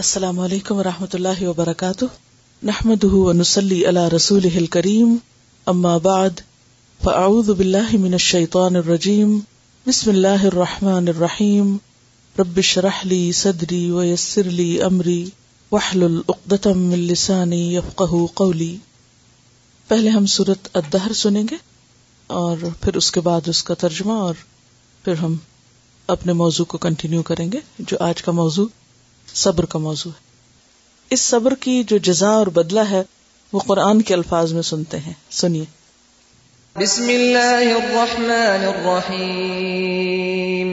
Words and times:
السلام 0.00 0.38
علیکم 0.44 0.78
و 0.78 0.82
رحمۃ 0.84 1.14
اللہ 1.14 1.40
وبرکاتہ 1.42 2.04
نحمد 2.70 3.04
نسلی 3.36 3.76
اللہ 3.86 4.08
رسول 4.14 4.48
کریم 4.74 5.14
فاعوذ 7.04 7.48
باللہ 7.58 7.94
من 8.02 8.12
الشیطان 8.18 8.76
الرجیم 8.82 9.38
بسم 9.86 10.10
اللہ 10.10 10.44
الرحمٰن 10.52 11.08
الرحیم 11.14 11.76
رب 12.40 12.60
شرح 12.74 13.00
لی 13.04 13.20
صدری 13.40 13.80
ویسر 13.90 14.50
لی 14.60 14.68
امری 14.90 15.18
وحل 15.72 16.02
واہل 16.28 16.72
من 16.82 16.98
لسانی 17.10 17.60
یفقہ 17.76 18.24
قولی 18.44 18.74
پہلے 19.88 20.10
ہم 20.20 20.26
صورت 20.38 20.68
الدہر 20.76 21.12
سنیں 21.26 21.42
گے 21.50 21.56
اور 22.44 22.68
پھر 22.80 22.96
اس 23.02 23.10
کے 23.12 23.20
بعد 23.32 23.48
اس 23.54 23.62
کا 23.70 23.74
ترجمہ 23.88 24.20
اور 24.28 24.44
پھر 25.04 25.14
ہم 25.22 25.36
اپنے 26.18 26.32
موضوع 26.44 26.64
کو 26.68 26.78
کنٹینیو 26.88 27.22
کریں 27.32 27.50
گے 27.52 27.58
جو 27.78 27.96
آج 28.10 28.22
کا 28.22 28.32
موضوع 28.42 28.66
صبر 29.42 29.64
کا 29.72 29.78
موضوع 29.86 30.10
ہے 30.12 31.14
اس 31.16 31.20
صبر 31.32 31.54
کی 31.64 31.72
جو 31.90 31.96
جزا 32.10 32.28
اور 32.42 32.46
بدلہ 32.58 32.84
ہے 32.90 33.00
وہ 33.52 33.60
قرآن 33.70 33.98
کے 34.10 34.14
الفاظ 34.14 34.52
میں 34.58 34.62
سنتے 34.68 34.98
ہیں 35.08 35.12
سنیے 35.40 35.64
بسم 36.82 37.10
اللہ 37.16 37.52
الرحمن 37.64 38.64
الرحیم 38.70 40.70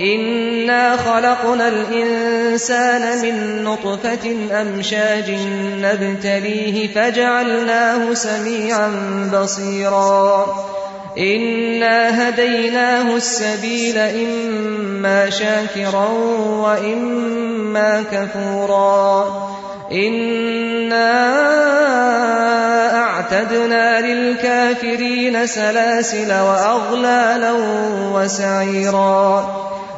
إنا 0.01 0.97
خلقنا 0.97 1.69
الإنسان 1.69 3.23
من 3.23 3.65
نطفة 3.65 4.31
أمشاج 4.63 5.31
نبتليه 5.81 6.95
فجعلناه 6.95 8.15
سميعا 8.15 8.89
بصيرا 9.35 10.47
إنا 11.19 12.29
هديناه 12.29 13.17
السبيل 13.17 13.99
إما 13.99 15.31
شاكرا 15.31 16.07
وإما 16.65 18.05
كفورا 18.11 19.25
إنا 19.93 21.13
أعتدنا 22.97 24.01
للكافرين 24.01 25.47
سلاسل 25.47 26.31
وأغلالا 26.33 27.53
وسعيرا 28.15 29.51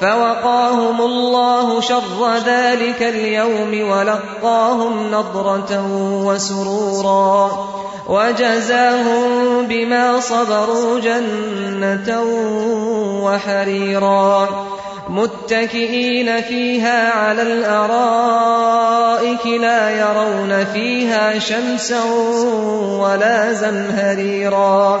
فوقاهم 0.00 1.00
الله 1.00 1.80
شر 1.80 2.36
ذلك 2.46 3.02
اليوم 3.02 3.90
ولقاهم 3.90 5.10
نظرة 5.10 5.86
وسرورا 6.26 7.50
وجزاهم 8.08 9.24
بما 9.66 10.20
صبروا 10.20 11.00
جنة 11.00 12.20
وحريرا 13.24 14.48
متكئين 15.08 16.40
فيها 16.40 17.10
على 17.12 17.42
الأرائك 17.42 19.46
لا 19.46 19.90
يرون 19.90 20.64
فيها 20.64 21.38
شمسا 21.38 22.04
ولا 23.00 23.52
زمهريرا 23.52 25.00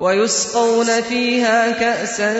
ويسقون 0.00 0.86
فيها 1.08 1.70
كأسا 1.70 2.32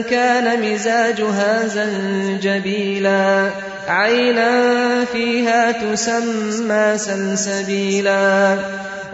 كان 0.00 0.72
مزاجها 0.72 1.66
زنجبيلا 1.66 3.50
عينا 3.88 5.04
فيها 5.04 5.72
تسمى 5.72 6.92
سلسبيلا 6.96 8.56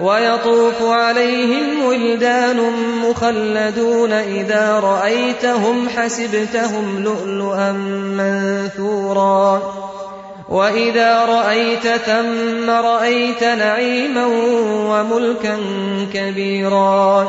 ويطوف 0.01 0.75
عليهم 0.83 1.85
ولدان 1.85 2.57
مخلدون 3.09 4.13
إذا 4.13 4.81
رأيتهم 4.81 5.89
حسبتهم 5.89 7.03
لؤلؤا 7.05 7.73
منثورا 8.73 9.73
وإذا 10.49 11.25
رأيت 11.25 11.89
ثم 11.89 12.71
رأيت 12.71 13.45
نعيما 13.45 14.27
وملكا 14.89 15.57
كبيرا 16.15 17.29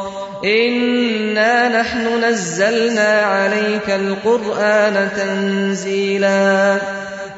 إنا 0.45 1.81
نحن 1.81 2.23
نزلنا 2.25 3.21
عليك 3.21 3.89
القرآن 3.89 5.09
تنزيلا 5.15 6.77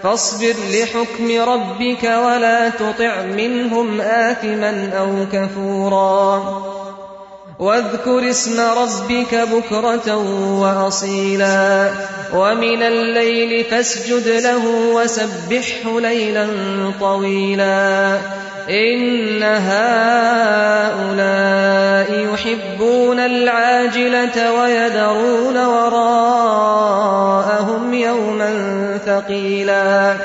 فاصبر 0.04 0.54
لحكم 0.72 1.50
ربك 1.50 2.04
ولا 2.04 2.70
تطع 2.70 3.22
منهم 3.22 4.02
آثما 4.02 4.92
أو 5.00 5.26
كفورا 5.32 6.64
واذكر 7.60 8.30
اسم 8.30 8.60
ربك 8.62 9.36
بكرة 9.36 10.16
وأصيلا 10.60 11.90
ومن 12.36 12.84
الليل 12.84 13.64
فاسجد 13.64 14.28
له 14.28 14.66
وسبحه 14.96 16.00
ليلا 16.00 16.48
طويلا 17.00 18.18
ان 18.70 19.44
هؤلاء 19.44 22.34
يحبون 22.34 23.20
العاجلة 23.20 24.52
ويدرون 24.52 25.58
وراءهم 25.66 27.94
يوما 27.94 28.52
ثقيلا 29.06 30.16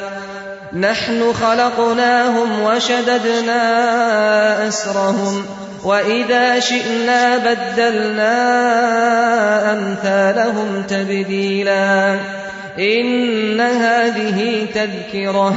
نحن 0.80 1.32
خلقناهم 1.32 2.62
وشددنا 2.62 3.62
أسرهم 4.68 5.46
وإذا 5.84 6.60
شئنا 6.60 7.36
بدلنا 7.36 8.28
أمثالهم 9.72 10.82
تبديلا 10.88 12.16
إن 12.78 13.60
هذه 13.60 14.66
تذكره 14.74 15.56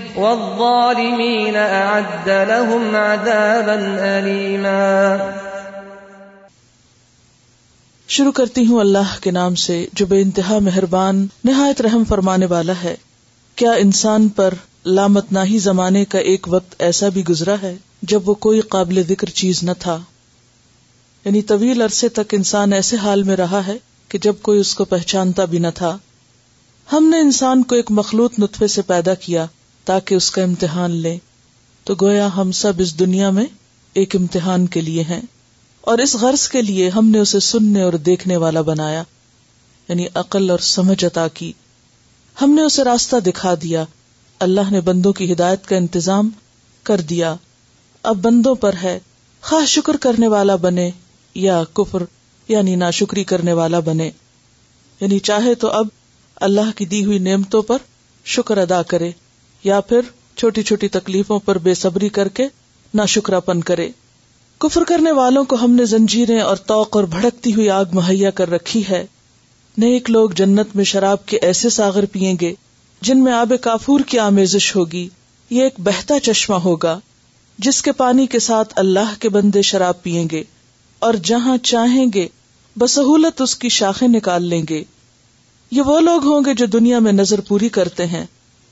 والظالمين 0.15 1.55
أعد 1.57 2.25
لهم 2.53 2.95
عذابا 3.03 3.75
أليما 4.17 5.29
شروع 8.15 8.31
کرتی 8.39 8.65
ہوں 8.71 8.79
اللہ 8.79 9.11
کے 9.21 9.31
نام 9.31 9.53
سے 9.65 9.75
جو 10.01 10.05
بے 10.13 10.19
انتہا 10.21 10.57
مہربان 10.65 11.25
نہایت 11.49 11.81
رحم 11.81 12.03
فرمانے 12.09 12.45
والا 12.55 12.73
ہے 12.83 12.95
کیا 13.61 13.71
انسان 13.83 14.27
پر 14.39 14.53
لامت 14.85 15.31
ناہی 15.37 15.57
زمانے 15.67 16.03
کا 16.15 16.19
ایک 16.31 16.47
وقت 16.53 16.75
ایسا 16.89 17.09
بھی 17.19 17.23
گزرا 17.29 17.55
ہے 17.61 17.75
جب 18.13 18.29
وہ 18.29 18.33
کوئی 18.47 18.59
قابل 18.75 19.01
ذکر 19.13 19.29
چیز 19.41 19.63
نہ 19.63 19.71
تھا 19.79 19.97
یعنی 21.25 21.41
طویل 21.53 21.81
عرصے 21.87 22.09
تک 22.19 22.33
انسان 22.37 22.73
ایسے 22.73 22.97
حال 23.05 23.23
میں 23.23 23.35
رہا 23.41 23.61
ہے 23.67 23.77
کہ 24.09 24.17
جب 24.21 24.35
کوئی 24.47 24.59
اس 24.59 24.73
کو 24.75 24.85
پہچانتا 24.95 25.45
بھی 25.53 25.59
نہ 25.65 25.73
تھا 25.75 25.97
ہم 26.93 27.09
نے 27.09 27.19
انسان 27.27 27.63
کو 27.71 27.75
ایک 27.75 27.91
مخلوط 28.01 28.39
نطفے 28.39 28.67
سے 28.75 28.81
پیدا 28.87 29.13
کیا 29.25 29.45
تاکہ 29.85 30.15
اس 30.15 30.29
کا 30.31 30.41
امتحان 30.43 30.91
لے 31.05 31.17
تو 31.85 31.93
گویا 32.01 32.27
ہم 32.35 32.51
سب 32.63 32.81
اس 32.83 32.97
دنیا 32.99 33.29
میں 33.37 33.45
ایک 34.01 34.15
امتحان 34.15 34.67
کے 34.73 34.81
لیے 34.81 35.03
ہیں 35.09 35.21
اور 35.91 35.97
اس 35.99 36.15
غرض 36.21 36.47
کے 36.49 36.61
لیے 36.61 36.89
ہم 36.95 37.07
نے 37.09 37.19
اسے 37.19 37.39
سننے 37.45 37.81
اور 37.83 37.93
دیکھنے 38.09 38.37
والا 38.43 38.61
بنایا 38.71 39.03
یعنی 39.89 40.05
عقل 40.23 40.49
اور 40.49 40.59
سمجھ 40.67 41.03
عطا 41.05 41.27
کی 41.39 41.51
ہم 42.41 42.51
نے 42.55 42.61
اسے 42.65 42.83
راستہ 42.83 43.19
دکھا 43.25 43.53
دیا 43.61 43.83
اللہ 44.47 44.69
نے 44.71 44.81
بندوں 44.81 45.13
کی 45.13 45.31
ہدایت 45.31 45.65
کا 45.67 45.75
انتظام 45.75 46.29
کر 46.89 47.01
دیا 47.09 47.35
اب 48.11 48.17
بندوں 48.21 48.53
پر 48.65 48.75
ہے 48.83 48.97
خواہ 49.47 49.65
شکر 49.73 49.97
کرنے 50.01 50.27
والا 50.27 50.55
بنے 50.65 50.89
یا 51.47 51.61
کفر 51.73 52.03
یعنی 52.47 52.75
نا 52.75 52.89
شکری 52.99 53.23
کرنے 53.33 53.53
والا 53.61 53.79
بنے 53.89 54.09
یعنی 55.01 55.19
چاہے 55.31 55.53
تو 55.65 55.71
اب 55.81 55.87
اللہ 56.49 56.71
کی 56.77 56.85
دی 56.93 57.03
ہوئی 57.05 57.19
نعمتوں 57.27 57.61
پر 57.71 57.77
شکر 58.35 58.57
ادا 58.57 58.81
کرے 58.87 59.11
یا 59.63 59.79
پھر 59.89 60.01
چھوٹی 60.37 60.61
چھوٹی 60.63 60.87
تکلیفوں 60.89 61.39
پر 61.45 61.57
بے 61.63 61.73
صبری 61.73 62.09
کر 62.17 62.27
کے 62.37 62.47
نہ 62.95 63.01
شکرا 63.07 63.39
پن 63.49 63.61
کرے 63.69 63.89
کفر 64.63 64.83
کرنے 64.87 65.11
والوں 65.17 65.43
کو 65.51 65.55
ہم 65.63 65.71
نے 65.75 65.85
زنجیریں 65.91 66.39
اور 66.39 66.55
توق 66.71 66.95
اور 66.95 67.03
بھڑکتی 67.15 67.53
ہوئی 67.55 67.69
آگ 67.69 67.93
مہیا 67.93 68.29
کر 68.39 68.49
رکھی 68.49 68.81
ہے 68.89 69.05
نیک 69.77 70.09
لوگ 70.09 70.29
جنت 70.35 70.75
میں 70.75 70.83
شراب 70.93 71.25
کے 71.25 71.37
ایسے 71.49 71.69
ساگر 71.77 72.05
پیئیں 72.11 72.35
گے 72.41 72.53
جن 73.09 73.23
میں 73.23 73.33
آب 73.33 73.53
کافور 73.61 73.99
کی 74.07 74.19
آمیزش 74.19 74.75
ہوگی 74.75 75.07
یہ 75.49 75.63
ایک 75.63 75.79
بہتا 75.83 76.19
چشمہ 76.23 76.55
ہوگا 76.65 76.97
جس 77.65 77.81
کے 77.81 77.91
پانی 77.91 78.25
کے 78.35 78.39
ساتھ 78.39 78.73
اللہ 78.79 79.13
کے 79.19 79.29
بندے 79.29 79.61
شراب 79.71 80.01
پیئیں 80.03 80.27
گے 80.31 80.43
اور 81.07 81.13
جہاں 81.23 81.57
چاہیں 81.71 82.05
گے 82.13 82.27
بسہولت 82.79 83.41
اس 83.41 83.55
کی 83.63 83.69
شاخیں 83.77 84.07
نکال 84.07 84.43
لیں 84.49 84.61
گے 84.69 84.83
یہ 85.71 85.81
وہ 85.85 85.99
لوگ 85.99 86.25
ہوں 86.25 86.41
گے 86.45 86.53
جو 86.57 86.65
دنیا 86.77 86.99
میں 87.07 87.11
نظر 87.11 87.41
پوری 87.47 87.69
کرتے 87.79 88.05
ہیں 88.07 88.25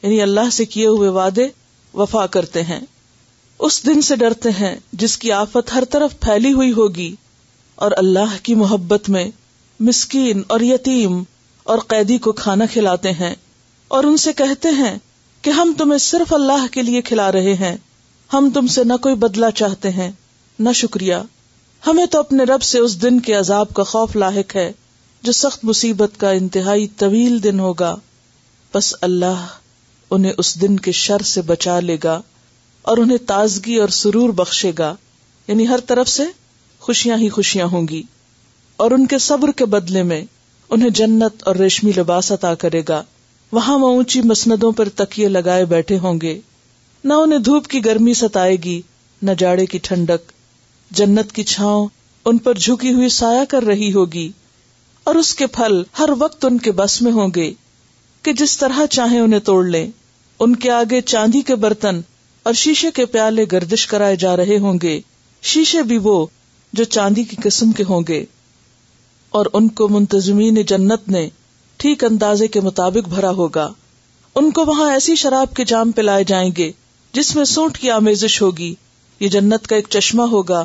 یعنی 0.04 0.22
اللہ 0.22 0.50
سے 0.54 0.66
کیے 0.74 0.86
ہوئے 0.88 1.08
وعدے 1.18 1.48
وفا 2.00 2.26
کرتے 2.38 2.62
ہیں 2.64 2.80
اس 3.68 3.84
دن 3.86 4.02
سے 4.08 4.16
ڈرتے 4.16 4.50
ہیں 4.60 4.76
جس 5.02 5.18
کی 5.18 5.32
آفت 5.32 5.74
ہر 5.76 5.84
طرف 5.92 6.20
پھیلی 6.22 6.52
ہوئی 6.54 6.72
ہوگی 6.74 7.14
اور 7.86 7.92
اللہ 7.98 8.36
کی 8.44 8.56
محبت 8.56 9.10
میں 9.16 9.26
مسکین 9.90 10.42
اور 10.56 10.60
یتیم 10.62 11.22
اور 11.74 11.78
قیدی 11.88 12.18
کو 12.28 12.32
کھانا 12.44 12.66
کھلاتے 12.74 13.12
ہیں 13.20 13.34
اور 13.98 14.04
ان 14.04 14.18
سے 14.24 14.34
کہتے 14.38 14.70
ہیں 14.78 14.98
کہ 15.42 15.50
ہم 15.60 15.72
تمہیں 15.78 15.98
صرف 16.06 16.34
اللہ 16.34 16.66
کے 16.72 16.82
لیے 16.82 17.02
کھلا 17.10 17.32
رہے 17.32 17.54
ہیں 17.60 17.76
ہم 18.34 18.50
تم 18.54 18.68
سے 18.78 18.84
نہ 18.84 18.94
کوئی 19.02 19.16
بدلہ 19.26 19.50
چاہتے 19.56 19.90
ہیں 19.92 20.10
نہ 20.68 20.72
شکریہ 20.76 21.16
ہمیں 21.88 22.06
تو 22.12 22.20
اپنے 22.20 22.44
رب 22.44 22.62
سے 22.72 22.80
اس 22.80 23.02
دن 23.02 23.20
کے 23.28 23.34
عذاب 23.36 23.74
کا 23.74 23.84
خوف 23.92 24.16
لاحق 24.16 24.56
ہے 24.56 24.72
جو 25.24 25.32
سخت 25.42 25.64
مصیبت 25.66 26.20
کا 26.20 26.30
انتہائی 26.42 26.88
طویل 26.98 27.42
دن 27.44 27.60
ہوگا 27.60 27.96
بس 28.74 28.94
اللہ 29.02 29.46
انہیں 30.12 30.32
اس 30.38 30.56
دن 30.62 30.78
کے 30.86 30.92
شر 31.00 31.22
سے 31.32 31.42
بچا 31.52 31.80
لے 31.80 31.98
گا 32.04 32.20
اور 32.92 32.98
انہیں 32.98 33.18
تازگی 33.28 33.76
اور 33.80 33.90
سرور 33.98 34.30
بخشے 34.36 34.72
گا 34.78 34.96
یعنی 35.48 35.68
ہر 35.68 35.80
طرف 35.88 36.08
سے 36.10 36.24
خوشیاں 36.88 37.18
ہی 37.18 37.28
خوشیاں 37.36 37.66
ہوں 37.72 37.88
گی 37.88 38.02
اور 38.84 38.92
ان 38.92 39.06
کے 39.08 39.18
صبر 39.26 39.52
کے 39.58 39.66
بدلے 39.76 40.04
میں 40.12 40.22
انہیں 40.78 40.90
جنت 41.02 41.44
اور 41.48 41.56
ریشمی 41.56 41.92
لباس 41.98 42.32
عطا 42.32 42.54
کرے 42.64 42.82
گا 42.90 43.02
وہاں 43.52 43.78
وہ 43.80 43.90
اونچی 43.96 44.22
مسندوں 44.32 44.72
پر 44.80 44.90
تکیے 44.96 45.28
لگائے 45.30 45.66
بیٹھے 45.76 45.98
ہوں 46.04 46.20
گے 46.22 46.40
نہ 47.04 47.14
انہیں 47.24 47.40
دھوپ 47.50 47.68
کی 47.68 47.84
گرمی 47.86 48.14
ستائے 48.24 48.56
گی 48.64 48.80
نہ 49.22 49.32
جاڑے 49.38 49.66
کی 49.66 49.78
ٹھنڈک 49.84 50.32
جنت 50.98 51.32
کی 51.34 51.44
چھاؤں 51.54 51.88
ان 52.30 52.38
پر 52.48 52.54
جھکی 52.60 52.94
ہوئی 52.94 53.10
سایہ 53.18 53.46
کر 53.50 53.64
رہی 53.66 53.94
ہوگی 53.94 54.30
اور 55.10 55.16
اس 55.16 55.34
کے 55.36 55.48
پھل 55.58 55.82
ہر 56.00 56.10
وقت 56.20 56.46
ان 56.46 56.58
کے 56.68 56.72
بس 56.80 57.02
میں 57.02 57.12
ہوں 57.12 57.30
گے 57.36 57.52
کہ 58.24 58.32
جس 58.40 58.58
طرح 58.58 58.86
چاہیں 58.92 59.20
انہیں 59.20 59.40
توڑ 59.50 59.64
لیں 59.68 59.88
ان 60.44 60.56
کے 60.64 60.70
آگے 60.72 61.00
چاندی 61.12 61.42
کے 61.48 61.56
برتن 61.64 62.00
اور 62.50 62.54
شیشے 62.60 62.90
کے 62.96 63.06
پیالے 63.16 63.46
گردش 63.52 63.86
کرائے 63.88 64.16
جا 64.16 64.36
رہے 64.38 64.58
ہوں 64.66 64.78
گے 64.84 65.00
شیشے 65.54 65.82
بھی 65.90 65.98
وہ 66.04 66.14
جو 66.80 66.84
چاندی 66.96 67.24
کی 67.32 67.36
قسم 67.44 67.72
کے 67.78 67.84
ہوں 67.90 68.02
گے 68.08 68.24
اور 69.40 69.46
ان 69.60 69.68
کو 69.80 69.88
منتظمین 69.96 70.62
جنت 70.68 71.10
نے 71.16 71.28
ٹھیک 71.84 72.04
اندازے 72.04 72.48
کے 72.48 72.52
کے 72.54 72.62
مطابق 72.66 73.08
بھرا 73.10 73.30
ہوگا 73.42 73.68
ان 74.42 74.50
کو 74.60 74.64
وہاں 74.66 74.90
ایسی 74.92 75.16
شراب 75.24 75.62
جام 75.68 75.92
پلائے 76.00 76.24
جائیں 76.28 76.50
گے 76.58 76.72
جس 77.20 77.36
میں 77.36 77.44
سونٹ 77.56 77.78
کی 77.78 77.90
آمیزش 77.98 78.42
ہوگی 78.42 78.74
یہ 79.20 79.28
جنت 79.36 79.68
کا 79.68 79.76
ایک 79.76 79.88
چشمہ 79.98 80.24
ہوگا 80.32 80.64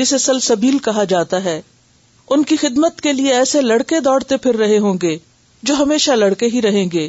جسے 0.00 0.18
سلسبیل 0.26 0.78
کہا 0.84 1.04
جاتا 1.14 1.42
ہے 1.44 1.60
ان 2.34 2.42
کی 2.50 2.56
خدمت 2.64 3.00
کے 3.00 3.12
لیے 3.12 3.34
ایسے 3.34 3.62
لڑکے 3.62 4.00
دوڑتے 4.10 4.36
پھر 4.46 4.56
رہے 4.64 4.78
ہوں 4.88 4.98
گے 5.02 5.16
جو 5.70 5.74
ہمیشہ 5.82 6.10
لڑکے 6.24 6.46
ہی 6.54 6.62
رہیں 6.62 6.84
گے 6.92 7.08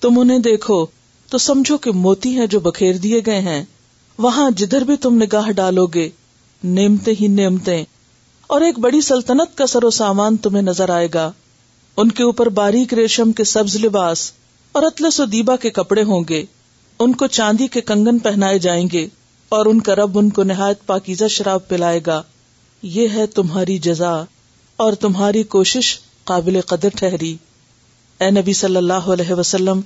تم 0.00 0.18
انہیں 0.20 0.38
دیکھو 0.50 0.84
تو 1.32 1.38
سمجھو 1.38 1.76
کہ 1.84 1.90
موتی 2.04 2.30
ہیں 2.38 2.46
جو 2.54 2.58
بکھیر 2.60 2.96
دیے 3.02 3.20
گئے 3.26 3.38
ہیں 3.40 3.62
وہاں 4.24 4.50
جدھر 4.56 4.84
بھی 4.88 4.96
تم 5.04 5.14
نگاہ 5.22 5.50
ڈالو 5.60 5.84
گے 5.94 6.08
نیمتے 6.78 7.10
ہی 7.20 7.26
نیمتے 7.36 7.78
اور 8.54 8.60
ایک 8.66 8.78
بڑی 8.86 9.00
سلطنت 9.06 9.56
کا 9.58 9.66
سر 9.74 9.84
و 9.84 9.90
سامان 9.98 10.36
تمہیں 10.46 10.62
نظر 10.62 10.88
آئے 10.96 11.06
گا 11.14 11.30
ان 12.02 12.10
کے 12.18 12.22
اوپر 12.24 12.48
باریک 12.58 12.92
ریشم 12.94 13.32
کے 13.38 13.44
سبز 13.52 13.76
لباس 13.84 14.30
اور 14.78 14.82
اتلس 14.90 15.20
و 15.20 15.24
دیبا 15.36 15.56
کے 15.62 15.70
کپڑے 15.78 16.02
ہوں 16.10 16.24
گے 16.28 16.44
ان 17.06 17.12
کو 17.22 17.26
چاندی 17.38 17.66
کے 17.76 17.80
کنگن 17.92 18.18
پہنائے 18.26 18.58
جائیں 18.66 18.86
گے 18.92 19.06
اور 19.56 19.66
ان 19.66 19.80
کا 19.88 19.94
رب 20.02 20.18
ان 20.18 20.30
کو 20.38 20.42
نہایت 20.50 20.84
پاکیزہ 20.86 21.28
شراب 21.36 21.66
پلائے 21.68 22.00
گا 22.06 22.22
یہ 22.98 23.14
ہے 23.16 23.26
تمہاری 23.38 23.78
جزا 23.88 24.12
اور 24.84 24.92
تمہاری 25.06 25.42
کوشش 25.56 25.96
قابل 26.32 26.60
قدر 26.74 26.98
ٹھہری 26.98 27.34
اے 28.24 28.30
نبی 28.40 28.52
صلی 28.64 28.76
اللہ 28.76 29.08
علیہ 29.16 29.32
وسلم 29.40 29.80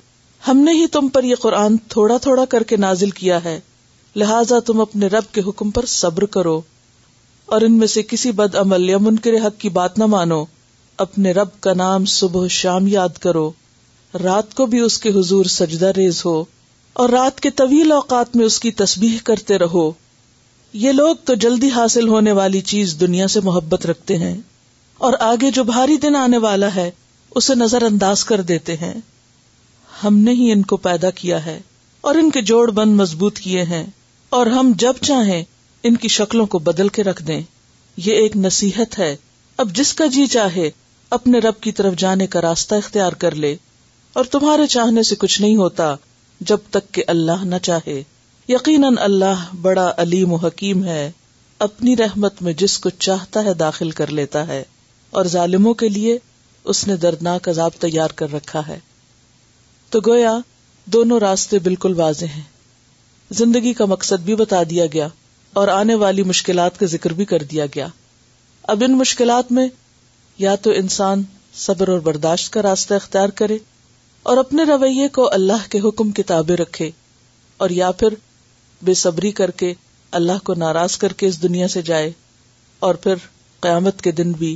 ہم 0.47 0.57
نے 0.67 0.71
ہی 0.73 0.85
تم 0.95 1.07
پر 1.13 1.23
یہ 1.23 1.35
قرآن 1.41 1.77
تھوڑا 1.93 2.17
تھوڑا 2.21 2.43
کر 2.49 2.63
کے 2.71 2.77
نازل 2.77 3.09
کیا 3.19 3.43
ہے 3.43 3.59
لہذا 4.15 4.59
تم 4.65 4.81
اپنے 4.81 5.07
رب 5.13 5.31
کے 5.33 5.41
حکم 5.47 5.71
پر 5.71 5.85
صبر 5.93 6.25
کرو 6.35 6.59
اور 7.55 7.61
ان 7.61 7.77
میں 7.77 7.87
سے 7.87 8.03
کسی 8.11 8.31
بد 8.41 8.55
عمل 8.61 8.89
یا 8.89 8.97
منکر 9.01 9.33
حق 9.45 9.59
کی 9.59 9.69
بات 9.79 9.97
نہ 9.99 10.05
مانو 10.13 10.43
اپنے 11.05 11.31
رب 11.33 11.59
کا 11.61 11.73
نام 11.81 12.05
صبح 12.13 12.47
شام 12.59 12.87
یاد 12.87 13.17
کرو 13.23 13.49
رات 14.23 14.53
کو 14.59 14.65
بھی 14.65 14.79
اس 14.79 14.97
کے 14.99 15.09
حضور 15.19 15.45
سجدہ 15.55 15.91
ریز 15.97 16.21
ہو 16.25 16.43
اور 17.01 17.09
رات 17.09 17.39
کے 17.41 17.49
طویل 17.61 17.91
اوقات 17.91 18.35
میں 18.35 18.45
اس 18.45 18.59
کی 18.59 18.71
تسبیح 18.81 19.17
کرتے 19.23 19.57
رہو 19.59 19.89
یہ 20.83 20.91
لوگ 20.91 21.15
تو 21.25 21.33
جلدی 21.43 21.69
حاصل 21.75 22.07
ہونے 22.07 22.31
والی 22.39 22.61
چیز 22.71 22.95
دنیا 22.99 23.27
سے 23.35 23.39
محبت 23.43 23.85
رکھتے 23.85 24.17
ہیں 24.17 24.35
اور 25.07 25.13
آگے 25.31 25.51
جو 25.59 25.63
بھاری 25.63 25.97
دن 26.07 26.15
آنے 26.15 26.37
والا 26.47 26.73
ہے 26.75 26.89
اسے 27.35 27.55
نظر 27.55 27.81
انداز 27.91 28.23
کر 28.25 28.41
دیتے 28.53 28.75
ہیں 28.81 28.93
ہم 30.03 30.17
نے 30.23 30.31
ہی 30.39 30.51
ان 30.51 30.61
کو 30.71 30.77
پیدا 30.87 31.09
کیا 31.19 31.45
ہے 31.45 31.59
اور 32.09 32.15
ان 32.15 32.29
کے 32.31 32.41
جوڑ 32.49 32.69
بند 32.79 32.99
مضبوط 32.99 33.37
کیے 33.45 33.63
ہیں 33.69 33.85
اور 34.39 34.47
ہم 34.55 34.71
جب 34.79 34.93
چاہیں 35.05 35.41
ان 35.87 35.95
کی 36.03 36.07
شکلوں 36.15 36.45
کو 36.55 36.59
بدل 36.67 36.87
کے 36.97 37.03
رکھ 37.03 37.21
دیں 37.27 37.39
یہ 38.05 38.15
ایک 38.21 38.35
نصیحت 38.37 38.97
ہے 38.99 39.15
اب 39.63 39.69
جس 39.75 39.93
کا 40.01 40.05
جی 40.15 40.25
چاہے 40.35 40.69
اپنے 41.17 41.39
رب 41.47 41.59
کی 41.61 41.71
طرف 41.71 41.95
جانے 41.97 42.27
کا 42.35 42.41
راستہ 42.41 42.75
اختیار 42.75 43.11
کر 43.23 43.35
لے 43.45 43.55
اور 44.19 44.25
تمہارے 44.31 44.67
چاہنے 44.75 45.03
سے 45.09 45.15
کچھ 45.19 45.41
نہیں 45.41 45.55
ہوتا 45.55 45.93
جب 46.51 46.59
تک 46.71 46.91
کہ 46.93 47.03
اللہ 47.15 47.43
نہ 47.43 47.55
چاہے 47.63 48.01
یقیناً 48.47 48.95
اللہ 49.01 49.45
بڑا 49.61 49.91
علیم 50.01 50.31
و 50.33 50.35
حکیم 50.45 50.83
ہے 50.85 51.09
اپنی 51.67 51.95
رحمت 51.97 52.41
میں 52.41 52.53
جس 52.63 52.77
کو 52.79 52.89
چاہتا 53.07 53.43
ہے 53.43 53.53
داخل 53.63 53.91
کر 54.01 54.11
لیتا 54.19 54.45
ہے 54.47 54.63
اور 55.19 55.25
ظالموں 55.35 55.73
کے 55.83 55.89
لیے 55.89 56.17
اس 56.71 56.87
نے 56.87 56.95
دردناک 57.07 57.49
عذاب 57.49 57.79
تیار 57.79 58.09
کر 58.15 58.33
رکھا 58.33 58.61
ہے 58.67 58.79
تو 59.91 59.99
گویا 60.05 60.31
دونوں 60.93 61.19
راستے 61.19 61.59
بالکل 61.65 61.93
واضح 61.99 62.33
ہیں 62.35 62.41
زندگی 63.41 63.73
کا 63.73 63.85
مقصد 63.85 64.21
بھی 64.25 64.35
بتا 64.35 64.61
دیا 64.69 64.85
گیا 64.93 65.07
اور 65.61 65.67
آنے 65.75 65.95
والی 66.03 66.23
مشکلات 66.31 66.79
کا 66.79 66.85
ذکر 66.93 67.13
بھی 67.19 67.25
کر 67.25 67.43
دیا 67.51 67.65
گیا 67.75 67.87
اب 68.73 68.83
ان 68.87 68.97
مشکلات 68.97 69.51
میں 69.51 69.67
یا 70.37 70.55
تو 70.61 70.71
انسان 70.79 71.21
صبر 71.65 71.87
اور 71.89 71.99
برداشت 72.09 72.51
کا 72.53 72.61
راستہ 72.61 72.93
اختیار 72.93 73.29
کرے 73.41 73.57
اور 74.31 74.37
اپنے 74.37 74.63
رویے 74.67 75.07
کو 75.17 75.29
اللہ 75.33 75.69
کے 75.71 75.79
حکم 75.87 76.11
کتابیں 76.19 76.55
رکھے 76.57 76.89
اور 77.65 77.69
یا 77.79 77.91
پھر 78.01 78.13
بے 78.85 78.93
صبری 79.03 79.31
کر 79.39 79.51
کے 79.61 79.73
اللہ 80.19 80.43
کو 80.45 80.53
ناراض 80.63 80.97
کر 80.97 81.13
کے 81.21 81.27
اس 81.27 81.41
دنیا 81.43 81.67
سے 81.77 81.81
جائے 81.91 82.11
اور 82.87 82.95
پھر 83.05 83.25
قیامت 83.61 84.01
کے 84.01 84.11
دن 84.19 84.31
بھی 84.43 84.55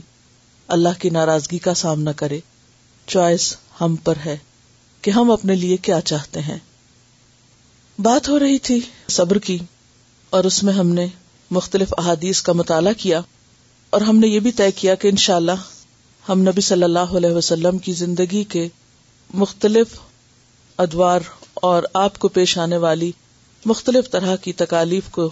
اللہ 0.78 1.00
کی 1.02 1.10
ناراضگی 1.20 1.58
کا 1.70 1.74
سامنا 1.86 2.12
کرے 2.24 2.40
چوائس 3.08 3.54
ہم 3.80 3.96
پر 4.04 4.18
ہے 4.26 4.38
کہ 5.02 5.12
ہم 5.12 5.32
اپنے 5.32 5.56
لیے 5.56 5.78
کیا 5.86 6.00
چاہتے 6.12 6.40
ہیں 6.48 6.58
بات 8.08 8.30
ہو 8.30 8.40
رہی 8.40 8.58
تھی 8.68 8.80
صبر 9.20 9.38
کی 9.48 9.58
اور 10.38 10.44
اس 10.50 10.62
میں 10.64 10.74
ہم 10.74 10.88
نے 10.94 11.06
مختلف 11.58 11.94
احادیث 11.98 12.42
کا 12.42 12.54
مطالعہ 12.62 12.94
کیا 12.98 13.22
اور 13.96 14.02
ہم 14.10 14.20
نے 14.20 14.28
یہ 14.28 14.40
بھی 14.48 14.52
طے 14.60 14.70
کیا 14.76 14.96
کہ 15.04 15.08
انشاءاللہ 15.08 15.56
ہم 16.30 16.42
نبی 16.48 16.62
صلی 16.62 16.84
اللہ 16.84 17.14
علیہ 17.20 17.34
وسلم 17.36 17.78
کی 17.88 17.94
زندگی 18.02 18.44
کے 18.54 18.68
مختلف 19.44 19.98
ادوار 20.86 21.22
اور 21.70 21.84
آپ 22.02 22.18
کو 22.20 22.28
پیش 22.38 22.58
آنے 22.66 22.78
والی 22.86 23.12
مختلف 23.72 24.10
طرح 24.12 24.36
کی 24.44 24.54
تکالیف 24.62 25.10
کو 25.18 25.30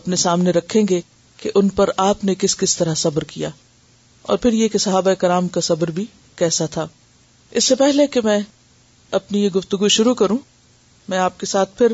اپنے 0.00 0.16
سامنے 0.22 0.50
رکھیں 0.58 0.82
گے 0.88 1.00
کہ 1.42 1.50
ان 1.60 1.68
پر 1.78 1.90
آپ 2.08 2.24
نے 2.24 2.34
کس 2.38 2.56
کس 2.56 2.76
طرح 2.76 2.94
صبر 3.04 3.24
کیا 3.34 3.48
اور 4.32 4.38
پھر 4.38 4.52
یہ 4.62 4.68
کہ 4.74 4.78
صحابہ 4.86 5.14
کرام 5.22 5.48
کا 5.56 5.60
صبر 5.68 5.90
بھی 6.00 6.04
کیسا 6.38 6.66
تھا 6.76 6.86
اس 7.60 7.64
سے 7.64 7.74
پہلے 7.84 8.06
کہ 8.16 8.20
میں 8.24 8.38
اپنی 9.16 9.42
یہ 9.44 9.48
گفتگو 9.56 9.88
شروع 9.96 10.14
کروں 10.14 10.36
میں 11.08 11.18
آپ 11.18 11.38
کے 11.40 11.46
ساتھ 11.46 11.76
پھر 11.78 11.92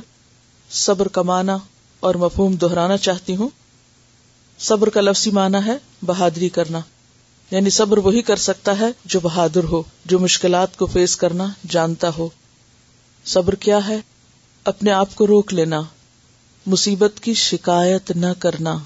صبر 0.85 1.09
کمانا 1.17 1.57
اور 2.09 2.15
مفہوم 2.25 2.55
دہرانا 2.63 2.97
چاہتی 3.07 3.35
ہوں 3.37 3.49
صبر 4.67 4.89
کا 4.97 5.01
لفظی 5.01 5.31
معنی 5.39 5.59
ہے 5.67 5.77
بہادری 6.07 6.49
کرنا 6.59 6.81
یعنی 7.51 7.71
صبر 7.79 7.99
وہی 8.07 8.23
کر 8.31 8.37
سکتا 8.45 8.79
ہے 8.79 8.91
جو 9.15 9.21
بہادر 9.23 9.65
ہو 9.71 9.83
جو 10.13 10.19
مشکلات 10.19 10.77
کو 10.77 10.87
فیس 10.93 11.17
کرنا 11.17 11.47
جانتا 11.71 12.11
ہو 12.19 12.29
صبر 13.33 13.55
کیا 13.67 13.79
ہے 13.89 13.99
اپنے 14.73 14.93
آپ 14.93 15.15
کو 15.15 15.27
روک 15.27 15.55
لینا 15.55 15.81
مصیبت 16.77 17.21
کی 17.25 17.35
شکایت 17.43 18.11
نہ 18.17 18.33
کرنا 18.43 18.77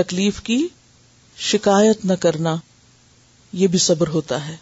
تکلیف 0.00 0.40
کی 0.42 0.58
شکایت 1.50 2.04
نہ 2.04 2.12
کرنا 2.20 2.56
یہ 3.62 3.66
بھی 3.74 3.78
صبر 3.88 4.08
ہوتا 4.14 4.46
ہے 4.48 4.56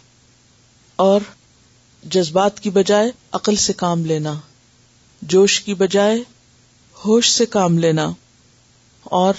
اور 1.09 1.21
جذبات 2.15 2.59
کی 2.59 2.69
بجائے 2.73 3.09
عقل 3.39 3.55
سے 3.65 3.73
کام 3.77 4.05
لینا 4.05 4.33
جوش 5.31 5.59
کی 5.61 5.73
بجائے 5.81 6.17
ہوش 7.05 7.31
سے 7.31 7.45
کام 7.55 7.77
لینا 7.77 8.07
اور 9.19 9.33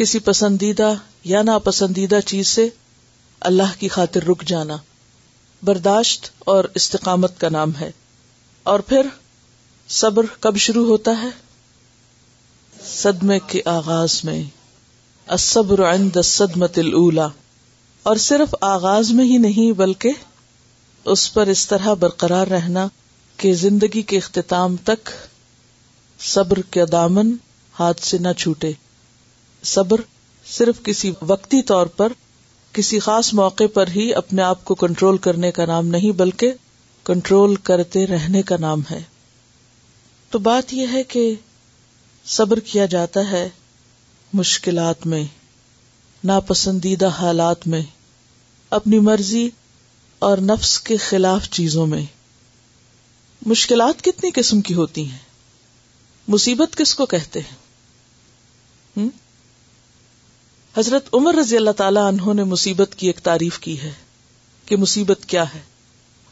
کسی 0.00 0.18
پسندیدہ 0.24 0.92
یا 1.24 1.42
ناپسندیدہ 1.42 2.18
چیز 2.26 2.48
سے 2.48 2.68
اللہ 3.50 3.78
کی 3.78 3.88
خاطر 3.94 4.26
رک 4.28 4.42
جانا 4.46 4.76
برداشت 5.66 6.28
اور 6.54 6.64
استقامت 6.76 7.40
کا 7.40 7.48
نام 7.52 7.70
ہے 7.80 7.90
اور 8.72 8.80
پھر 8.88 9.06
صبر 10.00 10.24
کب 10.40 10.56
شروع 10.66 10.84
ہوتا 10.86 11.14
ہے 11.22 11.28
صدمے 12.86 13.38
کے 13.50 13.60
آغاز 13.70 14.20
میں 14.24 14.42
عند 15.92 16.16
صدمت 16.24 16.78
الاولى 16.78 17.20
اور 18.08 18.16
صرف 18.30 18.54
آغاز 18.60 19.10
میں 19.12 19.24
ہی 19.24 19.36
نہیں 19.44 19.72
بلکہ 19.78 20.12
اس 21.12 21.32
پر 21.34 21.46
اس 21.46 21.66
طرح 21.68 21.92
برقرار 22.00 22.46
رہنا 22.50 22.86
کہ 23.42 23.52
زندگی 23.54 24.00
کے 24.12 24.16
اختتام 24.16 24.76
تک 24.84 25.10
صبر 26.32 26.60
کے 26.76 26.86
دامن 26.92 27.32
ہاتھ 27.78 28.02
سے 28.06 28.18
نہ 28.24 28.32
چھوٹے 28.38 28.70
صبر 29.72 30.00
صرف 30.56 30.82
کسی 30.84 31.10
وقتی 31.32 31.60
طور 31.70 31.86
پر 31.96 32.12
کسی 32.74 32.98
خاص 33.06 33.32
موقع 33.34 33.64
پر 33.74 33.88
ہی 33.96 34.12
اپنے 34.14 34.42
آپ 34.42 34.64
کو 34.64 34.74
کنٹرول 34.82 35.18
کرنے 35.26 35.50
کا 35.58 35.64
نام 35.66 35.86
نہیں 35.96 36.16
بلکہ 36.18 36.52
کنٹرول 37.08 37.54
کرتے 37.68 38.06
رہنے 38.06 38.42
کا 38.50 38.56
نام 38.60 38.80
ہے 38.90 39.00
تو 40.30 40.38
بات 40.48 40.72
یہ 40.74 40.86
ہے 40.92 41.02
کہ 41.14 41.30
صبر 42.38 42.60
کیا 42.70 42.86
جاتا 42.96 43.30
ہے 43.30 43.48
مشکلات 44.40 45.06
میں 45.12 45.24
ناپسندیدہ 46.32 47.08
حالات 47.18 47.66
میں 47.74 47.82
اپنی 48.80 48.98
مرضی 49.10 49.48
اور 50.26 50.38
نفس 50.48 50.78
کے 50.80 50.96
خلاف 51.06 51.48
چیزوں 51.56 51.86
میں 51.86 52.02
مشکلات 53.46 54.02
کتنی 54.04 54.30
قسم 54.34 54.60
کی 54.68 54.74
ہوتی 54.74 55.04
ہیں 55.08 55.18
مصیبت 56.34 56.76
کس 56.76 56.94
کو 56.94 57.06
کہتے 57.06 57.40
ہیں 58.96 59.06
حضرت 60.76 61.08
عمر 61.14 61.34
رضی 61.40 61.56
اللہ 61.56 61.70
تعالی 61.76 61.98
انہوں 62.00 62.34
نے 62.34 62.44
مصیبت 62.54 62.94
کی 62.98 63.06
ایک 63.06 63.18
تعریف 63.24 63.58
کی 63.66 63.78
ہے 63.80 63.92
کہ 64.66 64.76
مصیبت 64.76 65.26
کیا 65.28 65.44
ہے 65.54 65.60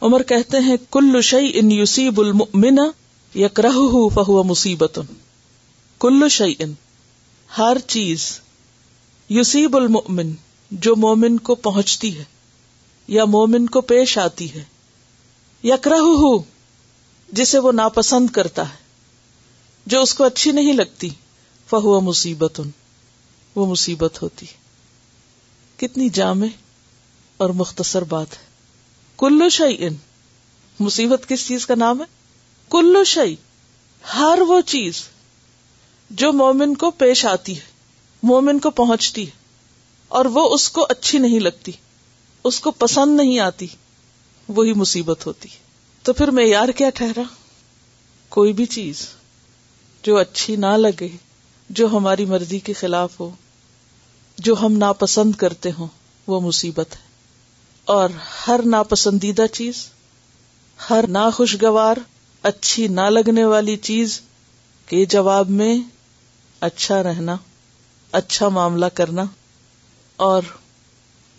عمر 0.06 0.22
کہتے 0.32 0.58
ہیں 0.66 0.76
کل 0.92 1.20
شعی 1.22 1.50
ان 1.58 1.70
یوسیب 1.72 2.20
المنا 2.20 2.90
یکرہ 3.38 3.70
فہو 4.16 4.42
مصیبت 4.44 4.98
کل 6.00 6.28
شعی 6.30 6.54
ان 6.64 6.72
ہر 7.58 7.76
چیز 7.86 8.30
یوسیب 9.30 9.76
المن 9.76 10.34
جو 10.86 10.96
مومن 11.06 11.38
کو 11.48 11.54
پہنچتی 11.68 12.16
ہے 12.18 12.24
یا 13.12 13.24
مومن 13.34 13.66
کو 13.72 13.80
پیش 13.90 14.16
آتی 14.18 14.52
ہے 14.54 14.62
یا 15.62 15.76
ہو 15.96 16.36
جسے 17.38 17.58
وہ 17.58 17.72
ناپسند 17.72 18.30
کرتا 18.34 18.68
ہے 18.68 18.82
جو 19.92 20.00
اس 20.02 20.12
کو 20.14 20.24
اچھی 20.24 20.50
نہیں 20.52 20.72
لگتی 20.72 21.08
فہو 21.70 22.00
مصیبت 22.00 22.60
ان 22.60 22.70
وہ 23.54 23.66
مصیبت 23.66 24.22
ہوتی 24.22 24.46
کتنی 25.80 26.08
جامع 26.18 26.46
اور 27.44 27.50
مختصر 27.60 28.04
بات 28.08 28.32
ہے 28.38 28.44
کلو 29.20 29.48
شعی 29.58 29.76
ان 29.86 29.94
مصیبت 30.80 31.28
کس 31.28 31.46
چیز 31.48 31.66
کا 31.66 31.74
نام 31.78 32.00
ہے 32.00 32.04
کلو 32.70 33.04
شعی 33.14 33.34
ہر 34.14 34.38
وہ 34.48 34.60
چیز 34.74 35.02
جو 36.22 36.32
مومن 36.40 36.74
کو 36.84 36.90
پیش 37.02 37.24
آتی 37.26 37.56
ہے 37.58 37.72
مومن 38.30 38.58
کو 38.64 38.70
پہنچتی 38.82 39.26
ہے 39.26 39.42
اور 40.18 40.24
وہ 40.34 40.48
اس 40.54 40.68
کو 40.70 40.86
اچھی 40.90 41.18
نہیں 41.18 41.40
لگتی 41.40 41.72
اس 42.48 42.58
کو 42.60 42.70
پسند 42.78 43.16
نہیں 43.16 43.38
آتی 43.40 43.66
وہی 44.56 44.72
مصیبت 44.76 45.26
ہوتی 45.26 45.48
تو 46.06 46.12
پھر 46.12 46.30
میں 46.38 46.44
یار 46.46 46.68
کیا 46.78 46.88
ٹھہرا 46.94 47.22
کوئی 48.36 48.52
بھی 48.58 48.64
چیز 48.74 49.06
جو 50.04 50.16
اچھی 50.18 50.56
نہ 50.64 50.76
لگے 50.76 51.08
جو 51.78 51.86
ہماری 51.96 52.24
مرضی 52.32 52.58
کے 52.66 52.72
خلاف 52.80 53.18
ہو 53.20 53.30
جو 54.48 54.54
ہم 54.60 54.76
ناپسند 54.78 55.34
کرتے 55.42 55.70
ہوں 55.78 55.86
وہ 56.26 56.40
مصیبت 56.40 56.94
ہے 56.96 57.02
اور 57.94 58.10
ہر 58.46 58.60
ناپسندیدہ 58.74 59.46
چیز 59.52 59.84
ہر 60.90 61.04
ناخوشگوار 61.16 61.96
اچھی 62.50 62.86
نہ 62.98 63.08
لگنے 63.10 63.44
والی 63.52 63.76
چیز 63.88 64.20
کے 64.86 65.04
جواب 65.14 65.50
میں 65.60 65.76
اچھا 66.68 67.02
رہنا 67.02 67.36
اچھا 68.20 68.48
معاملہ 68.58 68.86
کرنا 68.96 69.24
اور 70.30 70.42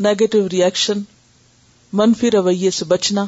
نیگیٹو 0.04 0.48
ریئیکشن 0.52 1.02
منفی 2.00 2.32
رویے 2.32 2.72
سے 2.78 2.86
بچنا 2.86 3.26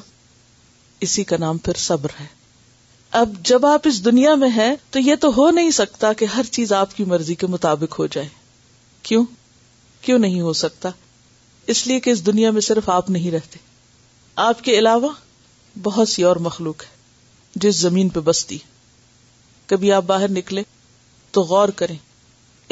اسی 1.06 1.24
کا 1.24 1.38
نام 1.40 1.58
پھر 1.66 1.78
صبر 1.78 2.10
ہے 2.20 2.26
اب 3.20 3.34
جب 3.48 3.66
آپ 3.66 3.82
اس 3.88 4.04
دنیا 4.06 4.34
میں 4.36 4.50
ہیں 4.56 4.74
تو 4.92 5.00
یہ 5.00 5.16
تو 5.22 5.28
ہو 5.38 5.50
نہیں 5.52 5.70
سکتا 5.72 6.12
کہ 6.20 6.26
ہر 6.36 6.46
چیز 6.52 6.74
آپ 6.80 6.96
کی 6.96 7.04
مرضی 7.08 7.36
کے 7.44 7.48
مطابق 7.48 7.98
ہو 8.00 8.06
جائے 8.16 8.28
کیوں 9.04 9.24
کیوں 10.02 10.18
نہیں 10.20 10.42
ہو 10.42 10.54
سکتا 10.64 10.90
اس 11.74 11.86
لیے 11.88 12.00
کہ 12.00 12.10
اس 12.10 12.26
دنیا 12.26 12.52
میں 12.52 12.62
صرف 12.62 12.90
آپ 12.90 13.10
نہیں 13.10 13.32
رہتے 13.32 13.60
آپ 14.48 14.64
کے 14.64 14.78
علاوہ 14.80 15.10
بہت 15.84 16.10
سی 16.10 16.24
اور 16.24 16.36
مخلوق 16.50 16.84
ہے 16.84 16.96
جس 17.64 17.76
زمین 17.76 18.10
پہ 18.10 18.20
بستی 18.26 18.58
کبھی 19.68 19.92
آپ 19.92 20.04
باہر 20.08 20.30
نکلے 20.32 20.64
تو 21.38 21.42
غور 21.44 21.70
کریں 21.82 21.96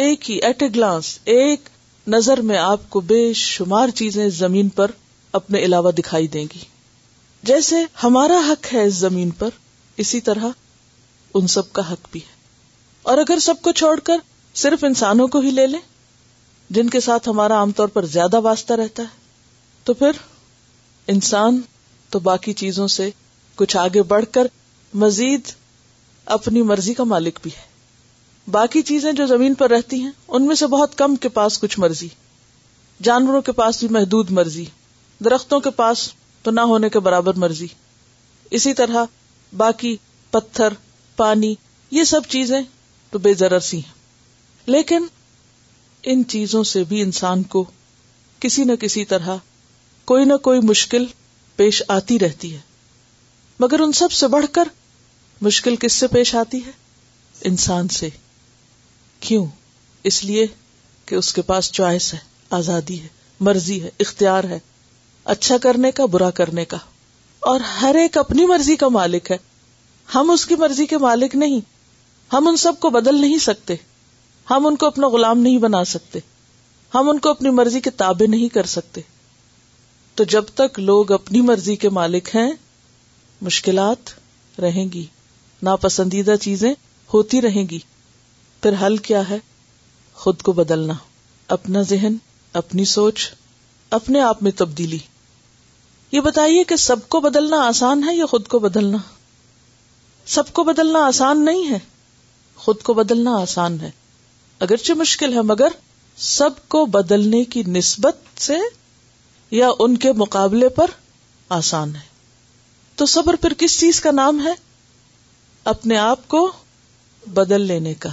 ایک 0.04 0.30
ہی 0.32 0.36
ایٹ 0.44 0.64
اے 0.64 0.68
گلاس 0.76 1.18
ایک 1.36 1.70
نظر 2.14 2.42
میں 2.50 2.58
آپ 2.58 2.80
کو 2.90 3.00
بے 3.12 3.32
شمار 3.36 3.90
چیزیں 3.96 4.28
زمین 4.40 4.68
پر 4.80 4.92
اپنے 5.40 5.60
علاوہ 5.66 5.92
دکھائی 5.98 6.28
دیں 6.36 6.44
گی 6.54 6.60
جیسے 7.50 7.76
ہمارا 8.04 8.40
حق 8.52 8.74
ہے 8.74 8.84
اس 8.86 8.94
زمین 8.96 9.30
پر 9.40 9.50
اسی 10.04 10.20
طرح 10.28 10.50
ان 11.38 11.48
سب 11.56 11.72
کا 11.74 11.92
حق 11.92 12.08
بھی 12.12 12.20
ہے 12.20 12.34
اور 13.14 13.18
اگر 13.18 13.40
سب 13.42 13.62
کو 13.62 13.72
چھوڑ 13.82 14.00
کر 14.10 14.18
صرف 14.64 14.84
انسانوں 14.84 15.28
کو 15.36 15.40
ہی 15.40 15.52
لے 15.52 15.66
لیں 15.68 15.80
جن 16.76 16.90
کے 16.90 17.00
ساتھ 17.08 17.30
ہمارا 17.30 17.58
عام 17.60 17.72
طور 17.80 17.88
پر 17.96 18.06
زیادہ 18.16 18.40
واسطہ 18.44 18.74
رہتا 18.84 19.04
ہے 19.04 19.24
تو 19.86 19.94
پھر 19.94 20.18
انسان 21.14 21.60
تو 22.10 22.20
باقی 22.30 22.54
چیزوں 22.64 22.88
سے 22.98 23.10
کچھ 23.56 23.76
آگے 23.78 24.02
بڑھ 24.14 24.26
کر 24.32 24.48
مزید 25.04 25.52
اپنی 26.38 26.62
مرضی 26.72 26.94
کا 26.94 27.04
مالک 27.04 27.40
بھی 27.42 27.52
ہے 27.58 27.74
باقی 28.52 28.82
چیزیں 28.88 29.12
جو 29.18 29.26
زمین 29.28 29.54
پر 29.60 29.70
رہتی 29.70 30.00
ہیں 30.02 30.10
ان 30.28 30.46
میں 30.48 30.56
سے 30.56 30.68
بہت 30.68 30.98
کم 30.98 31.16
کے 31.22 31.30
پاس 31.38 31.60
کچھ 31.60 31.80
مرضی 31.80 32.08
جانوروں 33.04 33.42
کے 33.42 33.52
پاس 33.52 33.80
بھی 33.84 33.88
محدود 33.94 34.32
مرضی 34.32 34.66
درختوں 35.26 35.60
کے 35.60 35.70
پاس 35.76 36.08
تو 36.44 36.52
نہ 36.52 36.62
ہونے 36.72 36.90
کے 36.90 37.00
برابر 37.08 37.34
مرضی 37.44 37.68
اسی 38.58 38.74
طرح 38.80 39.06
باقی 39.58 39.96
پتھر 40.32 40.74
پانی 41.16 41.54
یہ 41.92 42.04
سب 42.04 42.26
چیزیں 42.30 42.60
تو 43.12 43.20
بے 43.20 43.34
زر 43.34 43.58
سی 43.70 43.78
ہیں 43.78 44.70
لیکن 44.72 45.06
ان 46.12 46.24
چیزوں 46.30 46.64
سے 46.72 46.84
بھی 46.90 47.02
انسان 47.02 47.44
کو 47.56 47.64
کسی 48.40 48.64
نہ 48.64 48.76
کسی 48.80 49.06
طرح 49.12 49.36
کوئی 50.12 50.26
نہ 50.26 50.34
کوئی 50.48 50.60
مشکل 50.64 51.06
پیش 51.56 51.82
آتی 51.98 52.20
رہتی 52.20 52.54
ہے 52.56 52.60
مگر 53.60 53.80
ان 53.80 53.92
سب 54.00 54.12
سے 54.12 54.28
بڑھ 54.28 54.46
کر 54.52 54.68
مشکل 55.42 55.76
کس 55.80 55.94
سے 56.00 56.08
پیش 56.08 56.36
آتی 56.44 56.62
ہے 56.66 56.72
انسان 57.50 57.88
سے 58.00 58.10
کیوں 59.20 59.46
اس 60.10 60.24
لیے 60.26 60.46
کہ 61.06 61.16
اس 61.16 61.34
کے 61.34 61.42
پاس 61.52 61.72
چوائس 61.72 62.14
ہے 62.14 62.20
آزادی 62.58 63.02
ہے 63.02 63.08
مرضی 63.48 63.82
ہے 63.84 63.90
اختیار 64.00 64.44
ہے 64.50 64.60
اچھا 65.34 65.58
کرنے 65.62 65.92
کا 65.96 66.06
برا 66.16 66.30
کرنے 66.40 66.66
کا 66.74 66.78
اور 67.52 67.60
ہر 67.82 67.96
ایک 68.02 68.18
اپنی 68.18 68.46
مرضی 68.48 68.76
کا 68.84 68.88
مالک 68.98 69.32
ہے 69.32 69.38
ہم 70.16 70.30
اس 70.32 70.46
کی 70.46 70.56
مرضی 70.60 70.86
کے 70.86 70.98
مالک 70.98 71.36
نہیں 71.36 71.60
ہم 72.34 72.48
ان 72.48 72.56
سب 72.58 72.80
کو 72.80 72.90
بدل 72.90 73.20
نہیں 73.22 73.38
سکتے 73.40 73.76
ہم 74.50 74.66
ان 74.68 74.76
کو 74.84 74.88
اپنا 74.88 75.08
غلام 75.14 75.40
نہیں 75.40 75.58
بنا 75.60 75.84
سکتے 75.92 76.20
ہم 76.96 77.10
ان 77.10 77.20
کو 77.20 77.30
اپنی 77.30 77.50
مرضی 77.60 77.80
کے 77.82 77.90
تابع 78.02 78.28
نہیں 78.30 78.50
کر 78.54 78.66
سکتے 78.74 79.02
تو 80.16 80.24
جب 80.34 80.46
تک 80.56 80.80
لوگ 80.80 81.12
اپنی 81.12 81.42
مرضی 81.50 81.76
کے 81.76 81.90
مالک 82.00 82.30
ہیں 82.36 82.50
مشکلات 83.48 84.10
رہیں 84.62 84.86
گی 84.94 85.06
ناپسندیدہ 85.64 86.36
چیزیں 86.42 86.72
ہوتی 87.14 87.42
رہیں 87.42 87.64
گی 87.70 87.80
پھر 88.62 88.74
حل 88.86 88.96
کیا 89.10 89.22
ہے 89.30 89.38
خود 90.24 90.42
کو 90.48 90.52
بدلنا 90.60 90.94
اپنا 91.56 91.82
ذہن 91.92 92.16
اپنی 92.62 92.86
سوچ 92.92 93.28
اپنے 93.98 94.22
آپ 94.22 94.44
میں 94.44 94.52
تبدیلی 94.58 94.98
یہ 96.12 96.22
بتائیے 96.22 96.64
کہ 96.70 96.76
سب 96.84 97.08
کو 97.14 97.20
بدلنا 97.22 97.62
آسان 97.68 98.04
ہے 98.10 98.16
یا 98.16 98.26
خود 98.32 98.48
کو 98.48 98.60
بدلنا 98.60 98.98
سب 100.36 100.54
کو 100.60 100.64
بدلنا 100.64 101.06
آسان 101.06 101.44
نہیں 101.46 101.70
ہے 101.72 101.80
خود 102.66 102.82
کو 102.84 102.94
بدلنا 102.94 103.36
آسان 103.42 103.80
ہے 103.82 103.90
اگرچہ 104.66 104.94
مشکل 104.98 105.34
ہے 105.34 105.42
مگر 105.52 105.72
سب 106.28 106.68
کو 106.74 106.86
بدلنے 106.98 107.44
کی 107.56 107.64
نسبت 107.78 108.40
سے 108.42 108.58
یا 109.52 109.70
ان 109.80 109.98
کے 110.06 110.12
مقابلے 110.24 110.70
پر 110.80 110.92
آسان 111.60 111.96
ہے 111.96 112.14
تو 112.96 113.06
صبر 113.16 113.36
پھر 113.42 113.54
کس 113.58 113.80
چیز 113.80 114.00
کا 114.02 114.12
نام 114.12 114.40
ہے 114.48 114.54
اپنے 115.76 115.98
آپ 115.98 116.28
کو 116.28 116.50
بدل 117.38 117.62
لینے 117.68 117.94
کا 118.00 118.10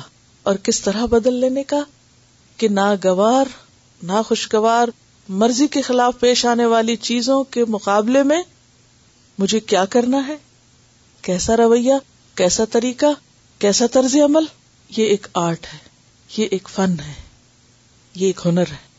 اور 0.51 0.55
کس 0.63 0.81
طرح 0.83 1.05
بدل 1.11 1.35
لینے 1.41 1.63
کا 1.73 1.81
کہ 2.59 2.69
نہ 2.69 2.87
گوار 3.05 3.47
نہ 4.07 4.23
خوشگوار 4.27 4.89
مرضی 5.43 5.67
کے 5.75 5.83
خلاف 5.83 6.19
پیش 6.21 6.45
آنے 6.47 6.65
والی 6.73 6.97
چیزوں 7.09 7.43
کے 7.57 7.65
مقابلے 7.75 8.23
میں 8.31 8.43
مجھے 9.39 9.61
کیا 9.73 9.85
کرنا 9.91 10.27
ہے 10.29 10.37
کیسا 11.27 11.57
رویہ 11.57 11.95
کیسا 12.37 12.65
طریقہ 12.73 13.07
کیسا 13.61 13.87
طرز 13.93 14.17
عمل 14.25 14.45
یہ 14.97 15.05
ایک 15.07 15.27
آرٹ 15.45 15.67
ہے 15.73 15.79
یہ 16.37 16.49
ایک 16.57 16.69
فن 16.75 16.95
ہے 17.07 17.13
یہ 18.15 18.27
ایک 18.27 18.41
ہنر 18.47 18.71
ہے 18.71 18.91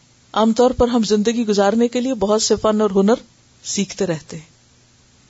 عام 0.41 0.53
طور 0.59 0.71
پر 0.77 0.87
ہم 0.87 1.03
زندگی 1.07 1.45
گزارنے 1.47 1.87
کے 1.95 2.01
لیے 2.01 2.13
بہت 2.23 2.41
سے 2.41 2.55
فن 2.61 2.81
اور 2.81 2.89
ہنر 2.95 3.19
سیکھتے 3.73 4.05
رہتے 4.07 4.37
ہیں 4.37 4.51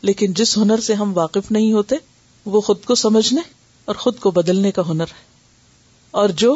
لیکن 0.09 0.33
جس 0.37 0.57
ہنر 0.57 0.79
سے 0.85 0.93
ہم 1.01 1.17
واقف 1.17 1.51
نہیں 1.51 1.71
ہوتے 1.73 1.95
وہ 2.53 2.61
خود 2.61 2.83
کو 2.85 2.95
سمجھنے 3.05 3.41
اور 3.91 3.95
خود 4.05 4.17
کو 4.19 4.31
بدلنے 4.31 4.71
کا 4.71 4.87
ہنر 4.89 5.11
ہے 5.19 5.31
اور 6.21 6.29
جو 6.39 6.55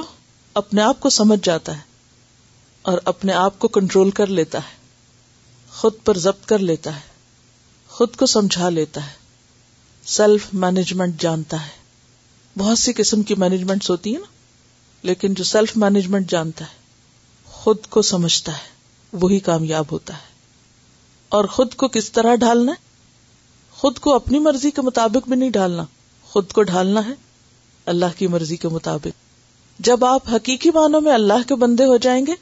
اپنے 0.60 0.82
آپ 0.82 1.00
کو 1.00 1.10
سمجھ 1.10 1.40
جاتا 1.44 1.76
ہے 1.76 1.82
اور 2.90 2.98
اپنے 3.12 3.34
آپ 3.34 3.58
کو 3.60 3.68
کنٹرول 3.78 4.12
کر 4.20 4.28
لیتا 4.40 4.58
ہے 4.64 4.76
خود 5.78 5.94
پر 6.06 6.18
ضبط 6.26 6.46
کر 6.50 6.58
لیتا 6.72 6.96
ہے 6.96 7.00
خود 7.96 8.16
کو 8.20 8.26
سمجھا 8.36 8.70
لیتا 8.76 9.06
ہے 9.06 9.14
سیلف 10.18 10.48
مینجمنٹ 10.66 11.20
جانتا 11.22 11.62
ہے 11.66 12.60
بہت 12.60 12.78
سی 12.80 12.94
قسم 13.02 13.22
کی 13.32 13.36
مینجمنٹ 13.48 13.90
ہوتی 13.90 14.12
ہیں 14.16 14.20
نا 14.20 14.28
لیکن 15.10 15.34
جو 15.40 15.44
سیلف 15.56 15.76
مینجمنٹ 15.86 16.30
جانتا 16.32 16.66
ہے 16.66 16.76
خود 17.60 17.86
کو 17.96 18.02
سمجھتا 18.14 18.52
ہے 18.58 19.18
وہی 19.22 19.40
کامیاب 19.52 19.92
ہوتا 19.92 20.14
ہے 20.14 20.36
اور 21.38 21.46
خود 21.60 21.74
کو 21.84 21.88
کس 22.00 22.12
طرح 22.20 22.36
ڈھالنا 22.48 22.72
ہے 22.72 22.86
خود 23.82 24.00
کو 24.06 24.16
اپنی 24.16 24.40
مرضی 24.50 24.72
کے 24.78 24.82
مطابق 24.92 25.28
بھی 25.30 25.36
نہیں 25.36 25.50
ڈھالنا 25.62 25.86
خود 26.34 26.52
کو 26.60 26.64
ڈھالنا 26.76 27.06
ہے 27.08 27.14
اللہ 27.96 28.18
کی 28.18 28.28
مرضی 28.38 28.58
کے 28.64 28.68
مطابق 28.78 29.26
جب 29.86 30.03
آپ 30.05 30.29
حقیقی 30.34 30.69
معنوں 30.73 30.99
میں 31.02 31.12
اللہ 31.13 31.47
کے 31.47 31.56
بندے 31.63 31.86
ہو 31.86 31.97
جائیں 32.06 32.25
گے 32.28 32.34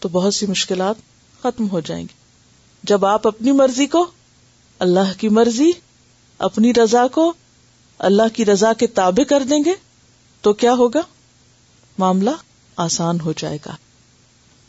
تو 0.00 0.08
بہت 0.12 0.34
سی 0.34 0.46
مشکلات 0.46 0.96
ختم 1.42 1.68
ہو 1.70 1.80
جائیں 1.88 2.02
گی 2.02 2.22
جب 2.88 3.04
آپ 3.06 3.26
اپنی 3.26 3.52
مرضی 3.52 3.86
کو 3.94 4.06
اللہ 4.86 5.12
کی 5.18 5.28
مرضی 5.38 5.70
اپنی 6.48 6.72
رضا 6.82 7.06
کو 7.12 7.32
اللہ 8.08 8.34
کی 8.34 8.44
رضا 8.44 8.72
کے 8.78 8.86
تابع 8.96 9.24
کر 9.28 9.42
دیں 9.50 9.58
گے 9.64 9.74
تو 10.42 10.52
کیا 10.62 10.72
ہوگا 10.78 11.00
معاملہ 11.98 12.30
آسان 12.84 13.20
ہو 13.24 13.32
جائے 13.38 13.58
گا 13.66 13.74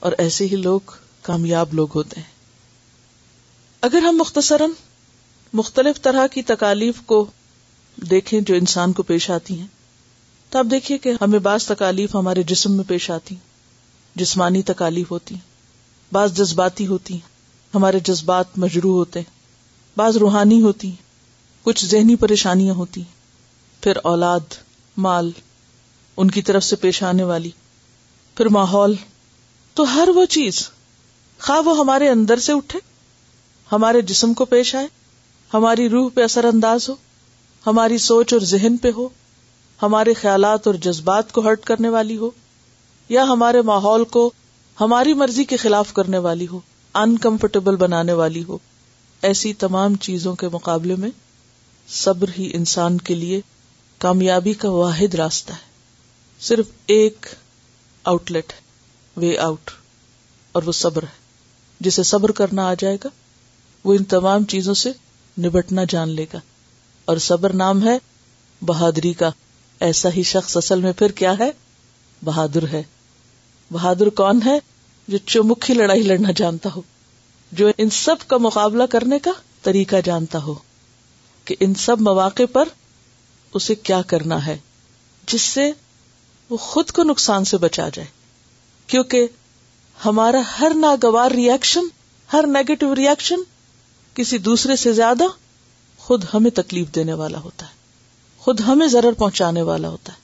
اور 0.05 0.11
ایسے 0.17 0.45
ہی 0.51 0.55
لوگ 0.55 0.91
کامیاب 1.23 1.73
لوگ 1.73 1.95
ہوتے 1.95 2.19
ہیں 2.19 2.33
اگر 3.87 4.01
ہم 4.03 4.17
مختصراً 4.17 4.71
مختلف 5.57 6.01
طرح 6.01 6.27
کی 6.33 6.41
تکالیف 6.43 7.01
کو 7.05 7.25
دیکھیں 8.09 8.39
جو 8.41 8.55
انسان 8.55 8.93
کو 8.93 9.03
پیش 9.11 9.29
آتی 9.31 9.59
ہیں 9.59 9.67
تو 10.55 10.59
آپ 10.59 10.65
دیکھیے 10.71 10.97
کہ 11.03 11.11
ہمیں 11.21 11.37
بعض 11.45 11.65
تکالیف 11.67 12.13
ہمارے 12.15 12.41
جسم 12.49 12.73
میں 12.73 12.83
پیش 12.87 13.09
آتی 13.11 13.35
جسمانی 14.19 14.61
تکالیف 14.67 15.09
ہوتی 15.11 15.35
بعض 16.11 16.33
جذباتی 16.33 16.85
ہوتی 16.87 17.17
ہمارے 17.73 17.99
جذبات 18.09 18.57
مجروح 18.63 18.93
ہوتے 18.97 19.21
بعض 19.97 20.17
روحانی 20.23 20.61
ہوتی 20.61 20.91
کچھ 21.63 21.85
ذہنی 21.85 22.15
پریشانیاں 22.21 22.73
ہوتی 22.75 23.01
پھر 23.81 23.97
اولاد 24.11 24.53
مال 25.07 25.31
ان 26.23 26.31
کی 26.31 26.41
طرف 26.51 26.63
سے 26.63 26.75
پیش 26.85 27.01
آنے 27.09 27.23
والی 27.33 27.49
پھر 28.37 28.49
ماحول 28.57 28.95
تو 29.75 29.83
ہر 29.95 30.09
وہ 30.15 30.25
چیز 30.37 30.63
خواہ 31.39 31.59
وہ 31.67 31.77
ہمارے 31.79 32.09
اندر 32.09 32.39
سے 32.47 32.53
اٹھے 32.53 32.79
ہمارے 33.71 34.01
جسم 34.13 34.33
کو 34.41 34.45
پیش 34.55 34.73
آئے 34.75 34.87
ہماری 35.53 35.89
روح 35.97 36.09
پہ 36.13 36.23
اثر 36.29 36.45
انداز 36.53 36.89
ہو 36.89 36.95
ہماری 37.67 37.97
سوچ 38.09 38.33
اور 38.33 38.45
ذہن 38.55 38.77
پہ 38.81 38.91
ہو 38.97 39.07
ہمارے 39.81 40.13
خیالات 40.21 40.67
اور 40.67 40.75
جذبات 40.83 41.31
کو 41.33 41.41
ہرٹ 41.45 41.63
کرنے 41.65 41.89
والی 41.93 42.17
ہو 42.17 42.29
یا 43.09 43.23
ہمارے 43.31 43.61
ماحول 43.71 44.03
کو 44.13 44.29
ہماری 44.81 45.13
مرضی 45.21 45.43
کے 45.51 45.57
خلاف 45.57 45.91
کرنے 45.93 46.17
والی 46.27 46.47
ہو 46.51 46.59
انکمفرٹیبل 47.03 47.75
بنانے 47.75 48.13
والی 48.21 48.43
ہو 48.47 48.57
ایسی 49.29 49.53
تمام 49.63 49.95
چیزوں 50.07 50.35
کے 50.43 50.47
مقابلے 50.51 50.95
میں 51.03 51.09
صبر 52.03 52.29
ہی 52.38 52.49
انسان 52.53 52.97
کے 53.09 53.15
لیے 53.15 53.39
کامیابی 54.05 54.53
کا 54.63 54.69
واحد 54.71 55.13
راستہ 55.15 55.53
ہے 55.53 55.73
صرف 56.47 56.71
ایک 56.95 57.25
آؤٹ 58.13 58.31
لیٹ 58.31 58.53
ہے 58.53 59.21
وے 59.21 59.38
آؤٹ 59.47 59.71
اور 60.57 60.63
وہ 60.65 60.71
صبر 60.81 61.03
ہے 61.03 61.83
جسے 61.88 62.03
صبر 62.11 62.31
کرنا 62.41 62.67
آ 62.69 62.73
جائے 62.79 62.97
گا 63.03 63.09
وہ 63.83 63.93
ان 63.93 64.03
تمام 64.15 64.43
چیزوں 64.55 64.73
سے 64.83 64.91
نبٹنا 65.45 65.83
جان 65.89 66.09
لے 66.17 66.25
گا 66.33 66.39
اور 67.11 67.17
صبر 67.29 67.53
نام 67.63 67.88
ہے 67.88 67.97
بہادری 68.65 69.11
کا 69.23 69.31
ایسا 69.88 70.09
ہی 70.15 70.23
شخص 70.31 70.55
اصل 70.57 70.81
میں 70.81 70.91
پھر 70.99 71.11
کیا 71.21 71.38
ہے 71.39 71.49
بہادر 72.25 72.67
ہے 72.73 72.81
بہادر 73.71 74.09
کون 74.19 74.39
ہے 74.45 74.57
جو 75.07 75.17
چمکھی 75.25 75.73
لڑائی 75.73 76.03
لڑنا 76.03 76.31
جانتا 76.35 76.69
ہو 76.75 76.81
جو 77.57 77.69
ان 77.77 77.89
سب 77.93 78.27
کا 78.27 78.38
مقابلہ 78.45 78.83
کرنے 78.89 79.19
کا 79.23 79.31
طریقہ 79.63 79.95
جانتا 80.05 80.41
ہو 80.43 80.53
کہ 81.45 81.55
ان 81.59 81.73
سب 81.79 82.01
مواقع 82.01 82.43
پر 82.51 82.69
اسے 83.55 83.75
کیا 83.75 84.01
کرنا 84.07 84.45
ہے 84.45 84.57
جس 85.31 85.41
سے 85.41 85.69
وہ 86.49 86.57
خود 86.61 86.89
کو 86.95 87.03
نقصان 87.03 87.45
سے 87.45 87.57
بچا 87.57 87.88
جائے 87.93 88.07
کیونکہ 88.88 89.27
ہمارا 90.05 90.41
ہر 90.59 90.71
ناگوار 90.77 91.31
ریئیکشن 91.31 91.85
ہر 92.33 92.47
نیگیٹو 92.47 92.93
ریئیکشن 92.95 93.41
کسی 94.15 94.38
دوسرے 94.47 94.75
سے 94.75 94.93
زیادہ 94.93 95.23
خود 96.03 96.25
ہمیں 96.33 96.51
تکلیف 96.55 96.93
دینے 96.95 97.13
والا 97.19 97.39
ہوتا 97.41 97.65
ہے 97.69 97.74
خود 98.45 98.60
ہمیں 98.67 98.88
ضرور 98.93 99.13
پہنچانے 99.19 99.62
والا 99.67 99.89
ہوتا 99.89 100.13
ہے 100.13 100.23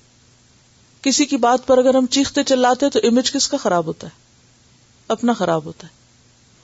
کسی 1.05 1.25
کی 1.25 1.37
بات 1.45 1.65
پر 1.67 1.77
اگر 1.77 1.95
ہم 1.95 2.05
چیختے 2.17 2.43
چلاتے 2.51 2.89
تو 2.95 2.99
امیج 3.07 3.31
کس 3.33 3.47
کا 3.49 3.57
خراب 3.63 3.85
ہوتا 3.87 4.07
ہے 4.07 4.19
اپنا 5.15 5.33
خراب 5.39 5.65
ہوتا 5.65 5.87
ہے 5.87 5.99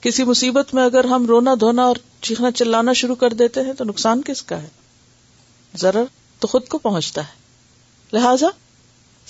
کسی 0.00 0.24
مصیبت 0.24 0.72
میں 0.74 0.84
اگر 0.84 1.04
ہم 1.14 1.26
رونا 1.28 1.54
دھونا 1.60 1.82
اور 1.90 1.96
چیخنا 2.28 2.50
چلانا 2.60 2.92
شروع 3.00 3.14
کر 3.24 3.32
دیتے 3.42 3.60
ہیں 3.66 3.72
تو 3.78 3.84
نقصان 3.90 4.22
کس 4.26 4.42
کا 4.50 4.60
ہے 4.62 4.68
ذرا 5.80 6.02
تو 6.40 6.48
خود 6.54 6.68
کو 6.74 6.78
پہنچتا 6.86 7.22
ہے 7.28 7.36
لہذا 8.12 8.48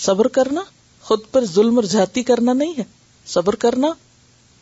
صبر 0.07 0.29
کرنا 0.39 0.63
خود 1.09 1.25
پر 1.33 1.45
ظلم 1.55 1.77
اور 1.83 1.91
زیادتی 1.97 2.23
کرنا 2.35 2.53
نہیں 2.53 2.75
ہے 2.79 2.85
صبر 3.39 3.55
کرنا 3.67 3.93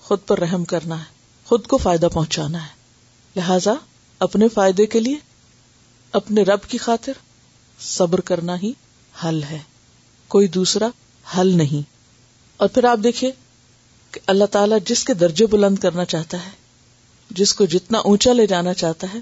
خود 0.09 0.27
پر 0.27 0.41
رحم 0.41 0.65
کرنا 0.77 0.99
ہے 1.01 1.15
خود 1.47 1.67
کو 1.73 1.79
فائدہ 1.89 2.09
پہنچانا 2.15 2.63
ہے 2.69 3.41
لہذا 3.41 3.75
اپنے 4.29 4.49
فائدے 4.55 4.87
کے 4.95 5.01
لیے 5.07 5.19
اپنے 6.23 6.43
رب 6.55 6.65
کی 6.69 6.79
خاطر 6.89 7.25
صبر 7.85 8.21
کرنا 8.31 8.57
ہی 8.63 8.73
حل 9.25 9.43
ہے 9.51 9.59
کوئی 10.35 10.49
دوسرا 10.57 10.89
حل 11.37 11.57
نہیں 11.57 11.83
اور 12.61 12.69
پھر 12.75 12.85
آپ 12.91 12.99
دیکھیے 13.05 13.31
کہ 14.11 14.21
اللہ 14.33 14.45
تعالیٰ 14.53 14.79
جس 14.87 15.05
کے 15.05 15.15
درجے 15.15 15.47
بلند 15.55 15.79
کرنا 15.79 16.05
چاہتا 16.13 16.45
ہے 16.45 16.51
جس 17.41 17.53
کو 17.55 17.65
جتنا 17.75 17.99
اونچا 18.09 18.33
لے 18.33 18.47
جانا 18.47 18.75
چاہتا 18.83 19.07
ہے 19.15 19.19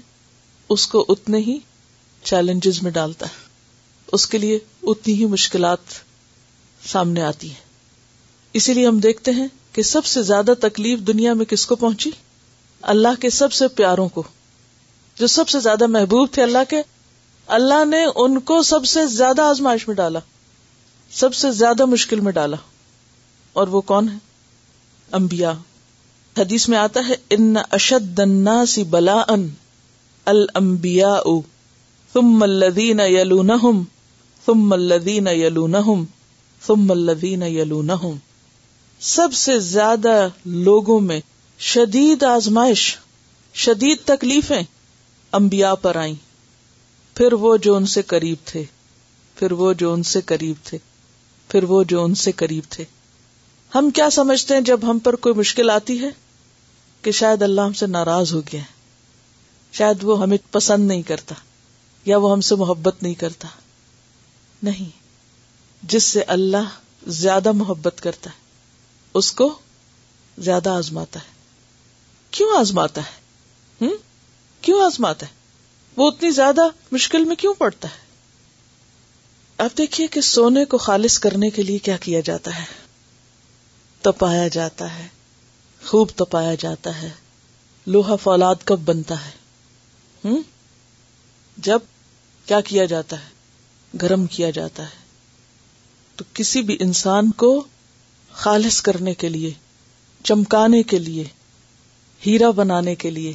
اس 0.75 0.87
کو 0.87 1.05
اتنے 1.09 1.37
ہی 1.47 1.57
چیلنجز 2.23 2.81
میں 2.83 2.91
ڈالتا 2.91 3.25
ہے 3.29 3.43
اس 4.15 4.27
کے 4.29 4.37
لیے 4.37 4.59
اتنی 4.91 5.13
ہی 5.21 5.25
مشکلات 5.25 5.93
سامنے 6.91 7.21
آتی 7.23 7.49
ہیں 7.49 7.63
اسی 8.59 8.73
لیے 8.73 8.87
ہم 8.87 8.99
دیکھتے 9.03 9.31
ہیں 9.31 9.47
کہ 9.73 9.81
سب 9.83 10.05
سے 10.05 10.21
زیادہ 10.23 10.53
تکلیف 10.61 10.99
دنیا 11.07 11.33
میں 11.39 11.45
کس 11.45 11.65
کو 11.65 11.75
پہنچی 11.75 12.09
اللہ 12.93 13.19
کے 13.21 13.29
سب 13.39 13.51
سے 13.53 13.67
پیاروں 13.77 14.07
کو 14.13 14.23
جو 15.19 15.27
سب 15.35 15.49
سے 15.49 15.59
زیادہ 15.59 15.87
محبوب 15.87 16.31
تھے 16.33 16.43
اللہ 16.43 16.69
کے 16.69 16.81
اللہ 17.55 17.83
نے 17.85 18.03
ان 18.23 18.39
کو 18.49 18.61
سب 18.67 18.85
سے 18.91 19.05
زیادہ 19.07 19.41
آزمائش 19.41 19.87
میں 19.87 19.95
ڈالا 19.95 20.19
سب 21.19 21.33
سے 21.39 21.51
زیادہ 21.57 21.85
مشکل 21.95 22.19
میں 22.27 22.31
ڈالا 22.37 22.57
اور 23.61 23.67
وہ 23.75 23.81
کون 23.91 24.07
ہے 24.09 24.15
امبیا 25.19 25.51
حدیث 26.37 26.67
میں 26.69 26.77
آتا 26.77 27.07
ہے 27.07 27.15
ان 27.35 27.53
اشد 27.77 28.19
سی 28.69 28.83
بلا 28.95 29.21
انبیا 30.25 31.13
او 31.13 31.39
فم 32.13 32.37
ملین 32.39 32.99
یلون 33.09 33.51
فم 34.45 34.67
ملین 34.69 35.27
یلون 35.41 35.75
فم 36.65 36.87
ملین 36.87 37.43
یلو 37.43 37.81
سب 39.13 39.33
سے 39.43 39.59
زیادہ 39.59 40.17
لوگوں 40.67 40.99
میں 41.09 41.19
شدید 41.71 42.23
آزمائش 42.33 42.95
شدید 43.65 43.97
تکلیفیں 44.05 44.61
امبیا 45.39 45.73
پر 45.81 45.95
آئیں 46.05 46.13
پھر 47.17 47.33
وہ 47.43 47.55
جو 47.65 47.75
ان 47.75 47.85
سے 47.91 48.01
قریب 48.07 48.37
تھے 48.45 48.63
پھر 49.39 49.51
وہ 49.59 49.71
جو 49.81 49.91
ان 49.93 50.01
سے 50.13 50.21
قریب 50.31 50.55
تھے 50.65 50.77
پھر 51.51 51.63
وہ 51.73 51.83
جو 51.91 52.03
ان 52.03 52.15
سے 52.21 52.31
قریب 52.41 52.63
تھے 52.69 52.83
ہم 53.75 53.89
کیا 53.95 54.09
سمجھتے 54.11 54.53
ہیں 54.53 54.61
جب 54.69 54.79
ہم 54.89 54.99
پر 55.03 55.15
کوئی 55.25 55.35
مشکل 55.35 55.69
آتی 55.69 55.99
ہے 56.01 56.09
کہ 57.03 57.11
شاید 57.19 57.41
اللہ 57.43 57.61
ہم 57.61 57.73
سے 57.81 57.87
ناراض 57.87 58.33
ہو 58.33 58.39
گیا 58.51 58.61
ہے 58.61 58.73
شاید 59.77 60.03
وہ 60.09 60.21
ہمیں 60.21 60.37
پسند 60.57 60.87
نہیں 60.87 61.01
کرتا 61.11 61.35
یا 62.05 62.17
وہ 62.25 62.31
ہم 62.31 62.41
سے 62.49 62.55
محبت 62.63 63.01
نہیں 63.03 63.13
کرتا 63.19 63.47
نہیں 64.63 64.89
جس 65.93 66.03
سے 66.03 66.23
اللہ 66.35 66.69
زیادہ 67.21 67.51
محبت 67.61 68.01
کرتا 68.03 68.29
ہے 68.29 69.17
اس 69.19 69.31
کو 69.41 69.49
زیادہ 70.49 70.69
آزماتا 70.83 71.19
ہے 71.25 72.29
کیوں 72.37 72.57
آزماتا 72.59 73.01
ہے 73.01 73.93
وہ 75.97 76.07
اتنی 76.11 76.29
زیادہ 76.35 76.67
مشکل 76.91 77.23
میں 77.25 77.35
کیوں 77.41 77.53
پڑتا 77.57 77.87
ہے 77.89 78.03
اب 79.65 79.77
دیکھیے 79.77 80.07
کہ 80.13 80.21
سونے 80.29 80.63
کو 80.71 80.77
خالص 80.87 81.17
کرنے 81.25 81.49
کے 81.57 81.63
لیے 81.63 81.77
کیا 81.83 81.95
کیا 82.05 82.19
جاتا 82.29 82.57
ہے 82.59 82.63
تپایا 84.03 84.47
جاتا 84.55 84.97
ہے 84.97 85.07
خوب 85.85 86.09
تپایا 86.15 86.53
جاتا 86.59 87.01
ہے 87.01 87.09
لوہا 87.95 88.15
فولاد 88.23 88.63
کب 88.71 88.79
بنتا 88.85 89.15
ہے 89.25 89.31
ہم؟ 90.27 90.41
جب 91.67 91.79
کیا 92.45 92.59
کیا 92.69 92.85
جاتا 92.93 93.19
ہے 93.19 93.97
گرم 94.01 94.25
کیا 94.35 94.49
جاتا 94.59 94.83
ہے 94.83 95.03
تو 96.15 96.25
کسی 96.33 96.61
بھی 96.69 96.77
انسان 96.87 97.31
کو 97.43 97.49
خالص 98.43 98.81
کرنے 98.87 99.13
کے 99.23 99.29
لیے 99.29 99.51
چمکانے 100.29 100.81
کے 100.93 100.99
لیے 100.99 101.23
ہیرا 102.25 102.49
بنانے 102.61 102.95
کے 103.05 103.09
لیے 103.19 103.33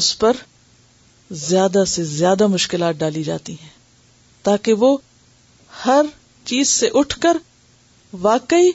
اس 0.00 0.16
پر 0.18 0.36
زیادہ 1.30 1.84
سے 1.88 2.02
زیادہ 2.04 2.46
مشکلات 2.46 2.94
ڈالی 2.98 3.22
جاتی 3.24 3.52
ہیں 3.62 3.68
تاکہ 4.44 4.72
وہ 4.78 4.96
ہر 5.84 6.06
چیز 6.46 6.68
سے 6.68 6.88
اٹھ 6.98 7.18
کر 7.20 7.36
واقعی 8.22 8.70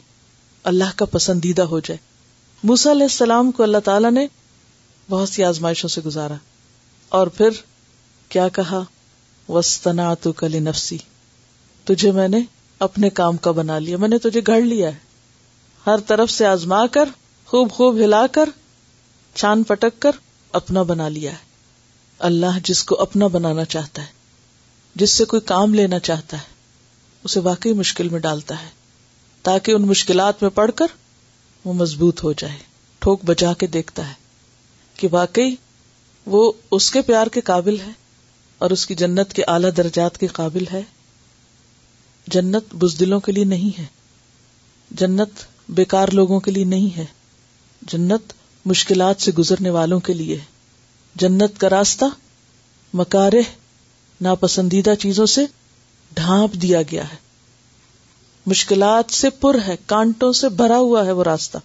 اللہ 0.72 0.98
کا 0.98 1.06
پسندیدہ 1.12 1.62
ہو 1.74 1.80
جائے 1.88 1.98
موسا 2.68 2.92
علیہ 2.92 3.04
السلام 3.04 3.52
کو 3.58 3.64
اللہ 3.64 3.78
تعالی 3.84 4.10
نے 4.14 4.26
بہت 5.10 5.30
سی 5.30 5.44
آزمائشوں 5.44 5.88
سے 5.90 6.02
گزارا 6.06 6.34
اور 7.20 7.28
پھر 7.38 7.50
کیا 8.30 8.48
کہا 8.54 8.84
وسطنا 9.50 10.14
تو 10.22 10.32
کلی 10.42 10.60
نفسی 10.60 10.98
تجھے 11.86 12.12
میں 12.12 12.28
نے 12.28 12.40
اپنے 12.88 13.10
کام 13.20 13.38
کا 13.46 13.52
بنا 13.52 13.78
لیا 13.80 13.98
میں 13.98 14.08
نے 14.08 14.18
تجھے 14.24 14.42
گھڑ 14.48 14.60
لیا 14.62 14.90
ہے 14.94 15.08
ہر 15.88 16.00
طرف 16.08 16.32
سے 16.32 16.46
آزما 16.46 16.86
کر 16.92 17.10
خوب 17.48 17.72
خوب 17.72 17.98
ہلا 18.04 18.26
کر 18.32 18.50
چھان 19.36 19.64
پٹک 19.72 20.00
کر 20.02 20.12
اپنا 20.62 20.84
بنا 20.92 21.08
لیا 21.10 21.32
ہے 21.32 21.48
اللہ 22.28 22.58
جس 22.66 22.84
کو 22.84 23.00
اپنا 23.02 23.28
بنانا 23.34 23.64
چاہتا 23.74 24.02
ہے 24.02 24.18
جس 25.02 25.10
سے 25.18 25.26
کوئی 25.34 25.42
کام 25.48 25.74
لینا 25.74 26.00
چاہتا 26.08 26.38
ہے 26.38 26.58
اسے 27.24 27.40
واقعی 27.44 27.74
مشکل 27.74 28.10
میں 28.10 28.20
ڈالتا 28.20 28.62
ہے 28.62 28.68
تاکہ 29.44 29.72
ان 29.72 29.82
مشکلات 29.88 30.42
میں 30.42 30.50
پڑھ 30.56 30.72
کر 30.76 30.96
وہ 31.66 31.74
مضبوط 31.74 32.24
ہو 32.24 32.34
جائے 32.38 32.58
ٹھوک 33.02 33.24
بجا 33.26 33.54
کے 33.60 33.68
دیکھتا 33.76 34.08
ہے 34.08 34.14
کہ 34.98 35.08
واقعی 35.12 35.56
وہ 36.36 36.52
اس 36.78 36.90
کے 36.92 37.02
پیار 37.10 37.28
کے 37.34 37.42
قابل 37.52 37.80
ہے 37.86 37.92
اور 38.66 38.72
اس 38.72 38.86
کی 38.88 38.96
جنت 39.02 39.34
کے 39.34 39.44
اعلی 39.54 39.72
درجات 39.78 40.18
کے 40.20 40.28
قابل 40.40 40.64
ہے 40.72 40.82
جنت 42.36 42.76
بزدلوں 42.84 43.20
کے 43.28 43.32
لیے 43.32 43.44
نہیں 43.54 43.78
ہے 43.78 43.86
جنت 45.00 45.44
بیکار 45.78 46.08
لوگوں 46.14 46.40
کے 46.48 46.52
لیے 46.52 46.64
نہیں 46.74 46.96
ہے 46.98 47.06
جنت 47.92 48.34
مشکلات 48.72 49.22
سے 49.22 49.32
گزرنے 49.38 49.70
والوں 49.80 50.00
کے 50.10 50.14
لیے 50.14 50.36
ہے 50.36 50.58
جنت 51.20 51.60
کا 51.60 51.70
راستہ 51.70 52.06
مکارے 53.00 53.42
ناپسندیدہ 54.28 54.94
چیزوں 55.00 55.26
سے 55.32 55.42
ڈھانپ 56.20 56.54
دیا 56.62 56.82
گیا 56.92 57.04
ہے 57.12 57.18
مشکلات 58.52 59.14
سے 59.14 59.30
پر 59.40 59.56
ہے 59.68 59.76
کانٹوں 59.86 60.32
سے 60.42 60.50
بھرا 60.62 60.78
ہوا 60.78 61.06
ہے 61.06 61.12
وہ 61.20 61.24
راستہ 61.24 61.58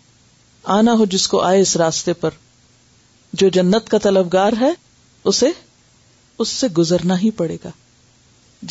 آنا 0.79 0.93
ہو 0.99 1.05
جس 1.15 1.27
کو 1.29 1.41
آئے 1.43 1.61
اس 1.61 1.77
راستے 1.85 2.13
پر 2.25 2.35
جو 3.43 3.49
جنت 3.59 3.89
کا 3.91 3.99
طلبگار 4.03 4.53
ہے 4.61 4.71
اسے 5.33 5.47
اس 6.43 6.49
سے 6.49 6.67
گزرنا 6.79 7.19
ہی 7.21 7.31
پڑے 7.43 7.57
گا 7.65 7.71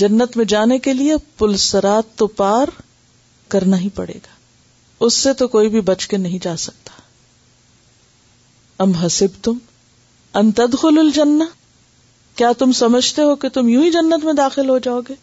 جنت 0.04 0.38
میں 0.38 0.46
جانے 0.54 0.78
کے 0.88 0.94
لیے 0.94 1.16
پلسرات 1.38 2.16
تو 2.18 2.28
پار 2.42 2.68
کرنا 3.56 3.80
ہی 3.80 3.90
پڑے 3.96 4.14
گا 4.24 4.34
اس 5.06 5.14
سے 5.24 5.34
تو 5.42 5.48
کوئی 5.56 5.70
بھی 5.70 5.82
بچ 5.92 6.08
کے 6.08 6.18
نہیں 6.26 6.40
جا 6.44 6.56
سکتا 6.68 7.02
ام 8.84 8.92
ہسب 9.06 9.44
تم 9.44 9.58
انتد 10.40 10.76
خل 10.82 10.96
الجن 11.00 11.42
کیا 12.36 12.48
تم 12.60 12.72
سمجھتے 12.78 13.22
ہو 13.26 13.34
کہ 13.42 13.50
تم 13.54 13.68
یوں 13.70 13.82
ہی 13.84 13.90
جنت 13.92 14.22
میں 14.26 14.34
داخل 14.34 14.70
ہو 14.70 14.78
جاؤ 14.88 15.00
گے 15.10 15.14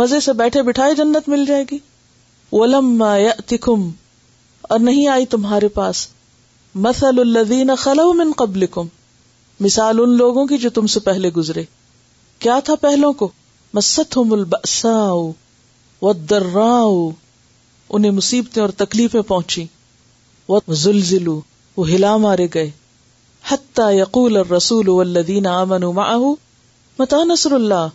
مزے 0.00 0.18
سے 0.26 0.32
بیٹھے 0.40 0.62
بٹھائے 0.62 0.92
جنت 0.94 1.28
مل 1.34 1.44
جائے 1.48 1.64
گی 1.70 1.78
اور 4.70 4.78
نہیں 4.78 5.08
آئی 5.14 5.26
تمہارے 5.36 5.68
پاس 5.80 6.04
مسل 6.84 7.34
خلو 7.84 8.08
قبل 8.36 8.66
کم 8.76 8.86
مثال 9.66 9.96
ان 10.02 10.10
لوگوں 10.16 10.44
کی 10.46 10.56
جو 10.64 10.70
تم 10.78 10.86
سے 10.96 11.00
پہلے 11.10 11.28
گزرے 11.36 11.62
کیا 12.44 12.56
تھا 12.64 12.74
پہلوں 12.80 13.12
کو 13.22 13.28
مست 13.74 14.14
البأساء 14.30 15.14
والضراء 16.02 16.94
انہیں 17.88 18.16
مصیبتیں 18.20 18.62
اور 18.62 18.70
تکلیفیں 18.84 19.20
پہنچی 19.22 19.64
وہ 20.48 20.58
زلزلو 20.84 21.36
وہ 21.76 21.82
ہلا 21.90 22.12
مارے 22.26 22.46
گئے 22.54 22.70
یقول 23.50 24.36
الرسول 24.38 24.88
والذین 24.92 25.46
آمنوا 25.46 25.90
معه 25.98 26.30
متا 26.98 27.22
نصر 27.24 27.52
اللہ 27.52 27.94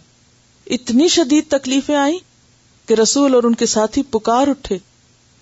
اتنی 0.75 1.07
شدید 1.15 1.49
تکلیفیں 1.51 1.95
آئیں 1.95 2.17
کہ 2.87 2.93
رسول 3.01 3.35
اور 3.35 3.43
ان 3.49 3.55
کے 3.61 3.65
ساتھی 3.75 4.03
پکار 4.11 4.47
اٹھے 4.47 4.77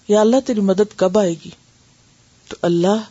یا 0.08 0.22
اللہ 0.22 0.40
تیری 0.46 0.62
مدد 0.70 0.98
کب 1.00 1.18
آئے 1.18 1.34
گی 1.44 1.50
تو 2.50 2.56
اللہ 2.72 3.04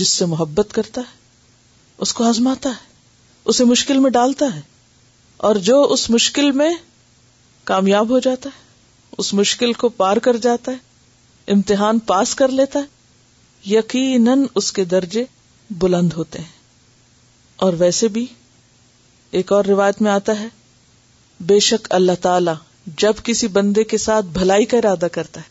جس 0.00 0.08
سے 0.20 0.24
محبت 0.32 0.72
کرتا 0.74 1.00
ہے 1.00 2.00
اس 2.06 2.12
کو 2.20 2.24
آزماتا 2.28 2.68
ہے 2.70 2.90
اسے 3.52 3.64
مشکل 3.64 3.98
میں 4.06 4.10
ڈالتا 4.10 4.46
ہے 4.54 4.60
اور 5.48 5.56
جو 5.70 5.82
اس 5.92 6.08
مشکل 6.10 6.50
میں 6.62 6.70
کامیاب 7.70 8.10
ہو 8.10 8.18
جاتا 8.26 8.50
ہے 8.56 8.60
اس 9.22 9.32
مشکل 9.34 9.72
کو 9.84 9.88
پار 10.02 10.16
کر 10.26 10.36
جاتا 10.48 10.72
ہے 10.72 11.52
امتحان 11.52 11.98
پاس 12.10 12.34
کر 12.42 12.48
لیتا 12.60 12.78
ہے 12.78 13.74
یقیناً 13.74 14.44
اس 14.60 14.72
کے 14.72 14.84
درجے 14.96 15.24
بلند 15.80 16.12
ہوتے 16.16 16.38
ہیں 16.38 16.50
اور 17.64 17.72
ویسے 17.78 18.08
بھی 18.16 18.24
ایک 19.40 19.52
اور 19.52 19.64
روایت 19.64 20.02
میں 20.02 20.10
آتا 20.10 20.38
ہے 20.40 20.46
بے 21.46 21.58
شک 21.68 21.86
اللہ 21.94 22.20
تعالی 22.22 22.50
جب 22.98 23.22
کسی 23.24 23.46
بندے 23.48 23.84
کے 23.84 23.98
ساتھ 23.98 24.26
بھلائی 24.32 24.64
کا 24.72 24.76
ارادہ 24.76 25.06
کرتا 25.12 25.40
ہے 25.40 25.50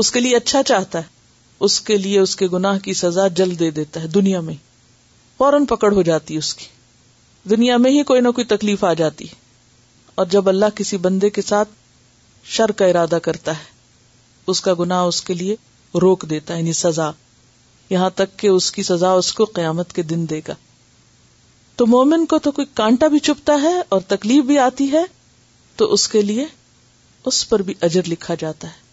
اس 0.00 0.10
کے 0.12 0.20
لیے 0.20 0.36
اچھا 0.36 0.62
چاہتا 0.66 0.98
ہے 1.00 1.14
اس 1.66 1.80
کے 1.80 1.96
لیے 1.98 2.18
اس 2.20 2.34
کے 2.36 2.46
گناہ 2.52 2.78
کی 2.84 2.94
سزا 2.94 3.26
جلد 3.36 3.58
دے 3.60 3.70
دیتا 3.76 4.00
ہے 4.02 4.06
دنیا 4.14 4.40
میں 4.48 4.54
فوراً 5.38 5.64
پکڑ 5.66 5.92
ہو 5.94 6.02
جاتی 6.02 6.34
ہے 6.34 6.38
اس 6.38 6.54
کی 6.54 6.66
دنیا 7.50 7.76
میں 7.76 7.90
ہی 7.90 8.02
کوئی 8.04 8.20
نہ 8.20 8.28
کوئی 8.36 8.44
تکلیف 8.56 8.84
آ 8.84 8.92
جاتی 9.00 9.24
ہے 9.28 9.44
اور 10.20 10.26
جب 10.30 10.48
اللہ 10.48 10.76
کسی 10.76 10.96
بندے 11.06 11.30
کے 11.30 11.42
ساتھ 11.42 11.68
شر 12.54 12.70
کا 12.76 12.84
ارادہ 12.86 13.18
کرتا 13.22 13.52
ہے 13.58 13.74
اس 14.50 14.60
کا 14.60 14.74
گناہ 14.78 15.02
اس 15.04 15.20
کے 15.22 15.34
لیے 15.34 15.54
روک 16.02 16.24
دیتا 16.30 16.54
ہے 16.54 16.58
یعنی 16.58 16.72
سزا 16.82 17.10
یہاں 17.90 18.10
تک 18.14 18.38
کہ 18.38 18.46
اس 18.48 18.70
کی 18.72 18.82
سزا 18.82 19.10
اس 19.18 19.32
کو 19.32 19.44
قیامت 19.54 19.92
کے 19.92 20.02
دن 20.02 20.28
دے 20.30 20.40
گا 20.48 20.54
تو 21.76 21.86
مومن 21.86 22.24
کو 22.26 22.38
تو 22.46 22.50
کوئی 22.52 22.66
کانٹا 22.74 23.06
بھی 23.14 23.18
چپتا 23.28 23.56
ہے 23.62 23.72
اور 23.94 24.00
تکلیف 24.08 24.44
بھی 24.44 24.58
آتی 24.58 24.90
ہے 24.92 25.02
تو 25.76 25.92
اس 25.92 26.06
کے 26.08 26.22
لیے 26.22 26.44
اس 27.30 27.48
پر 27.48 27.62
بھی 27.68 27.74
اجر 27.88 28.08
لکھا 28.08 28.34
جاتا 28.38 28.68
ہے 28.68 28.84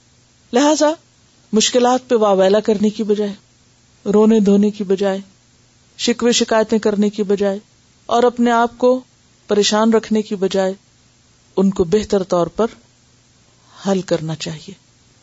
لہذا 0.54 0.90
مشکلات 1.54 2.08
پہ 2.10 2.16
واویلا 2.26 2.60
کرنے 2.70 2.90
کی 3.00 3.04
بجائے 3.12 4.10
رونے 4.14 4.40
دھونے 4.50 4.70
کی 4.80 4.84
بجائے 4.84 5.20
شکوے 6.06 6.32
شکایتیں 6.42 6.78
کرنے 6.86 7.10
کی 7.18 7.24
بجائے 7.32 7.60
اور 8.16 8.24
اپنے 8.24 8.52
آپ 8.52 8.78
کو 8.78 9.00
پریشان 9.48 9.94
رکھنے 9.94 10.22
کی 10.22 10.36
بجائے 10.44 10.74
ان 11.62 11.70
کو 11.80 11.84
بہتر 11.94 12.24
طور 12.34 12.48
پر 12.56 12.72
حل 13.88 14.02
کرنا 14.12 14.36
چاہیے 14.46 14.74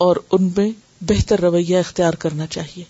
اور 0.06 0.16
ان 0.32 0.48
میں 0.56 0.70
بہتر 1.10 1.40
رویہ 1.40 1.78
اختیار 1.78 2.14
کرنا 2.24 2.46
چاہیے 2.56 2.84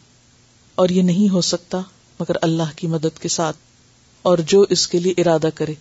اور 0.81 0.89
یہ 0.97 1.03
نہیں 1.09 1.29
ہو 1.33 1.41
سکتا 1.47 1.79
مگر 2.19 2.35
اللہ 2.43 2.71
کی 2.77 2.87
مدد 2.93 3.19
کے 3.21 3.29
ساتھ 3.35 3.57
اور 4.31 4.39
جو 4.53 4.61
اس 4.77 4.87
کے 4.89 4.99
لیے 5.07 5.13
ارادہ 5.23 5.49
کرے 5.55 5.73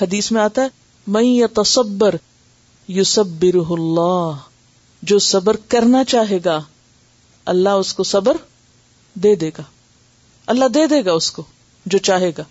حدیث 0.00 0.30
میں 0.32 0.40
آتا 0.42 0.62
ہے 0.62 0.68
میں 1.16 1.22
یا 1.22 1.46
تصبر 1.54 2.16
یوسبر 2.98 3.56
اللہ 3.78 4.44
جو 5.12 5.18
صبر 5.30 5.56
کرنا 5.74 6.04
چاہے 6.14 6.38
گا 6.44 6.58
اللہ 7.56 7.82
اس 7.82 7.92
کو 8.00 8.04
صبر 8.14 8.36
دے 9.26 9.34
دے 9.44 9.50
گا 9.58 9.62
اللہ 10.54 10.68
دے 10.74 10.86
دے 10.94 11.04
گا 11.04 11.12
اس 11.22 11.30
کو 11.38 11.42
جو 11.94 11.98
چاہے 12.12 12.30
گا 12.38 12.42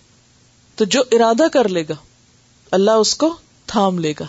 تو 0.80 0.84
جو 0.96 1.02
ارادہ 1.16 1.46
کر 1.58 1.68
لے 1.78 1.82
گا 1.88 1.94
اللہ 2.78 3.00
اس 3.04 3.14
کو 3.22 3.34
تھام 3.72 3.98
لے 4.06 4.12
گا 4.20 4.26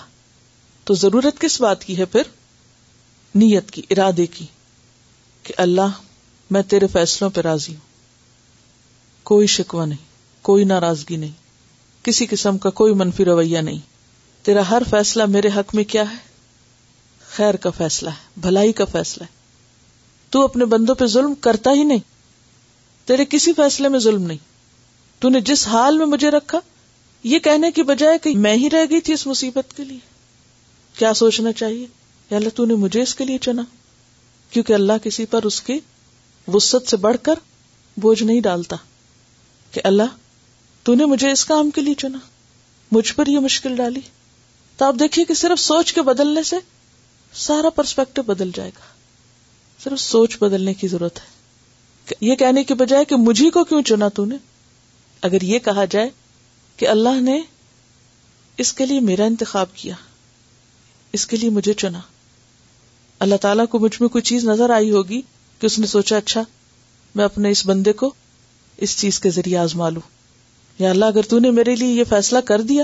تو 0.89 0.93
ضرورت 1.05 1.39
کس 1.41 1.59
بات 1.67 1.83
کی 1.85 1.97
ہے 1.97 2.05
پھر 2.17 2.31
نیت 3.43 3.71
کی 3.71 3.81
ارادے 3.95 4.25
کی 4.39 4.45
کہ 5.43 5.53
اللہ 5.67 6.05
میں 6.51 6.61
تیرے 6.69 6.87
فیصلوں 6.91 7.29
پہ 7.29 7.41
راضی 7.41 7.73
ہوں 7.73 7.87
کوئی 9.25 9.47
شکوہ 9.55 9.85
نہیں 9.85 10.07
کوئی 10.45 10.63
ناراضگی 10.65 11.15
نہیں 11.15 11.31
کسی 12.05 12.25
قسم 12.29 12.57
کا 12.57 12.69
کوئی 12.79 12.93
منفی 13.01 13.25
رویہ 13.25 13.59
نہیں 13.67 13.79
تیرا 14.45 14.61
ہر 14.69 14.83
فیصلہ 14.89 15.25
میرے 15.29 15.49
حق 15.55 15.73
میں 15.75 15.83
کیا 15.93 16.03
ہے 16.11 16.15
خیر 17.35 17.55
کا 17.65 17.69
فیصلہ 17.77 18.09
ہے 18.09 18.39
بھلائی 18.41 18.71
کا 18.79 18.85
فیصلہ 18.91 19.23
ہے 19.23 19.37
تو 20.29 20.43
اپنے 20.43 20.65
بندوں 20.71 20.95
پہ 20.95 21.05
ظلم 21.17 21.33
کرتا 21.47 21.71
ہی 21.75 21.83
نہیں 21.83 21.99
تیرے 23.07 23.25
کسی 23.29 23.53
فیصلے 23.57 23.87
میں 23.89 23.99
ظلم 23.99 24.21
نہیں 24.25 24.37
تو 25.21 25.29
نے 25.29 25.41
جس 25.51 25.67
حال 25.67 25.97
میں 25.97 26.05
مجھے 26.05 26.31
رکھا 26.31 26.59
یہ 27.23 27.39
کہنے 27.47 27.71
کی 27.75 27.83
بجائے 27.83 28.17
کہ 28.23 28.33
میں 28.47 28.55
ہی 28.57 28.69
رہ 28.73 28.85
گئی 28.89 28.99
تھی 29.07 29.13
اس 29.13 29.25
مصیبت 29.27 29.75
کے 29.77 29.83
لیے 29.83 29.97
کیا 30.97 31.13
سوچنا 31.23 31.51
چاہیے 31.61 31.85
یا 32.29 32.37
اللہ 32.37 32.55
تو 32.55 32.65
نے 32.65 32.75
مجھے 32.85 33.01
اس 33.01 33.15
کے 33.15 33.25
لیے 33.25 33.37
چنا 33.47 33.63
کیونکہ 34.49 34.73
اللہ 34.73 35.03
کسی 35.03 35.25
پر 35.33 35.45
اس 35.45 35.61
کے 35.61 35.79
وسط 36.53 36.89
سے 36.89 36.97
بڑھ 37.05 37.17
کر 37.23 37.39
بوجھ 38.05 38.21
نہیں 38.23 38.39
ڈالتا 38.41 38.75
کہ 39.71 39.81
اللہ 39.83 40.15
تو 40.83 40.93
نے 40.95 41.05
مجھے 41.05 41.31
اس 41.31 41.45
کام 41.45 41.69
کے 41.75 41.81
لیے 41.81 41.93
چنا 42.03 42.17
مجھ 42.91 43.13
پر 43.15 43.27
یہ 43.27 43.39
مشکل 43.39 43.75
ڈالی 43.75 43.99
تو 44.77 44.85
آپ 44.85 44.95
دیکھیے 44.99 45.25
کہ 45.25 45.33
صرف 45.33 45.59
سوچ 45.59 45.93
کے 45.93 46.01
بدلنے 46.01 46.43
سے 46.49 46.55
سارا 47.47 47.69
پرسپیکٹو 47.75 48.21
بدل 48.31 48.51
جائے 48.55 48.69
گا 48.77 48.87
صرف 49.83 49.99
سوچ 49.99 50.37
بدلنے 50.41 50.73
کی 50.73 50.87
ضرورت 50.93 51.19
ہے 51.23 51.37
یہ 52.21 52.35
کہنے 52.35 52.63
کے 52.63 52.73
بجائے 52.75 53.05
کہ 53.05 53.15
مجھے 53.25 53.49
کو 53.57 53.63
کیوں 53.69 53.81
چنا 53.85 54.07
تو 54.17 54.23
نے 54.25 54.35
اگر 55.27 55.41
یہ 55.43 55.59
کہا 55.65 55.83
جائے 55.89 56.09
کہ 56.77 56.87
اللہ 56.87 57.19
نے 57.21 57.39
اس 58.63 58.71
کے 58.73 58.85
لیے 58.85 58.99
میرا 59.09 59.23
انتخاب 59.31 59.75
کیا 59.81 59.95
اس 61.17 61.25
کے 61.27 61.37
لیے 61.37 61.49
مجھے 61.57 61.73
چنا 61.81 61.99
اللہ 63.25 63.35
تعالیٰ 63.41 63.65
کو 63.69 63.79
مجھ 63.79 63.95
میں 64.01 64.09
کوئی 64.09 64.21
چیز 64.31 64.45
نظر 64.47 64.69
آئی 64.73 64.91
ہوگی 64.91 65.21
کہ 65.59 65.65
اس 65.65 65.77
نے 65.79 65.87
سوچا 65.87 66.17
اچھا 66.17 66.41
میں 67.15 67.25
اپنے 67.25 67.49
اس 67.51 67.65
بندے 67.65 67.93
کو 68.01 68.11
اس 68.87 68.97
چیز 68.97 69.19
کے 69.19 69.29
ذریعے 69.37 69.57
آزما 69.57 69.89
لوں 69.89 70.01
یا 70.79 70.89
اللہ 70.89 71.05
اگر 71.13 71.25
تو 71.29 71.39
نے 71.39 71.51
میرے 71.51 71.75
لیے 71.75 71.93
یہ 71.93 72.03
فیصلہ 72.09 72.39
کر 72.51 72.61
دیا 72.69 72.83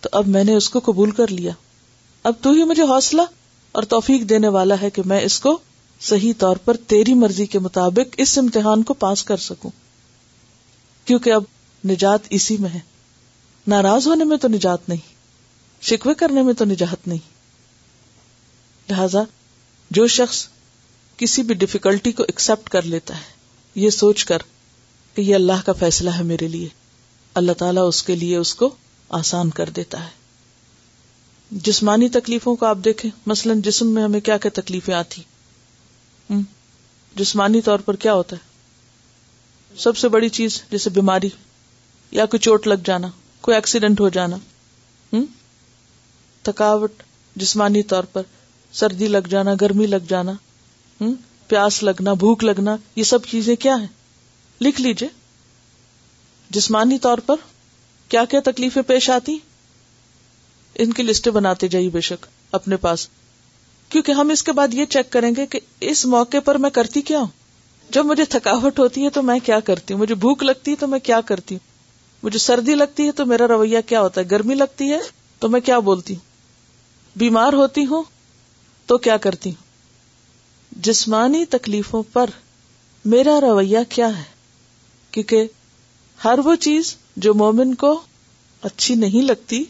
تو 0.00 0.08
اب 0.18 0.28
میں 0.36 0.44
نے 0.44 0.54
اس 0.56 0.68
کو 0.76 0.80
قبول 0.84 1.10
کر 1.20 1.30
لیا 1.30 1.52
اب 2.30 2.34
تو 2.42 2.50
ہی 2.52 2.64
مجھے 2.70 2.82
حوصلہ 2.92 3.22
اور 3.78 3.82
توفیق 3.92 4.28
دینے 4.28 4.48
والا 4.56 4.74
ہے 4.80 4.90
کہ 4.94 5.02
میں 5.06 5.20
اس 5.22 5.38
کو 5.40 5.56
صحیح 6.08 6.32
طور 6.38 6.56
پر 6.64 6.76
تیری 6.92 7.14
مرضی 7.22 7.46
کے 7.54 7.58
مطابق 7.66 8.14
اس 8.24 8.36
امتحان 8.38 8.82
کو 8.90 8.94
پاس 9.04 9.22
کر 9.30 9.36
سکوں 9.48 9.70
کیونکہ 11.06 11.32
اب 11.32 11.42
نجات 11.90 12.26
اسی 12.38 12.56
میں 12.60 12.70
ہے 12.74 12.78
ناراض 13.70 14.06
ہونے 14.08 14.24
میں 14.24 14.36
تو 14.42 14.48
نجات 14.48 14.88
نہیں 14.88 15.08
شکوے 15.88 16.14
کرنے 16.22 16.42
میں 16.42 16.54
تو 16.58 16.64
نجات 16.64 17.06
نہیں 17.08 17.18
لہذا 18.90 19.22
جو 19.98 20.06
شخص 20.18 20.46
کسی 21.20 21.42
بھی 21.48 21.54
ڈفیکلٹی 21.62 22.10
کو 22.18 22.22
ایکسپٹ 22.28 22.68
کر 22.72 22.82
لیتا 22.92 23.14
ہے 23.16 23.80
یہ 23.80 23.90
سوچ 23.96 24.24
کر 24.28 24.42
کہ 25.14 25.20
یہ 25.22 25.34
اللہ 25.34 25.64
کا 25.66 25.72
فیصلہ 25.80 26.10
ہے 26.18 26.22
میرے 26.30 26.48
لیے 26.48 26.68
اللہ 27.40 27.52
تعالیٰ 27.62 27.86
اس 27.88 28.02
کے 28.02 28.16
لیے 28.22 28.36
اس 28.36 28.54
کو 28.60 28.68
آسان 29.18 29.50
کر 29.58 29.68
دیتا 29.80 30.00
ہے 30.04 30.18
جسمانی 31.68 32.08
تکلیفوں 32.16 32.54
کو 32.56 32.66
آپ 32.66 32.78
دیکھیں 32.84 33.10
مثلاً 33.34 33.60
جسم 33.68 33.90
میں 33.94 34.02
ہمیں 34.02 34.18
کیا 34.30 34.38
کیا 34.44 34.50
تکلیفیں 34.60 34.94
آتی 34.94 35.22
جسمانی 37.16 37.60
طور 37.68 37.78
پر 37.84 37.96
کیا 38.04 38.14
ہوتا 38.14 38.36
ہے 38.36 39.78
سب 39.82 39.96
سے 39.96 40.08
بڑی 40.16 40.28
چیز 40.40 40.60
جیسے 40.70 40.90
بیماری 40.98 41.28
یا 42.18 42.26
کوئی 42.26 42.40
چوٹ 42.46 42.66
لگ 42.66 42.84
جانا 42.84 43.08
کوئی 43.40 43.54
ایکسیڈنٹ 43.54 44.00
ہو 44.00 44.08
جانا 44.18 44.36
ہوں 45.12 45.24
تھکاوٹ 46.48 47.02
جسمانی 47.44 47.82
طور 47.92 48.04
پر 48.12 48.22
سردی 48.80 49.06
لگ 49.08 49.28
جانا 49.30 49.54
گرمی 49.60 49.86
لگ 49.86 50.08
جانا 50.08 50.32
پیاس 51.48 51.82
لگنا 51.82 52.12
بھوک 52.22 52.44
لگنا 52.44 52.76
یہ 52.96 53.02
سب 53.10 53.24
چیزیں 53.30 53.54
کیا 53.60 53.74
ہیں 53.80 53.86
لکھ 54.60 54.80
لیجیے 54.80 55.08
جسمانی 56.54 56.98
طور 57.02 57.18
پر 57.26 57.36
کیا 58.08 58.24
کیا 58.30 58.40
تکلیفیں 58.44 58.82
پیش 58.86 59.08
آتی 59.10 59.36
ان 60.82 60.92
کی 60.92 61.02
لسٹیں 61.02 61.32
بناتے 61.32 61.68
جائیے 61.68 61.88
بے 61.90 62.00
شک 62.08 62.26
اپنے 62.58 62.76
پاس 62.86 63.08
کیونکہ 63.88 64.12
ہم 64.12 64.28
اس 64.30 64.42
کے 64.42 64.52
بعد 64.52 64.74
یہ 64.74 64.84
چیک 64.90 65.10
کریں 65.12 65.30
گے 65.36 65.46
کہ 65.50 65.60
اس 65.90 66.04
موقع 66.06 66.36
پر 66.44 66.54
میں 66.64 66.70
کرتی 66.70 67.00
کیا 67.10 67.18
ہوں 67.18 67.38
جب 67.94 68.04
مجھے 68.06 68.24
تھکاوٹ 68.30 68.78
ہوتی 68.78 69.04
ہے 69.04 69.10
تو 69.10 69.22
میں 69.22 69.38
کیا 69.44 69.58
کرتی 69.70 69.94
ہوں 69.94 70.00
مجھے 70.00 70.14
بھوک 70.24 70.42
لگتی 70.42 70.70
ہے 70.70 70.76
تو 70.80 70.86
میں 70.88 70.98
کیا 71.08 71.20
کرتی 71.26 71.54
ہوں 71.54 71.68
مجھے 72.22 72.38
سردی 72.38 72.74
لگتی 72.74 73.06
ہے 73.06 73.12
تو 73.20 73.26
میرا 73.26 73.46
رویہ 73.48 73.78
کیا 73.86 74.00
ہوتا 74.02 74.20
ہے 74.20 74.26
گرمی 74.30 74.54
لگتی 74.54 74.90
ہے 74.92 74.98
تو 75.38 75.48
میں 75.48 75.60
کیا 75.64 75.78
بولتی 75.90 76.14
ہوں 76.14 77.18
بیمار 77.18 77.52
ہوتی 77.62 77.84
ہوں 77.90 78.02
تو 78.86 78.98
کیا 79.08 79.16
کرتی 79.26 79.50
ہوں 79.50 79.68
جسمانی 80.84 81.44
تکلیفوں 81.52 82.02
پر 82.12 82.30
میرا 83.14 83.38
رویہ 83.40 83.78
کیا 83.88 84.06
ہے 84.18 84.22
کیونکہ 85.12 85.46
ہر 86.24 86.38
وہ 86.44 86.54
چیز 86.66 86.94
جو 87.26 87.32
مومن 87.40 87.74
کو 87.82 88.00
اچھی 88.68 88.94
نہیں 89.00 89.22
لگتی 89.22 89.62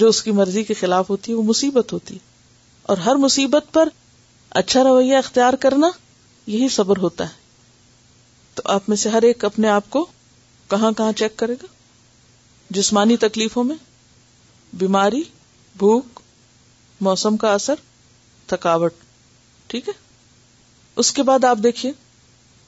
جو 0.00 0.08
اس 0.08 0.22
کی 0.22 0.30
مرضی 0.38 0.62
کے 0.64 0.74
خلاف 0.74 1.10
ہوتی 1.10 1.32
ہے 1.32 1.36
وہ 1.36 1.42
مصیبت 1.46 1.92
ہوتی 1.92 2.16
اور 2.92 2.98
ہر 3.06 3.16
مصیبت 3.24 3.72
پر 3.72 3.88
اچھا 4.60 4.82
رویہ 4.84 5.16
اختیار 5.16 5.54
کرنا 5.64 5.90
یہی 6.46 6.68
صبر 6.76 6.96
ہوتا 7.02 7.24
ہے 7.30 7.40
تو 8.54 8.62
آپ 8.74 8.88
میں 8.88 8.96
سے 9.02 9.08
ہر 9.10 9.22
ایک 9.28 9.44
اپنے 9.44 9.68
آپ 9.70 9.90
کو 9.90 10.06
کہاں 10.70 10.92
کہاں 10.98 11.12
چیک 11.22 11.36
کرے 11.42 11.54
گا 11.62 11.66
جسمانی 12.78 13.16
تکلیفوں 13.26 13.64
میں 13.64 13.76
بیماری 14.82 15.22
بھوک 15.78 16.20
موسم 17.08 17.36
کا 17.44 17.52
اثر 17.54 17.74
تھکاوٹ 18.48 18.94
ٹھیک 19.68 19.88
ہے 19.88 19.92
اس 21.00 21.12
کے 21.12 21.22
بعد 21.22 21.44
آپ 21.44 21.58
دیکھیے 21.62 21.90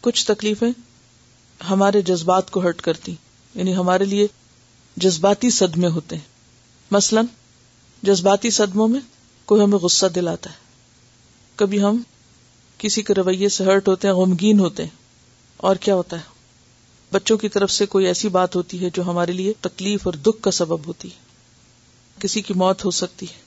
کچھ 0.01 0.25
تکلیفیں 0.27 0.71
ہمارے 1.71 2.01
جذبات 2.11 2.51
کو 2.51 2.61
ہرٹ 2.63 2.81
کرتی 2.83 3.15
یعنی 3.55 3.75
ہمارے 3.77 4.05
لیے 4.05 4.27
جذباتی 5.05 5.51
صدمے 5.51 5.89
ہوتے 5.95 6.17
ہیں 6.17 6.93
مثلاً 6.95 7.27
جذباتی 8.03 8.51
صدموں 8.59 8.87
میں 8.89 9.01
کوئی 9.53 9.63
ہمیں 9.63 9.79
غصہ 9.79 10.07
دلاتا 10.15 10.51
ہے 10.51 10.63
کبھی 11.57 11.83
ہم 11.83 12.01
کسی 12.79 13.03
کے 13.03 13.15
رویے 13.15 13.49
سے 13.49 13.65
ہرٹ 13.65 13.89
ہوتے 13.89 14.09
ہیں 14.09 14.15
غمگین 14.15 14.61
ہوتے 14.61 14.83
ہیں 14.85 14.91
اور 15.69 15.77
کیا 15.87 15.95
ہوتا 15.95 16.17
ہے 16.19 16.33
بچوں 17.13 17.37
کی 17.39 17.49
طرف 17.49 17.71
سے 17.71 17.87
کوئی 17.87 18.07
ایسی 18.07 18.29
بات 18.37 18.57
ہوتی 18.57 18.83
ہے 18.85 18.89
جو 18.95 19.03
ہمارے 19.11 19.33
لیے 19.33 19.53
تکلیف 19.63 20.07
اور 20.07 20.13
دکھ 20.27 20.43
کا 20.43 20.51
سبب 20.61 20.87
ہوتی 20.87 21.09
ہے 21.09 21.23
کسی 22.23 22.43
کی 22.43 22.55
موت 22.63 22.85
ہو 22.85 22.91
سکتی 23.01 23.27
ہے 23.31 23.43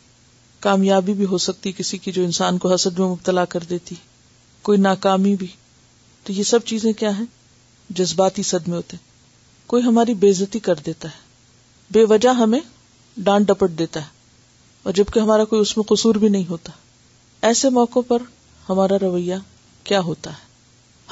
کامیابی 0.67 1.13
بھی 1.13 1.25
ہو 1.31 1.37
سکتی 1.49 1.71
کسی 1.77 1.97
کی 2.05 2.11
جو 2.11 2.23
انسان 2.23 2.57
کو 2.57 2.73
حسد 2.73 2.99
میں 2.99 3.07
مبتلا 3.07 3.45
کر 3.55 3.63
دیتی 3.69 3.95
کوئی 4.67 4.79
ناکامی 4.81 5.33
بھی 5.39 5.47
تو 6.23 6.33
یہ 6.33 6.43
سب 6.47 6.63
چیزیں 6.69 6.91
کیا 6.99 7.09
ہیں 7.17 7.25
جذباتی 7.97 8.43
صدمے 8.47 8.75
ہوتے 8.75 8.97
ہیں 8.97 9.69
کوئی 9.69 9.83
ہماری 9.83 10.13
بےزتی 10.23 10.59
کر 10.65 10.79
دیتا 10.85 11.07
ہے 11.13 11.93
بے 11.93 12.03
وجہ 12.13 12.29
ہمیں 12.39 12.59
ڈانٹ 13.27 13.47
ڈپٹ 13.47 13.77
دیتا 13.79 13.99
ہے 14.05 14.15
اور 14.87 14.93
جبکہ 14.97 15.19
ہمارا 15.19 15.45
کوئی 15.53 15.61
اس 15.61 15.75
میں 15.77 15.83
قصور 15.93 16.15
بھی 16.23 16.29
نہیں 16.35 16.49
ہوتا 16.49 16.71
ایسے 17.49 17.69
موقع 17.79 17.99
پر 18.07 18.21
ہمارا 18.67 18.97
رویہ 19.01 19.35
کیا 19.89 19.99
ہوتا 20.09 20.31
ہے 20.37 20.45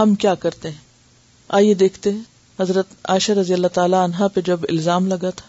ہم 0.01 0.15
کیا 0.25 0.35
کرتے 0.45 0.69
ہیں 0.71 0.83
آئیے 1.59 1.73
دیکھتے 1.87 2.11
ہیں 2.11 2.61
حضرت 2.61 2.93
عائشہ 3.09 3.31
رضی 3.41 3.53
اللہ 3.53 3.67
تعالی 3.81 3.95
عنہا 4.03 4.27
پہ 4.35 4.41
جب 4.51 4.69
الزام 4.69 5.07
لگا 5.13 5.29
تھا 5.41 5.47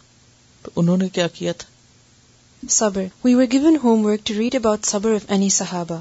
تو 0.63 0.71
انہوں 0.81 0.97
نے 1.05 1.09
کیا 1.19 1.29
کیا 1.41 1.53
تھا 1.59 2.67
صبر 2.81 3.03
we 3.25 3.35
were 3.35 3.53
given 3.53 3.77
homework 4.07 4.27
to 4.27 4.39
read 4.39 4.55
about 4.65 4.85
صبر 4.95 5.15
آف 5.15 5.31
اینی 5.37 5.49
صحابہ 5.63 6.01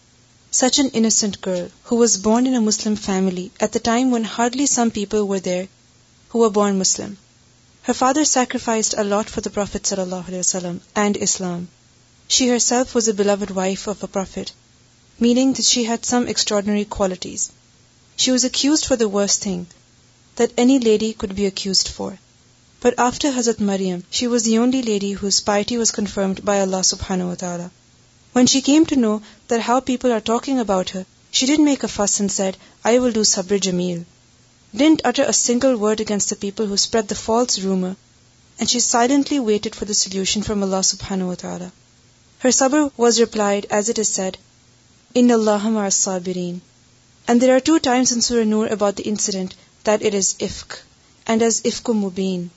such an 0.59 0.87
innocent 0.99 1.35
girl 1.45 1.67
who 1.89 1.97
was 1.97 2.15
born 2.23 2.47
in 2.47 2.63
Muslim 2.63 2.95
family 3.03 3.47
at 3.65 3.77
when 4.11 4.23
hardly 4.37 4.65
some 4.67 4.89
people 4.93 5.19
were 5.29 5.39
there 5.45 5.63
who 6.33 6.49
born 6.57 6.75
Muslim 6.75 7.13
her 7.87 7.93
father 7.97 8.23
sacrificed 8.31 8.91
دافٹ 9.11 9.85
صلی 9.87 10.01
اللہ 10.01 10.27
علیہ 10.27 10.39
وسلم 10.39 10.77
and 11.03 11.17
Islam 11.21 11.63
she 12.37 12.49
herself 12.67 12.95
was 12.95 13.09
a 13.17 13.35
wife 13.53 13.87
of 13.89 14.05
a 14.35 14.43
meaning 15.19 15.61
she 15.69 15.85
had 15.87 16.05
some 16.05 16.23
extraordinary 16.33 16.83
qualities 16.97 17.49
she 18.23 18.31
was 18.31 18.45
accused 18.45 18.83
for 18.87 18.97
the 18.97 19.07
worst 19.15 19.41
thing 19.43 19.63
that 20.39 20.51
any 20.65 20.77
lady 20.89 21.33
be 21.35 21.45
accused 21.47 21.87
for 21.95 22.11
but 22.85 22.99
after 23.07 23.29
ہزرت 23.39 23.61
Maryam 23.71 23.99
she 24.19 24.27
was 24.33 24.45
the 24.45 24.57
only 24.57 24.81
lady 24.91 25.13
whose 25.23 25.43
purity 25.45 25.77
was 25.77 25.91
confirmed 26.01 26.41
by 26.45 26.61
Allah 26.61 26.81
سبحانہ 26.93 27.33
تعالیٰ 27.39 27.67
when 28.35 28.45
she 28.51 28.59
came 28.67 28.83
to 28.89 28.95
know 28.99 29.17
there 29.49 29.59
how 29.67 29.79
people 29.87 30.11
are 30.11 30.19
talking 30.27 30.59
about 30.59 30.91
make 31.59 31.83
it's 31.85 33.39
didn't utter 34.77 35.31
single 35.33 35.73
word 35.79 36.01
against 36.01 36.33
people 36.39 36.71
whose 36.73 37.13
false 37.23 37.57
rumour 37.63 37.87
and 38.57 38.69
she 38.69 38.79
silently 38.85 39.39
waited 39.49 39.75
for 39.75 39.87
the 39.87 39.93
solution 40.03 40.41
from 40.47 40.63
Allah 40.63 40.81
سبحان 40.91 41.21
و 41.21 41.35
تعالیٰ 41.41 42.81
was 42.97 43.19
replied 43.19 43.65
as 43.75 43.89
it 43.89 43.99
is 43.99 44.15
said 44.15 44.37
انابرینڈ 45.21 46.29
there 47.41 47.55
are 47.95 48.43
Noor 48.55 48.67
about it 48.77 49.53
that 49.87 50.03
it 50.05 50.15
is 50.21 50.35
افق 50.49 50.75
and 51.29 51.43
as 51.43 51.61
افقو 51.65 51.93
مبین 52.07 52.47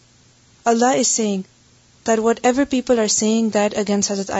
اللہ 0.75 0.99
is 0.99 1.07
saying 1.07 1.53
great 2.07 2.75
تو 2.87 2.95
حضرت 4.11 4.31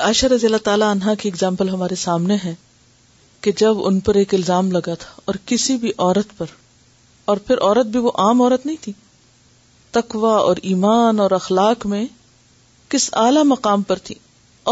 عائشہ 0.00 0.26
رضی 0.32 0.46
اللہ 0.46 0.64
تعالیٰ 0.64 0.90
عنہ 0.90 1.14
کی 1.18 1.28
ایگزامپل 1.28 1.68
ہمارے 1.68 1.94
سامنے 1.94 2.36
ہے 2.44 2.54
کہ 3.46 3.52
جب 3.56 3.84
ان 3.86 4.00
پر 4.08 4.14
ایک 4.22 4.34
الزام 4.34 4.70
لگا 4.72 4.94
تھا 5.00 5.20
اور 5.24 5.34
کسی 5.46 5.76
بھی 5.84 5.92
عورت 5.96 6.36
پر 6.38 6.54
اور 7.32 7.36
پھر 7.46 7.60
عورت 7.60 7.86
بھی 7.96 8.00
وہ 8.06 8.10
عام 8.26 8.42
عورت 8.42 8.66
نہیں 8.66 8.82
تھی 8.84 8.92
تقوی 10.00 10.32
اور 10.34 10.56
ایمان 10.72 11.20
اور 11.20 11.30
اخلاق 11.40 11.86
میں 11.94 12.04
کس 12.90 13.08
اعلی 13.26 13.42
مقام 13.48 13.82
پر 13.90 13.98
تھی 14.06 14.14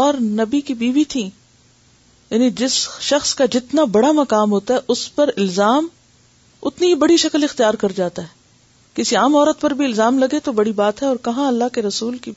اور 0.01 0.13
نبی 0.39 0.59
کی 0.67 0.73
بیوی 0.81 1.03
تھی 1.13 1.29
یعنی 2.33 2.49
جس 2.59 2.73
شخص 3.07 3.33
کا 3.39 3.45
جتنا 3.51 3.83
بڑا 3.95 4.11
مقام 4.19 4.51
ہوتا 4.51 4.73
ہے 4.73 4.79
اس 4.91 5.01
پر 5.15 5.29
الزام 5.37 5.87
اتنی 6.69 6.93
بڑی 7.03 7.17
شکل 7.23 7.43
اختیار 7.43 7.73
کر 7.81 7.91
جاتا 7.95 8.21
ہے 8.21 8.27
کسی 8.99 9.15
عام 9.15 9.35
عورت 9.35 9.59
پر 9.61 9.73
بھی 9.81 9.85
الزام 9.85 10.17
لگے 10.19 10.39
تو 10.43 10.51
بڑی 10.59 10.71
بات 10.79 11.01
ہے 11.03 11.07
اور 11.07 11.15
کہاں 11.23 11.45
اللہ 11.47 11.73
کے 11.73 11.81
رسول 11.81 12.17
کی 12.25 12.31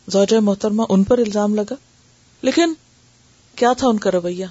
محترمہ 0.48 0.82
ان 0.94 1.04
پر 1.12 1.18
الزام 1.18 1.54
لگا 1.54 1.74
لیکن 2.48 2.72
کیا 3.62 3.72
تھا 3.78 3.88
ان 3.88 3.98
کا 4.06 4.10
رویہ 4.12 4.46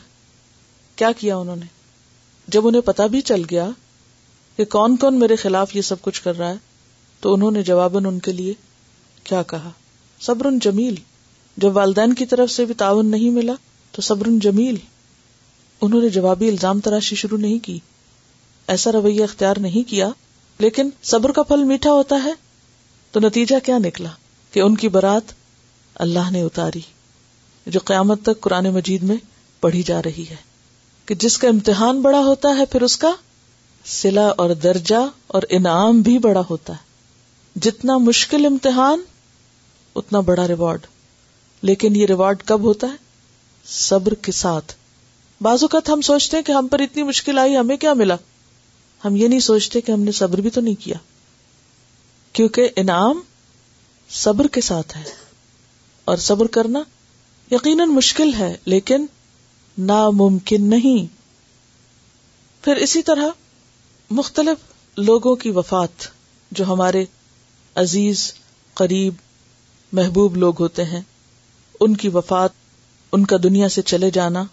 کیا 0.96 1.12
کیا 1.18 1.38
انہوں 1.38 1.56
نے 1.56 1.66
جب 2.56 2.68
انہیں 2.68 2.82
پتا 2.90 3.06
بھی 3.16 3.22
چل 3.32 3.44
گیا 3.52 3.68
کہ 4.58 4.66
کون 4.78 4.98
کون 5.06 5.20
میرے 5.20 5.36
خلاف 5.44 5.76
یہ 5.76 5.82
سب 5.92 6.02
کچھ 6.10 6.22
کر 6.24 6.38
رہا 6.38 6.50
ہے 6.50 6.58
تو 7.22 7.34
انہوں 7.34 7.52
نے 7.52 7.64
جواباً 7.72 8.06
ان 8.06 8.20
کے 8.26 8.32
لیے 8.40 8.54
کیا 9.24 9.44
کہا 9.54 9.70
صبر 10.30 10.52
جمیل 10.70 10.96
جب 11.66 11.78
والدین 11.78 12.14
کی 12.14 12.26
طرف 12.36 12.52
سے 12.58 12.66
بھی 12.66 12.74
تعاون 12.84 13.12
نہیں 13.12 13.30
ملا 13.40 13.54
تو 13.92 14.02
صبر 14.12 14.30
جمیل 14.50 14.76
انہوں 15.82 16.02
نے 16.02 16.10
جوابی 16.10 16.50
الزام 16.50 16.80
تراشی 16.80 17.16
شروع 17.16 17.38
نہیں 17.38 17.60
کی 17.66 17.78
ایسا 18.74 18.92
رویہ 18.92 19.24
اختیار 19.24 19.56
نہیں 19.62 19.90
کیا 19.90 20.10
لیکن 20.60 20.90
صبر 21.12 21.32
کا 21.40 21.44
پھل 21.48 21.64
میٹھا 21.72 21.92
ہوتا 21.94 22.24
ہے 22.24 22.32
تو 23.12 23.20
نتیجہ 23.20 23.56
کیا 23.66 23.78
نکلا 23.84 24.10
کہ 24.52 24.60
ان 24.60 24.76
کی 24.76 24.88
برات 24.90 25.32
اللہ 26.06 26.32
نے 26.32 26.42
اتاری 26.44 26.80
جو 27.74 27.80
قیامت 27.86 28.22
تک 28.24 28.40
قرآن 28.42 28.70
مجید 28.74 29.04
میں 29.04 29.16
پڑھی 29.62 29.82
جا 29.84 30.02
رہی 30.06 30.24
ہے 30.30 30.36
کہ 31.06 31.16
جس 31.24 31.38
کا 31.38 31.48
امتحان 31.48 32.02
بڑا 32.02 32.20
ہوتا 32.26 32.50
ہے 32.58 32.66
پھر 32.72 32.82
اس 32.82 32.98
کا 32.98 33.12
سلا 34.00 34.28
اور 34.44 34.50
درجہ 34.64 35.02
اور 35.38 35.44
انعام 35.58 36.02
بھی 36.02 36.18
بڑا 36.20 36.42
ہوتا 36.50 36.74
ہے 36.74 37.60
جتنا 37.66 37.98
مشکل 38.08 38.46
امتحان 38.46 39.02
اتنا 40.02 40.20
بڑا 40.30 40.48
ریوارڈ 40.48 40.86
لیکن 41.70 41.96
یہ 41.96 42.06
ریوارڈ 42.06 42.42
کب 42.46 42.62
ہوتا 42.68 42.88
ہے 42.92 43.04
صبر 43.74 44.14
کے 44.22 44.32
ساتھ 44.40 44.74
بعض 45.42 45.64
اوقات 45.64 45.90
ہم 45.90 46.02
سوچتے 46.02 46.38
ہیں 46.38 46.44
کہ 46.46 46.52
ہم 46.52 46.68
پر 46.72 46.80
اتنی 46.80 47.04
مشکل 47.04 47.38
آئی 47.40 47.56
ہمیں 47.58 47.76
کیا 47.78 47.94
ملا 48.02 48.16
ہم 49.06 49.16
یہ 49.16 49.28
نہیں 49.28 49.40
سوچتے 49.48 49.82
کہ 49.82 49.92
ہم 49.92 50.02
نے 50.02 50.12
صبر 50.20 50.42
بھی 50.42 50.50
تو 50.50 50.62
نہیں 50.62 50.76
کیا 50.84 50.96
کیونکہ 52.34 52.70
انعام 52.76 53.20
صبر 54.24 54.48
کے 54.54 54.62
ساتھ 54.62 54.96
ہے 54.98 55.04
اور 56.14 56.18
صبر 56.28 56.48
کرنا 56.58 56.82
یقیناً 57.52 57.90
مشکل 57.94 58.34
ہے 58.38 58.56
لیکن 58.74 59.06
ناممکن 59.88 60.70
نہیں 60.70 61.14
پھر 62.64 62.76
اسی 62.86 63.02
طرح 63.04 63.28
مختلف 64.20 64.98
لوگوں 65.00 65.36
کی 65.44 65.50
وفات 65.56 66.08
جو 66.58 66.66
ہمارے 66.68 67.04
عزیز 67.84 68.32
قریب 68.82 69.14
محبوب 70.00 70.36
لوگ 70.38 70.62
ہوتے 70.62 70.84
ہیں 70.86 71.02
ان 71.80 71.96
کی 71.98 72.10
وفات 72.14 72.52
ان 73.14 73.26
کا 73.26 73.38
دنیا 73.44 73.70
سے 73.70 73.82
چلے 73.92 74.10
جانا 74.12 74.44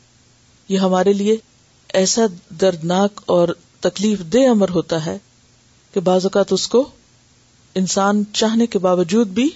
یہ 0.69 0.79
ہمارے 0.79 1.13
لیے 1.13 1.37
ایسا 2.01 2.23
دردناک 2.61 3.21
اور 3.37 3.49
تکلیف 3.81 4.21
دہ 4.33 4.49
امر 4.49 4.69
ہوتا 4.75 5.05
ہے 5.07 5.17
کہ 5.95 6.01
بعض 6.09 6.25
اوقات 6.27 6.53
اس 6.53 6.67
کو 6.75 6.89
انسان 7.81 8.23
چاہنے 8.35 8.67
کے 8.75 8.79
باوجود 8.87 9.29
بھی 9.39 9.49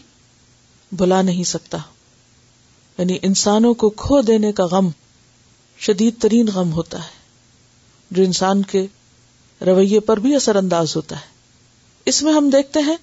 بلا 0.99 1.21
نہیں 1.23 1.45
سکتا 1.51 1.79
یعنی 2.99 3.19
انسانوں 3.29 3.73
کو 3.83 3.89
کھو 4.03 4.21
دینے 4.31 4.53
کا 4.61 4.65
غم 4.71 4.89
شدید 5.87 6.21
ترین 6.23 6.49
غم 6.55 6.73
ہوتا 6.73 6.99
ہے 7.05 7.15
جو 8.17 8.23
انسان 8.23 8.63
کے 8.73 8.87
رویے 9.67 10.01
پر 10.11 10.19
بھی 10.27 10.35
اثر 10.37 10.57
انداز 10.57 10.97
ہوتا 10.97 11.17
ہے 11.21 11.35
اس 12.11 12.23
میں 12.23 12.33
ہم 12.33 12.49
دیکھتے 12.51 12.81
ہیں 12.87 12.97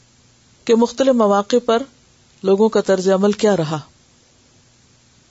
کہ 0.65 0.75
مختلف 0.83 1.15
مواقع 1.15 1.55
پر 1.65 1.83
لوگوں 2.49 2.69
کا 2.75 2.81
طرز 2.91 3.09
عمل 3.15 3.31
کیا 3.43 3.55
رہا 3.57 3.77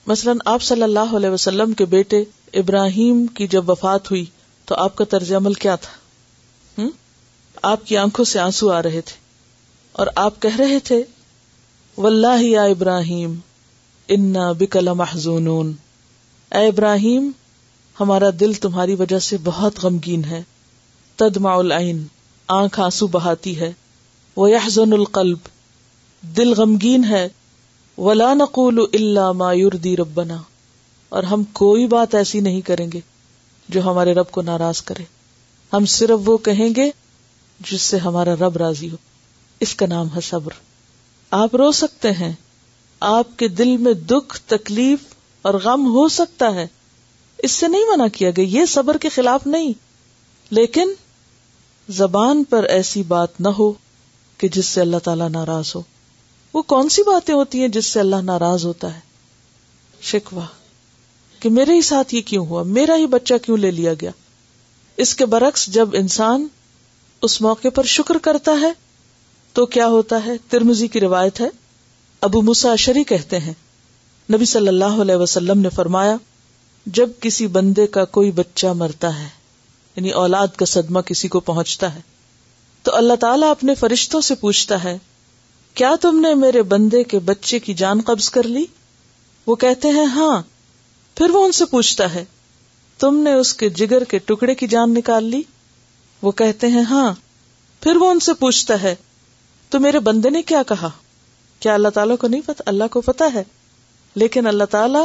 مثلاً 0.07 0.33
آپ 0.53 0.61
صلی 0.63 0.83
اللہ 0.83 1.13
علیہ 1.17 1.29
وسلم 1.29 1.73
کے 1.81 1.85
بیٹے 1.93 2.23
ابراہیم 2.61 3.25
کی 3.37 3.47
جب 3.53 3.69
وفات 3.69 4.09
ہوئی 4.11 4.23
تو 4.71 4.75
آپ 4.85 4.95
کا 4.95 5.05
طرز 5.11 5.31
عمل 5.37 5.53
کیا 5.65 5.75
تھا 5.85 6.01
آپ 7.67 7.85
کی 7.87 7.97
آنکھوں 7.97 8.23
سے 8.25 8.39
آنسو 8.39 8.69
آ 8.71 8.81
رہے 8.83 9.01
تھے 9.09 9.15
اور 10.01 10.07
آپ 10.23 10.41
کہہ 10.41 10.55
رہے 10.59 10.79
تھے 10.87 11.01
یا 12.49 12.63
ابراہیم 12.63 13.35
انا 14.15 14.51
بکل 14.59 14.91
محضون 15.01 15.71
اے 16.59 16.65
ابراہیم 16.67 17.29
ہمارا 17.99 18.29
دل 18.39 18.53
تمہاری 18.65 18.95
وجہ 18.99 19.19
سے 19.29 19.37
بہت 19.43 19.79
غمگین 19.83 20.23
ہے 20.29 20.41
تدما 21.23 21.53
العین 21.55 22.03
آنکھ 22.59 22.79
آنسو 22.87 23.07
بہاتی 23.15 23.59
ہے 23.59 23.71
وہ 24.35 24.47
القلب 24.77 25.47
دل 26.37 26.53
غمگین 26.57 27.03
ہے 27.11 27.27
ولا 28.01 28.33
نقول 28.33 28.79
مایور 29.37 29.71
دی 29.83 29.95
ربنا 29.97 30.37
اور 31.15 31.23
ہم 31.31 31.43
کوئی 31.59 31.85
بات 31.87 32.15
ایسی 32.15 32.39
نہیں 32.41 32.61
کریں 32.67 32.87
گے 32.93 32.99
جو 33.75 33.81
ہمارے 33.85 34.13
رب 34.13 34.31
کو 34.31 34.41
ناراض 34.41 34.81
کرے 34.81 35.03
ہم 35.73 35.85
صرف 35.95 36.29
وہ 36.29 36.37
کہیں 36.47 36.67
گے 36.75 36.89
جس 37.71 37.81
سے 37.81 37.97
ہمارا 38.05 38.33
رب 38.39 38.57
راضی 38.57 38.89
ہو 38.91 38.95
اس 39.67 39.75
کا 39.75 39.85
نام 39.89 40.07
ہے 40.15 40.21
صبر 40.29 40.51
آپ 41.41 41.55
رو 41.55 41.71
سکتے 41.81 42.11
ہیں 42.13 42.31
آپ 43.11 43.37
کے 43.39 43.47
دل 43.47 43.75
میں 43.85 43.93
دکھ 44.09 44.39
تکلیف 44.47 45.13
اور 45.45 45.53
غم 45.63 45.85
ہو 45.95 46.07
سکتا 46.17 46.53
ہے 46.55 46.65
اس 47.47 47.51
سے 47.51 47.67
نہیں 47.67 47.91
منع 47.93 48.05
کیا 48.13 48.29
گیا 48.37 48.45
یہ 48.59 48.65
صبر 48.73 48.97
کے 49.01 49.09
خلاف 49.15 49.47
نہیں 49.47 49.71
لیکن 50.57 50.93
زبان 52.01 52.43
پر 52.49 52.63
ایسی 52.75 53.03
بات 53.07 53.39
نہ 53.41 53.47
ہو 53.59 53.71
کہ 54.37 54.47
جس 54.55 54.65
سے 54.65 54.81
اللہ 54.81 54.97
تعالی 55.03 55.27
ناراض 55.31 55.71
ہو 55.75 55.81
وہ 56.53 56.61
کون 56.71 56.89
سی 56.93 57.03
باتیں 57.03 57.33
ہوتی 57.33 57.61
ہیں 57.61 57.67
جس 57.77 57.85
سے 57.93 57.99
اللہ 57.99 58.21
ناراض 58.23 58.65
ہوتا 58.65 58.93
ہے 58.95 58.99
شکوا 60.11 60.45
کہ 61.39 61.49
میرے 61.49 61.75
ہی 61.75 61.81
ساتھ 61.89 62.13
یہ 62.15 62.21
کیوں 62.25 62.45
ہوا 62.47 62.63
میرا 62.77 62.95
ہی 62.97 63.05
بچہ 63.13 63.33
کیوں 63.45 63.57
لے 63.57 63.71
لیا 63.71 63.93
گیا 64.01 64.11
اس 65.05 65.13
کے 65.15 65.25
برعکس 65.25 65.65
جب 65.73 65.95
انسان 66.01 66.45
اس 67.27 67.39
موقع 67.41 67.67
پر 67.75 67.83
شکر 67.97 68.17
کرتا 68.23 68.51
ہے 68.61 68.71
تو 69.53 69.65
کیا 69.75 69.87
ہوتا 69.95 70.19
ہے 70.25 70.35
ترمزی 70.49 70.87
کی 70.95 70.99
روایت 70.99 71.41
ہے 71.41 71.47
ابو 72.27 72.41
مساشری 72.49 73.03
کہتے 73.13 73.39
ہیں 73.45 73.53
نبی 74.33 74.45
صلی 74.51 74.67
اللہ 74.67 75.01
علیہ 75.01 75.15
وسلم 75.21 75.59
نے 75.61 75.69
فرمایا 75.75 76.15
جب 76.99 77.09
کسی 77.21 77.47
بندے 77.57 77.87
کا 77.97 78.03
کوئی 78.17 78.31
بچہ 78.35 78.67
مرتا 78.75 79.17
ہے 79.19 79.27
یعنی 79.95 80.09
اولاد 80.21 80.55
کا 80.57 80.65
صدمہ 80.75 81.01
کسی 81.05 81.27
کو 81.35 81.39
پہنچتا 81.49 81.93
ہے 81.95 81.99
تو 82.83 82.95
اللہ 82.95 83.15
تعالیٰ 83.19 83.49
اپنے 83.51 83.75
فرشتوں 83.81 84.21
سے 84.29 84.35
پوچھتا 84.39 84.83
ہے 84.83 84.97
کیا 85.75 85.93
تم 86.01 86.19
نے 86.21 86.33
میرے 86.35 86.61
بندے 86.71 87.03
کے 87.11 87.19
بچے 87.25 87.59
کی 87.59 87.73
جان 87.73 88.01
قبض 88.05 88.29
کر 88.29 88.47
لی 88.47 88.65
وہ 89.45 89.55
کہتے 89.63 89.87
ہیں 89.91 90.05
ہاں 90.15 90.41
پھر 91.17 91.29
وہ 91.33 91.43
ان 91.45 91.51
سے 91.59 91.65
پوچھتا 91.71 92.13
ہے 92.13 92.23
تم 92.99 93.15
نے 93.23 93.33
اس 93.33 93.53
کے 93.61 93.69
جگر 93.79 94.03
کے 94.09 94.19
ٹکڑے 94.25 94.55
کی 94.55 94.67
جان 94.73 94.93
نکال 94.93 95.23
لی 95.29 95.41
وہ 96.21 96.31
کہتے 96.41 96.67
ہیں 96.75 96.81
ہاں 96.89 97.11
پھر 97.83 97.95
وہ 98.01 98.09
ان 98.11 98.19
سے 98.27 98.33
پوچھتا 98.39 98.81
ہے 98.81 98.93
تو 99.69 99.79
میرے 99.79 99.99
بندے 100.09 100.29
نے 100.29 100.41
کیا 100.51 100.61
کہا 100.67 100.89
کیا 101.59 101.73
اللہ 101.73 101.87
تعالیٰ 101.93 102.17
کو 102.19 102.27
نہیں 102.27 102.41
پتا 102.45 102.63
اللہ 102.69 102.87
کو 102.91 103.01
پتا 103.01 103.27
ہے 103.33 103.43
لیکن 104.23 104.47
اللہ 104.47 104.63
تعالیٰ 104.71 105.03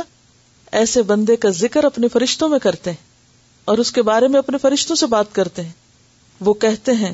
ایسے 0.81 1.03
بندے 1.11 1.37
کا 1.45 1.51
ذکر 1.59 1.85
اپنے 1.85 2.09
فرشتوں 2.13 2.49
میں 2.49 2.59
کرتے 2.63 2.91
ہیں 2.91 3.07
اور 3.71 3.79
اس 3.79 3.93
کے 3.93 4.03
بارے 4.11 4.29
میں 4.29 4.39
اپنے 4.39 4.59
فرشتوں 4.63 4.97
سے 4.97 5.07
بات 5.17 5.35
کرتے 5.35 5.63
ہیں 5.65 5.73
وہ 6.47 6.55
کہتے 6.67 6.93
ہیں 7.05 7.13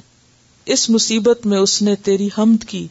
اس 0.76 0.88
مصیبت 0.90 1.46
میں 1.46 1.58
اس 1.58 1.80
نے 1.82 1.94
تیری 2.08 2.28
حمد 2.38 2.64
کی 2.68 2.86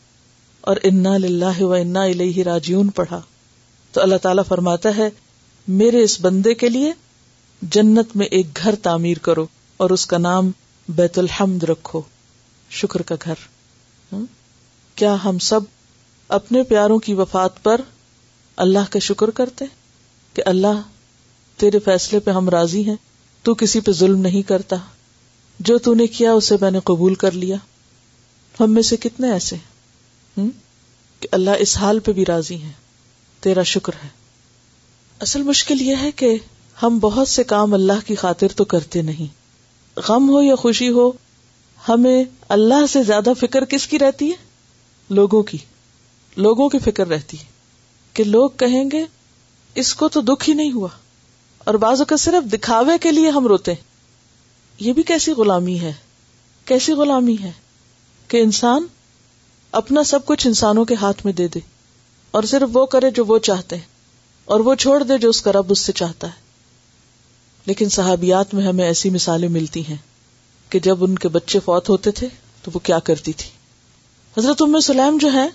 اور 0.72 0.78
انا 0.88 1.16
و 1.62 1.72
انا 1.74 2.04
اللہ 2.10 2.90
پڑھا 2.96 3.20
تو 3.94 4.02
اللہ 4.02 4.18
تعالیٰ 4.22 4.44
فرماتا 4.48 4.96
ہے 4.98 5.08
میرے 5.80 6.04
اس 6.04 6.18
بندے 6.22 6.54
کے 6.62 6.70
لیے 6.70 6.92
جنت 7.76 8.16
میں 8.22 8.26
ایک 8.38 8.58
گھر 8.64 8.76
تعمیر 8.84 9.18
کرو 9.26 9.46
اور 9.84 9.90
اس 9.96 10.06
کا 10.14 10.18
نام 10.18 10.52
بیت 11.00 11.20
الحمد 11.20 11.64
رکھو 11.72 12.02
شکر 12.84 13.02
کا 13.12 13.16
گھر 13.26 13.44
کیا 15.02 15.16
ہم 15.24 15.38
سب 15.50 15.68
اپنے 16.40 16.64
پیاروں 16.72 16.98
کی 17.08 17.14
وفات 17.22 17.62
پر 17.64 17.82
اللہ 18.68 18.92
کا 18.92 19.00
شکر 19.10 19.30
کرتے 19.42 19.66
کہ 20.34 20.44
اللہ 20.54 20.82
تیرے 21.60 21.80
فیصلے 21.90 22.20
پہ 22.28 22.32
ہم 22.40 22.50
راضی 22.58 22.84
ہیں 22.90 22.96
تو 23.44 23.54
کسی 23.66 23.80
پہ 23.88 23.92
ظلم 24.00 24.22
نہیں 24.30 24.48
کرتا 24.48 24.76
جو 25.70 25.78
تو 25.88 25.94
نے 25.94 26.08
کیا 26.18 26.32
اسے 26.40 26.56
میں 26.62 26.72
نے 26.72 26.80
قبول 26.94 27.16
کر 27.26 27.32
لیا 27.46 27.56
ہم 28.60 28.74
میں 28.74 28.82
سے 28.92 28.98
کتنے 29.08 29.32
ایسے 29.34 29.56
ہیں 29.56 29.72
کہ 30.40 31.28
اللہ 31.32 31.60
اس 31.66 31.78
حال 31.78 32.00
پہ 32.06 32.12
بھی 32.20 32.26
راضی 32.26 32.62
ہے 32.62 32.72
تیرا 33.44 33.64
شکر 33.74 33.94
ہے 34.04 34.08
اصل 35.26 35.42
مشکل 35.44 35.82
یہ 35.82 35.96
ہے 36.02 36.12
کہ 36.22 36.34
ہم 36.84 36.98
بہت 37.02 37.28
سے 37.28 37.44
کام 37.54 37.74
اللہ 37.74 38.06
کی 38.08 38.16
خاطر 38.22 38.52
تو 38.62 38.66
کرتے 38.74 39.02
نہیں 39.10 39.28
غم 40.08 40.30
ہو 40.30 40.42
یا 40.42 40.56
خوشی 40.62 40.90
ہو 40.92 41.12
ہمیں 41.88 42.24
اللہ 42.56 42.86
سے 42.90 43.04
زیادہ 43.04 43.30
فکر 43.40 43.66
کس 43.74 43.88
کی 43.88 44.00
رہتی 44.00 44.30
ہے 44.30 44.36
لوگوں 45.18 45.42
کی 45.52 45.58
لوگوں 46.38 46.70
کی 46.70 46.80
فکر 46.84 47.08
رہتی 47.08 47.38
ہے 47.40 47.52
کہ 48.14 48.24
لوگ 48.24 48.50
کہیں 48.60 48.84
گے 48.92 49.04
اس 49.82 49.94
کو 49.96 50.08
تو 50.16 50.22
دکھ 50.22 50.50
ہی 50.50 50.54
نہیں 50.54 50.72
ہوا 50.72 50.88
اور 51.70 51.74
بعض 51.84 52.02
کا 52.08 52.16
صرف 52.24 52.52
دکھاوے 52.54 52.98
کے 53.02 53.12
لیے 53.12 53.30
ہم 53.38 53.48
روتے 53.48 53.74
یہ 54.80 54.94
بھی 54.94 55.04
کیسی 55.12 55.32
غلامی 55.38 55.80
ہے 55.80 55.92
کیسی 56.72 56.94
غلامی 57.02 57.36
ہے 57.44 57.52
کہ 58.28 58.42
انسان 58.42 58.86
اپنا 59.80 60.02
سب 60.08 60.26
کچھ 60.26 60.46
انسانوں 60.48 60.84
کے 60.86 60.96
ہاتھ 61.02 61.22
میں 61.26 61.32
دے 61.34 61.48
دے 61.54 61.60
اور 62.38 62.44
صرف 62.50 62.70
وہ 62.78 62.86
کرے 62.96 63.10
جو 63.20 63.24
وہ 63.28 63.38
چاہتے 63.48 63.76
ہیں 63.76 63.86
اور 64.54 64.60
وہ 64.68 64.74
چھوڑ 64.84 65.02
دے 65.04 65.18
جو 65.22 65.30
اس 65.30 65.42
کا 65.42 65.52
رب 65.54 65.72
اس 65.76 65.80
سے 65.86 65.92
چاہتا 66.02 66.28
ہے 66.28 66.42
لیکن 67.66 67.90
صحابیات 67.96 68.54
میں 68.54 68.66
ہمیں 68.66 68.84
ایسی 68.86 69.10
مثالیں 69.10 69.48
ملتی 69.50 69.82
ہیں 69.88 69.96
کہ 70.70 70.80
جب 70.88 71.04
ان 71.04 71.16
کے 71.24 71.28
بچے 71.38 71.60
فوت 71.66 71.90
ہوتے 71.90 72.12
تھے 72.20 72.28
تو 72.64 72.72
وہ 72.74 72.80
کیا 72.90 73.00
کرتی 73.10 73.34
تھی 73.38 73.50
حضرت 74.38 74.62
ام 74.62 74.80
سلیم 74.90 75.18
جو 75.22 75.30
ہیں 75.34 75.48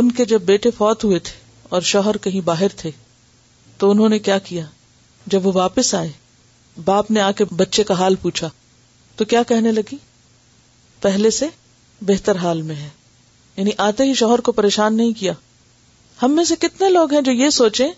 ان 0.00 0.10
کے 0.20 0.24
جب 0.34 0.42
بیٹے 0.52 0.70
فوت 0.78 1.04
ہوئے 1.04 1.18
تھے 1.30 1.38
اور 1.74 1.80
شوہر 1.92 2.16
کہیں 2.26 2.40
باہر 2.48 2.74
تھے 2.82 2.90
تو 3.78 3.90
انہوں 3.90 4.08
نے 4.08 4.18
کیا 4.28 4.36
کیا 4.50 4.64
جب 5.34 5.46
وہ 5.46 5.52
واپس 5.54 5.94
آئے 6.00 6.10
باپ 6.84 7.10
نے 7.10 7.20
آ 7.20 7.30
کے 7.38 7.44
بچے 7.56 7.84
کا 7.84 7.94
حال 7.98 8.14
پوچھا 8.22 8.48
تو 9.16 9.24
کیا 9.32 9.42
کہنے 9.52 9.72
لگی 9.72 9.96
پہلے 11.08 11.30
سے 11.38 11.46
بہتر 12.12 12.36
حال 12.42 12.62
میں 12.70 12.74
ہے 12.82 12.88
یعنی 13.56 13.70
آتے 13.88 14.04
ہی 14.04 14.14
شوہر 14.20 14.40
کو 14.48 14.52
پریشان 14.52 14.96
نہیں 14.96 15.12
کیا 15.18 15.32
ہم 16.22 16.34
میں 16.36 16.44
سے 16.44 16.54
کتنے 16.60 16.88
لوگ 16.90 17.12
ہیں 17.12 17.20
جو 17.28 17.32
یہ 17.32 17.50
سوچیں 17.60 17.88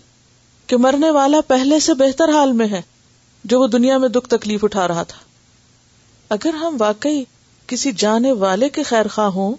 کہ 0.67 0.77
مرنے 0.85 1.09
والا 1.11 1.39
پہلے 1.47 1.79
سے 1.79 1.93
بہتر 2.03 2.33
حال 2.33 2.51
میں 2.59 2.67
ہے 2.71 2.81
جو 3.51 3.59
وہ 3.59 3.67
دنیا 3.77 3.97
میں 3.97 4.09
دکھ 4.17 4.27
تکلیف 4.29 4.63
اٹھا 4.63 4.87
رہا 4.87 5.03
تھا 5.11 5.17
اگر 6.33 6.53
ہم 6.63 6.75
واقعی 6.79 7.23
کسی 7.67 7.91
جانے 8.03 8.31
والے 8.45 8.69
کے 8.77 8.83
خیر 8.89 9.07
خواہ 9.13 9.27
ہوں 9.35 9.53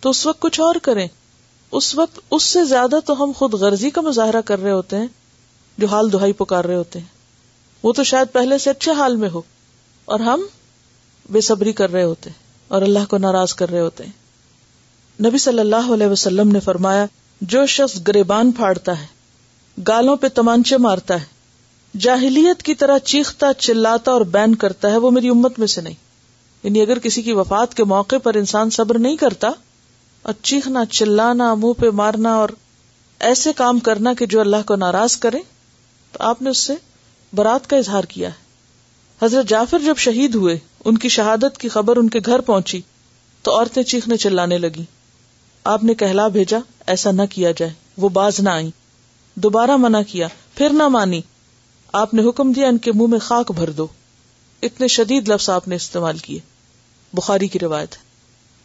تو 0.00 0.10
اس 0.10 0.24
وقت 0.26 0.40
کچھ 0.40 0.60
اور 0.60 0.74
کریں 0.82 1.06
اس 1.78 1.94
وقت 1.94 2.18
اس 2.30 2.42
سے 2.42 2.64
زیادہ 2.64 2.98
تو 3.06 3.22
ہم 3.22 3.32
خود 3.36 3.52
غرضی 3.60 3.90
کا 3.90 4.00
مظاہرہ 4.08 4.40
کر 4.46 4.58
رہے 4.62 4.70
ہوتے 4.72 4.96
ہیں 4.98 5.06
جو 5.82 5.86
حال 5.92 6.12
دہائی 6.12 6.32
پکار 6.40 6.64
رہے 6.64 6.74
ہوتے 6.74 6.98
ہیں 6.98 7.06
وہ 7.82 7.92
تو 7.92 8.04
شاید 8.08 8.32
پہلے 8.32 8.58
سے 8.64 8.70
اچھے 8.70 8.92
حال 8.98 9.16
میں 9.22 9.28
ہو 9.34 9.40
اور 10.14 10.20
ہم 10.28 10.42
بے 11.36 11.40
صبری 11.48 11.72
کر 11.80 11.92
رہے 11.92 12.02
ہوتے 12.02 12.30
ہیں 12.30 12.40
اور 12.74 12.82
اللہ 12.82 13.06
کو 13.10 13.18
ناراض 13.18 13.54
کر 13.54 13.70
رہے 13.70 13.80
ہوتے 13.80 14.04
ہیں 14.04 14.20
نبی 15.24 15.38
صلی 15.38 15.60
اللہ 15.60 15.90
علیہ 15.94 16.06
وسلم 16.08 16.48
نے 16.52 16.60
فرمایا 16.60 17.04
جو 17.52 17.64
شخص 17.72 17.98
گریبان 18.06 18.50
پھاڑتا 18.52 19.00
ہے 19.00 19.06
گالوں 19.88 20.14
پہ 20.22 20.28
تمانچے 20.34 20.76
مارتا 20.86 21.20
ہے 21.20 21.30
جاہلیت 22.06 22.62
کی 22.62 22.74
طرح 22.82 22.98
چیختا 23.12 23.52
چلاتا 23.66 24.10
اور 24.12 24.20
بین 24.36 24.54
کرتا 24.64 24.90
ہے 24.90 24.96
وہ 25.04 25.10
میری 25.18 25.28
امت 25.28 25.58
میں 25.58 25.66
سے 25.76 25.80
نہیں 25.80 25.94
یعنی 26.62 26.80
اگر 26.82 26.98
کسی 27.04 27.22
کی 27.22 27.32
وفات 27.40 27.74
کے 27.74 27.84
موقع 27.92 28.16
پر 28.22 28.34
انسان 28.40 28.70
صبر 28.78 28.98
نہیں 29.06 29.16
کرتا 29.16 29.48
اور 30.30 30.34
چیخنا 30.50 30.84
چلانا 30.98 31.52
منہ 31.62 31.72
پہ 31.80 31.90
مارنا 32.00 32.34
اور 32.40 32.48
ایسے 33.28 33.52
کام 33.56 33.78
کرنا 33.88 34.14
کہ 34.18 34.26
جو 34.34 34.40
اللہ 34.40 34.66
کو 34.66 34.76
ناراض 34.84 35.16
کرے 35.24 35.38
تو 36.12 36.22
آپ 36.26 36.40
نے 36.42 36.50
اس 36.50 36.58
سے 36.66 36.74
برات 37.40 37.68
کا 37.70 37.76
اظہار 37.76 38.04
کیا 38.14 38.28
ہے 38.28 39.24
حضرت 39.24 39.48
جعفر 39.48 39.78
جب 39.84 39.96
شہید 40.06 40.34
ہوئے 40.34 40.56
ان 40.84 40.98
کی 41.04 41.08
شہادت 41.16 41.58
کی 41.58 41.68
خبر 41.76 41.96
ان 41.96 42.08
کے 42.16 42.20
گھر 42.26 42.40
پہنچی 42.50 42.80
تو 43.42 43.56
عورتیں 43.58 43.82
چیخنے 43.94 44.16
چلانے 44.26 44.58
لگی 44.58 44.84
آپ 45.70 45.82
نے 45.84 45.94
کہلا 45.94 46.26
بھیجا 46.34 46.58
ایسا 46.92 47.10
نہ 47.12 47.22
کیا 47.30 47.50
جائے 47.56 47.72
وہ 48.00 48.08
باز 48.12 48.38
نہ 48.40 48.48
آئی 48.50 48.70
دوبارہ 49.42 49.76
منع 49.80 50.00
کیا 50.10 50.28
پھر 50.54 50.70
نہ 50.76 50.86
مانی 50.94 51.20
آپ 52.00 52.14
نے 52.14 52.28
حکم 52.28 52.52
دیا 52.52 52.68
ان 52.68 52.78
کے 52.86 52.92
منہ 52.94 53.06
میں 53.10 53.18
خاک 53.26 53.52
بھر 53.56 53.70
دو 53.80 53.86
اتنے 54.68 54.86
شدید 54.94 55.28
لفظ 55.28 55.48
آپ 55.50 55.68
نے 55.68 55.76
استعمال 55.76 56.18
کیے 56.24 56.38
بخاری 57.16 57.48
کی 57.48 57.58
روایت 57.58 57.94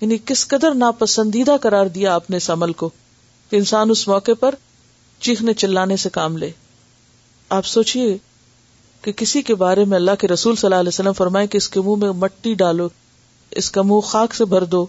یعنی 0.01 0.17
کس 0.25 0.47
قدر 0.47 0.73
ناپسندیدہ 0.75 1.55
کرار 1.61 1.85
دیا 1.95 2.15
آپ 2.15 2.29
نے 2.29 2.37
اس 2.37 2.49
عمل 2.49 2.73
کو 2.81 2.89
کہ 3.49 3.55
انسان 3.55 3.91
اس 3.91 4.07
موقع 4.07 4.31
پر 4.39 4.55
چیخنے 5.27 5.53
چلانے 5.63 5.97
سے 5.97 6.09
کام 6.17 6.37
لے 6.37 6.49
آپ 7.59 7.65
سوچیے 7.65 8.17
کہ 9.01 9.11
کسی 9.17 9.41
کے 9.51 9.55
بارے 9.55 9.85
میں 9.85 9.95
اللہ 9.95 10.15
کے 10.19 10.27
رسول 10.27 10.55
صلی 10.55 10.67
اللہ 10.67 10.79
علیہ 10.79 10.87
وسلم 10.93 11.13
فرمائے 11.17 11.47
کہ 11.47 11.57
اس 11.57 11.69
کے 11.69 11.81
منہ 11.85 12.05
میں 12.05 12.11
مٹی 12.21 12.53
ڈالو 12.63 12.87
اس 13.61 13.71
کا 13.71 13.81
منہ 13.85 13.99
خاک 14.07 14.33
سے 14.35 14.45
بھر 14.55 14.63
دو 14.75 14.85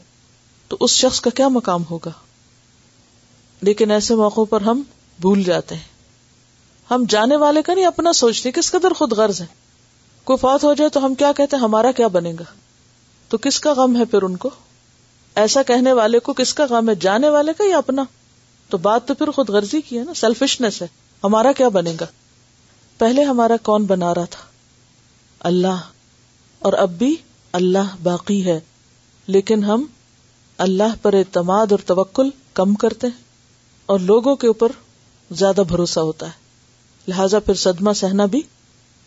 تو 0.69 0.77
اس 0.85 0.91
شخص 1.03 1.21
کا 1.21 1.31
کیا 1.37 1.49
مقام 1.57 1.83
ہوگا 1.91 2.11
لیکن 3.69 3.91
ایسے 3.91 4.15
موقع 4.15 4.41
پر 4.51 4.61
ہم 4.63 4.83
بھول 5.21 5.43
جاتے 5.45 5.75
ہیں 5.75 5.97
ہم 6.91 7.05
جانے 7.09 7.37
والے 7.37 7.63
کا 7.63 7.75
نہیں 7.75 7.87
اپنا 7.87 8.13
سوچتے 8.23 8.51
کس 8.59 8.71
قدر 8.73 8.93
خود 8.99 9.13
غرض 9.17 9.41
ہے 9.41 9.47
کوئی 10.25 10.37
فوت 10.41 10.65
ہو 10.65 10.73
جائے 10.79 10.91
تو 10.91 11.05
ہم 11.05 11.15
کیا 11.23 11.33
کہتے 11.37 11.57
ہیں 11.57 11.63
ہمارا 11.63 11.91
کیا 11.97 12.07
بنے 12.19 12.33
گا 12.39 12.45
تو 13.29 13.39
کس 13.47 13.59
کا 13.61 13.73
غم 13.77 13.97
ہے 13.99 14.05
پھر 14.11 14.23
ان 14.23 14.37
کو 14.45 14.51
ایسا 15.43 15.63
کہنے 15.67 15.93
والے 15.99 16.19
کو 16.29 16.33
کس 16.35 16.55
کا 16.55 16.65
غم 16.71 16.89
ہے 16.89 16.95
جانے 17.01 17.29
والے 17.31 17.53
کا 17.59 17.65
یا 17.71 17.79
اپنا 17.79 18.05
تو 18.71 18.79
بات 18.87 19.07
تو 19.09 19.15
پھر 19.15 19.31
خود 19.37 19.51
غرضی 19.51 19.81
کی 19.89 19.99
ہے 19.99 20.05
نا 20.05 20.15
سیلفشنس 20.23 20.81
ہے 20.83 20.87
ہمارا 21.25 21.53
کیا 21.59 21.69
بنے 21.77 21.95
گا 22.01 22.07
پہلے 22.99 23.25
ہمارا 23.25 23.57
کون 23.69 23.85
بنا 23.93 24.15
رہا 24.15 24.25
تھا 24.31 24.41
اللہ 25.49 25.81
اور 26.69 26.73
اب 26.83 26.97
بھی 26.99 27.15
اللہ 27.61 27.95
باقی 28.03 28.45
ہے 28.45 28.59
لیکن 29.37 29.65
ہم 29.65 29.85
اللہ 30.67 30.95
پر 31.03 31.15
اعتماد 31.15 31.73
اور 31.73 31.79
توکل 31.87 32.29
کم 32.61 32.75
کرتے 32.85 33.07
ہیں 33.07 33.23
اور 33.93 33.99
لوگوں 34.07 34.35
کے 34.37 34.47
اوپر 34.47 34.73
زیادہ 35.43 35.61
بھروسہ 35.69 36.01
ہوتا 36.09 36.27
ہے 36.27 37.11
لہذا 37.11 37.39
پھر 37.47 37.55
صدمہ 37.65 37.93
سہنا 37.97 38.25
بھی 38.33 38.41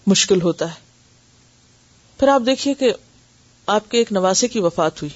مشکل 0.08 0.42
ہوتا 0.42 0.70
ہے 0.70 0.80
پھر 2.20 2.28
آپ 2.28 2.42
دیکھیے 2.46 2.74
کہ 2.80 2.92
آپ 3.76 3.90
کے 3.92 3.98
ایک 3.98 4.12
نواسے 4.12 4.48
کی 4.54 4.60
وفات 4.62 5.02
ہوئی 5.02 5.10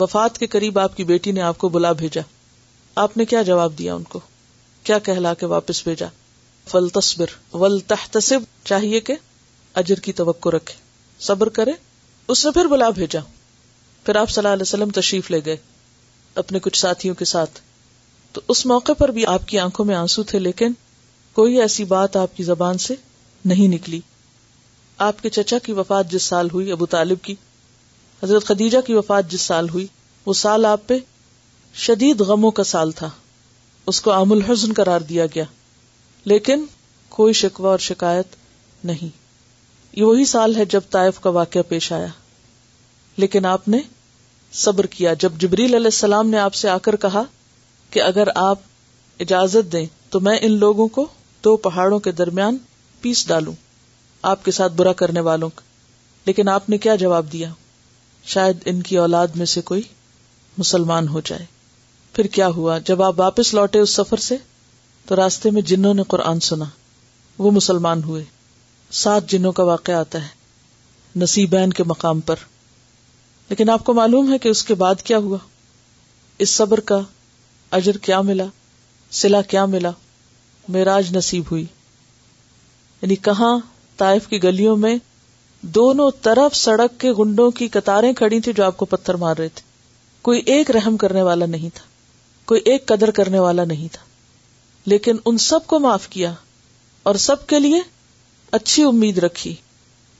وفات 0.00 0.38
کے 0.38 0.46
قریب 0.56 0.78
آپ 0.78 0.96
کی 0.96 1.04
بیٹی 1.10 1.32
نے 1.32 1.40
آپ 1.42 1.58
کو 1.58 1.68
بلا 1.78 1.92
بھیجا 2.02 2.20
آپ 3.02 3.16
نے 3.16 3.24
کیا 3.32 3.42
جواب 3.50 3.78
دیا 3.78 3.94
ان 3.94 4.02
کو 4.14 4.20
کیا 4.84 4.98
کہلا 5.08 5.32
کے 5.40 5.46
واپس 5.54 5.82
بھیجا 5.84 6.06
فل 6.70 6.88
تصبر 6.98 7.30
ول 7.52 7.78
تحتسب 7.94 8.40
چاہیے 8.64 9.00
کہ 9.08 9.14
اجر 9.82 10.00
کی 10.06 10.12
توقع 10.20 10.48
رکھے 10.56 10.74
صبر 11.26 11.48
کرے 11.60 11.72
اس 12.34 12.44
نے 12.46 12.50
پھر 12.54 12.66
بلا 12.76 12.90
بھیجا 13.00 13.20
پھر 14.06 14.16
آپ 14.16 14.30
صلی 14.30 14.40
اللہ 14.40 14.52
علیہ 14.52 14.62
وسلم 14.62 14.90
تشریف 15.00 15.30
لے 15.30 15.40
گئے 15.44 15.56
اپنے 16.40 16.58
کچھ 16.62 16.78
ساتھیوں 16.78 17.14
کے 17.20 17.24
ساتھ 17.24 17.60
تو 18.32 18.40
اس 18.54 18.64
موقع 18.66 18.92
پر 18.98 19.08
بھی 19.18 19.24
آپ 19.34 19.46
کی 19.48 19.58
آنکھوں 19.58 19.84
میں 19.86 19.94
آنسو 19.94 20.22
تھے 20.32 20.38
لیکن 20.38 20.72
کوئی 21.32 21.60
ایسی 21.60 21.84
بات 21.92 22.16
آپ 22.16 22.36
کی 22.36 22.42
زبان 22.44 22.78
سے 22.86 22.94
نہیں 23.52 23.68
نکلی 23.74 24.00
آپ 25.06 25.22
کے 25.22 25.28
چچا 25.36 25.58
کی 25.66 25.72
وفات 25.72 26.10
جس 26.10 26.22
سال 26.32 26.50
ہوئی 26.52 26.70
ابو 26.72 26.86
طالب 26.96 27.22
کی 27.22 27.34
حضرت 28.22 28.44
خدیجہ 28.46 28.78
کی 28.86 28.94
وفات 28.94 29.30
جس 29.30 29.40
سال 29.40 29.68
ہوئی 29.68 29.86
وہ 30.26 30.32
سال 30.42 30.64
آپ 30.66 30.86
پہ 30.86 30.98
شدید 31.86 32.20
غموں 32.32 32.50
کا 32.58 32.64
سال 32.64 32.90
تھا 32.98 33.08
اس 33.92 34.00
کو 34.00 34.12
عام 34.12 34.32
الحزن 34.32 34.72
قرار 34.76 35.00
دیا 35.08 35.26
گیا 35.34 35.44
لیکن 36.34 36.64
کوئی 37.16 37.32
شکوہ 37.40 37.70
اور 37.70 37.78
شکایت 37.88 38.36
نہیں 38.90 39.16
یہ 39.98 40.04
وہی 40.04 40.24
سال 40.34 40.56
ہے 40.56 40.64
جب 40.74 40.90
طائف 40.90 41.18
کا 41.20 41.30
واقعہ 41.40 41.60
پیش 41.68 41.90
آیا 41.92 42.06
لیکن 43.16 43.44
آپ 43.46 43.68
نے 43.68 43.78
صبر 44.62 44.86
کیا 44.94 45.12
جب 45.20 45.32
جبریل 45.40 45.74
علیہ 45.74 45.86
السلام 45.94 46.28
نے 46.30 46.38
آپ 46.38 46.54
سے 46.54 46.68
آ 46.68 46.76
کر 46.82 46.96
کہا 47.04 47.22
کہ 47.90 48.02
اگر 48.02 48.28
آپ 48.34 48.58
اجازت 49.20 49.72
دیں 49.72 49.84
تو 50.10 50.20
میں 50.28 50.38
ان 50.42 50.58
لوگوں 50.58 50.86
کو 50.96 51.06
دو 51.44 51.56
پہاڑوں 51.66 51.98
کے 52.06 52.12
درمیان 52.20 52.56
پیس 53.02 53.26
ڈالوں 53.28 53.52
آپ 54.30 54.44
کے 54.44 54.50
ساتھ 54.58 54.72
برا 54.76 54.92
کرنے 55.02 55.20
والوں 55.28 55.50
کا 55.54 55.62
لیکن 56.26 56.48
آپ 56.48 56.68
نے 56.70 56.78
کیا 56.86 56.94
جواب 57.04 57.32
دیا 57.32 57.48
شاید 58.34 58.62
ان 58.66 58.80
کی 58.82 58.96
اولاد 58.98 59.36
میں 59.36 59.46
سے 59.46 59.60
کوئی 59.70 59.82
مسلمان 60.58 61.08
ہو 61.08 61.20
جائے 61.24 61.44
پھر 62.12 62.26
کیا 62.36 62.48
ہوا 62.56 62.78
جب 62.88 63.02
آپ 63.02 63.20
واپس 63.20 63.52
لوٹے 63.54 63.78
اس 63.80 63.90
سفر 63.96 64.16
سے 64.28 64.36
تو 65.06 65.16
راستے 65.16 65.50
میں 65.50 65.62
جنہوں 65.72 65.94
نے 65.94 66.02
قرآن 66.08 66.40
سنا 66.50 66.64
وہ 67.38 67.50
مسلمان 67.50 68.02
ہوئے 68.02 68.22
سات 69.02 69.28
جنوں 69.30 69.52
کا 69.52 69.62
واقعہ 69.72 69.94
آتا 69.96 70.22
ہے 70.22 71.18
نصیبین 71.22 71.72
کے 71.72 71.84
مقام 71.86 72.20
پر 72.30 72.36
لیکن 73.48 73.70
آپ 73.70 73.84
کو 73.84 73.94
معلوم 73.94 74.32
ہے 74.32 74.38
کہ 74.44 74.48
اس 74.48 74.64
کے 74.64 74.74
بعد 74.82 75.02
کیا 75.08 75.18
ہوا 75.24 75.38
اس 76.44 76.50
صبر 76.50 76.80
کا 76.90 77.00
اجر 77.78 77.96
کیا 78.06 78.20
ملا 78.30 78.44
سلا 79.20 79.40
کیا 79.52 79.64
ملا 79.74 79.90
میراج 80.76 81.14
نصیب 81.16 81.44
ہوئی 81.50 81.64
یعنی 83.02 83.16
کہاں 83.28 83.58
تائف 83.96 84.26
کی 84.28 84.42
گلیوں 84.42 84.76
میں 84.84 84.94
دونوں 85.76 86.10
طرف 86.22 86.56
سڑک 86.56 86.98
کے 87.00 87.12
گنڈوں 87.18 87.50
کی 87.58 87.68
قطاریں 87.76 88.12
کھڑی 88.14 88.40
تھی 88.46 88.52
جو 88.56 88.64
آپ 88.64 88.76
کو 88.76 88.84
پتھر 88.94 89.14
مار 89.24 89.36
رہے 89.38 89.48
تھے 89.54 89.72
کوئی 90.28 90.40
ایک 90.54 90.70
رحم 90.76 90.96
کرنے 90.96 91.22
والا 91.22 91.46
نہیں 91.46 91.68
تھا 91.76 91.84
کوئی 92.50 92.60
ایک 92.72 92.86
قدر 92.86 93.10
کرنے 93.18 93.38
والا 93.40 93.64
نہیں 93.64 93.88
تھا 93.92 94.02
لیکن 94.92 95.16
ان 95.24 95.38
سب 95.46 95.66
کو 95.66 95.78
معاف 95.80 96.08
کیا 96.16 96.32
اور 97.10 97.14
سب 97.28 97.46
کے 97.46 97.58
لیے 97.58 97.80
اچھی 98.58 98.82
امید 98.84 99.18
رکھی 99.24 99.54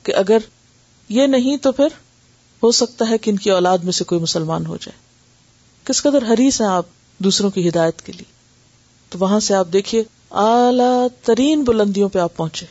کہ 0.02 0.14
اگر 0.16 0.48
یہ 1.18 1.26
نہیں 1.32 1.56
تو 1.62 1.72
پھر 1.72 1.88
ہو 2.64 2.70
سکتا 2.80 3.08
ہے 3.08 3.16
کہ 3.24 3.30
ان 3.30 3.36
کی 3.44 3.50
اولاد 3.50 3.78
میں 3.86 3.92
سے 3.92 4.04
کوئی 4.10 4.20
مسلمان 4.20 4.66
ہو 4.66 4.76
جائے 4.82 4.96
کس 5.88 6.02
قدر 6.02 6.24
حریص 6.32 6.60
ہیں 6.60 6.68
آپ 6.68 6.84
دوسروں 7.24 7.50
کی 7.56 7.68
ہدایت 7.68 8.00
کے 8.04 8.12
لیے 8.12 8.24
تو 9.10 9.18
وہاں 9.18 9.40
سے 9.46 9.54
آپ 9.54 9.72
دیکھیے 9.72 10.02
اعلی 10.42 10.84
ترین 11.26 11.64
بلندیوں 11.64 12.08
پہ 12.14 12.18
آپ 12.18 12.36
پہنچے 12.36 12.66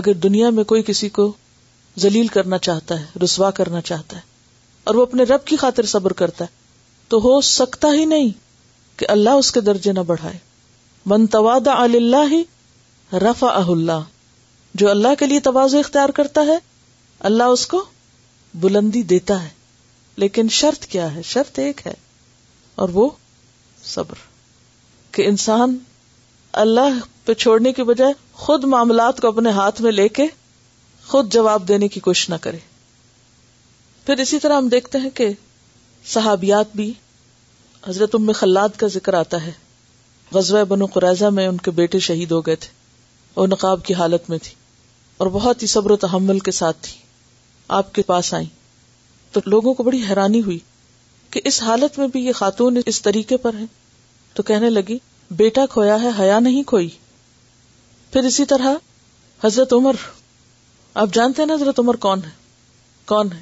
اگر 0.00 0.12
دنیا 0.26 0.50
میں 0.56 0.64
کوئی 0.72 0.82
کسی 0.86 1.08
کو 1.20 1.32
ذلیل 2.02 2.26
کرنا 2.34 2.58
چاہتا 2.66 2.98
ہے 3.00 3.18
رسوا 3.24 3.50
کرنا 3.60 3.80
چاہتا 3.92 4.16
ہے 4.16 4.30
اور 4.90 4.94
وہ 4.94 5.02
اپنے 5.06 5.22
رب 5.30 5.44
کی 5.50 5.56
خاطر 5.62 5.86
صبر 5.94 6.12
کرتا 6.20 6.44
ہے 6.44 6.60
تو 7.10 7.18
ہو 7.28 7.40
سکتا 7.52 7.88
ہی 7.98 8.04
نہیں 8.12 8.30
کہ 8.98 9.06
اللہ 9.14 9.40
اس 9.42 9.50
کے 9.56 9.60
درجے 9.70 9.92
نہ 9.98 10.04
بڑھائے 10.12 10.38
من 11.14 11.26
تواد 11.36 11.66
اللہ 11.74 12.32
ہی 12.32 12.42
اللہ 13.20 14.02
جو 14.82 14.88
اللہ 14.90 15.14
کے 15.18 15.26
لیے 15.32 15.40
تواز 15.50 15.74
اختیار 15.82 16.08
کرتا 16.20 16.44
ہے 16.52 16.56
اللہ 17.30 17.56
اس 17.56 17.66
کو 17.74 17.84
بلندی 18.60 19.02
دیتا 19.12 19.42
ہے 19.42 19.48
لیکن 20.22 20.48
شرط 20.52 20.84
کیا 20.92 21.14
ہے 21.14 21.22
شرط 21.24 21.58
ایک 21.58 21.80
ہے 21.86 21.92
اور 22.82 22.88
وہ 22.92 23.08
صبر 23.92 24.18
کہ 25.14 25.26
انسان 25.28 25.76
اللہ 26.64 26.98
پہ 27.24 27.34
چھوڑنے 27.42 27.72
کی 27.72 27.82
بجائے 27.84 28.12
خود 28.42 28.64
معاملات 28.74 29.20
کو 29.20 29.28
اپنے 29.28 29.50
ہاتھ 29.58 29.80
میں 29.82 29.92
لے 29.92 30.08
کے 30.18 30.24
خود 31.06 31.32
جواب 31.32 31.66
دینے 31.68 31.88
کی 31.88 32.00
کوشش 32.00 32.28
نہ 32.30 32.34
کرے 32.40 32.58
پھر 34.06 34.18
اسی 34.20 34.38
طرح 34.40 34.56
ہم 34.56 34.68
دیکھتے 34.68 34.98
ہیں 34.98 35.10
کہ 35.14 35.28
صحابیات 36.12 36.76
بھی 36.76 36.92
حضرت 37.86 38.14
ام 38.14 38.30
خلاد 38.36 38.76
کا 38.78 38.86
ذکر 38.96 39.14
آتا 39.14 39.44
ہے 39.46 39.52
غزوہ 40.34 40.64
بنو 40.68 40.86
قرضہ 40.94 41.30
میں 41.38 41.46
ان 41.48 41.56
کے 41.64 41.70
بیٹے 41.80 41.98
شہید 42.08 42.32
ہو 42.32 42.40
گئے 42.46 42.56
تھے 42.62 42.68
اور 43.40 43.48
نقاب 43.48 43.84
کی 43.84 43.94
حالت 43.94 44.28
میں 44.30 44.38
تھی 44.42 44.54
اور 45.22 45.26
بہت 45.32 45.62
ہی 45.62 45.66
صبر 45.76 45.90
و 45.90 45.96
تحمل 46.06 46.38
کے 46.48 46.50
ساتھ 46.60 46.76
تھی 46.82 47.00
آپ 47.76 47.92
کے 47.94 48.02
پاس 48.06 48.32
آئی 48.34 48.46
تو 49.32 49.40
لوگوں 49.52 49.72
کو 49.74 49.82
بڑی 49.82 50.00
حیرانی 50.08 50.40
ہوئی 50.46 50.58
کہ 51.34 51.40
اس 51.50 51.62
حالت 51.66 51.98
میں 51.98 52.06
بھی 52.14 52.24
یہ 52.24 52.32
خاتون 52.40 52.78
اس 52.92 53.00
طریقے 53.02 53.36
پر 53.44 53.54
ہے 53.60 53.64
تو 54.38 54.42
کہنے 54.50 54.70
لگی 54.70 54.96
بیٹا 55.44 55.64
کھویا 55.74 55.96
ہے 56.02 56.08
حیا 56.18 56.38
نہیں 56.48 56.62
کھوئی 56.72 56.88
پھر 58.12 58.24
اسی 58.30 58.44
طرح 58.52 58.74
حضرت 59.44 59.72
عمر 59.72 60.00
آپ 61.04 61.14
جانتے 61.18 61.42
ہیں 61.42 61.46
نا 61.46 61.54
حضرت 61.54 61.78
عمر 61.84 61.96
کون 62.06 62.24
ہے 62.24 62.30
کون 63.12 63.32
ہے 63.34 63.40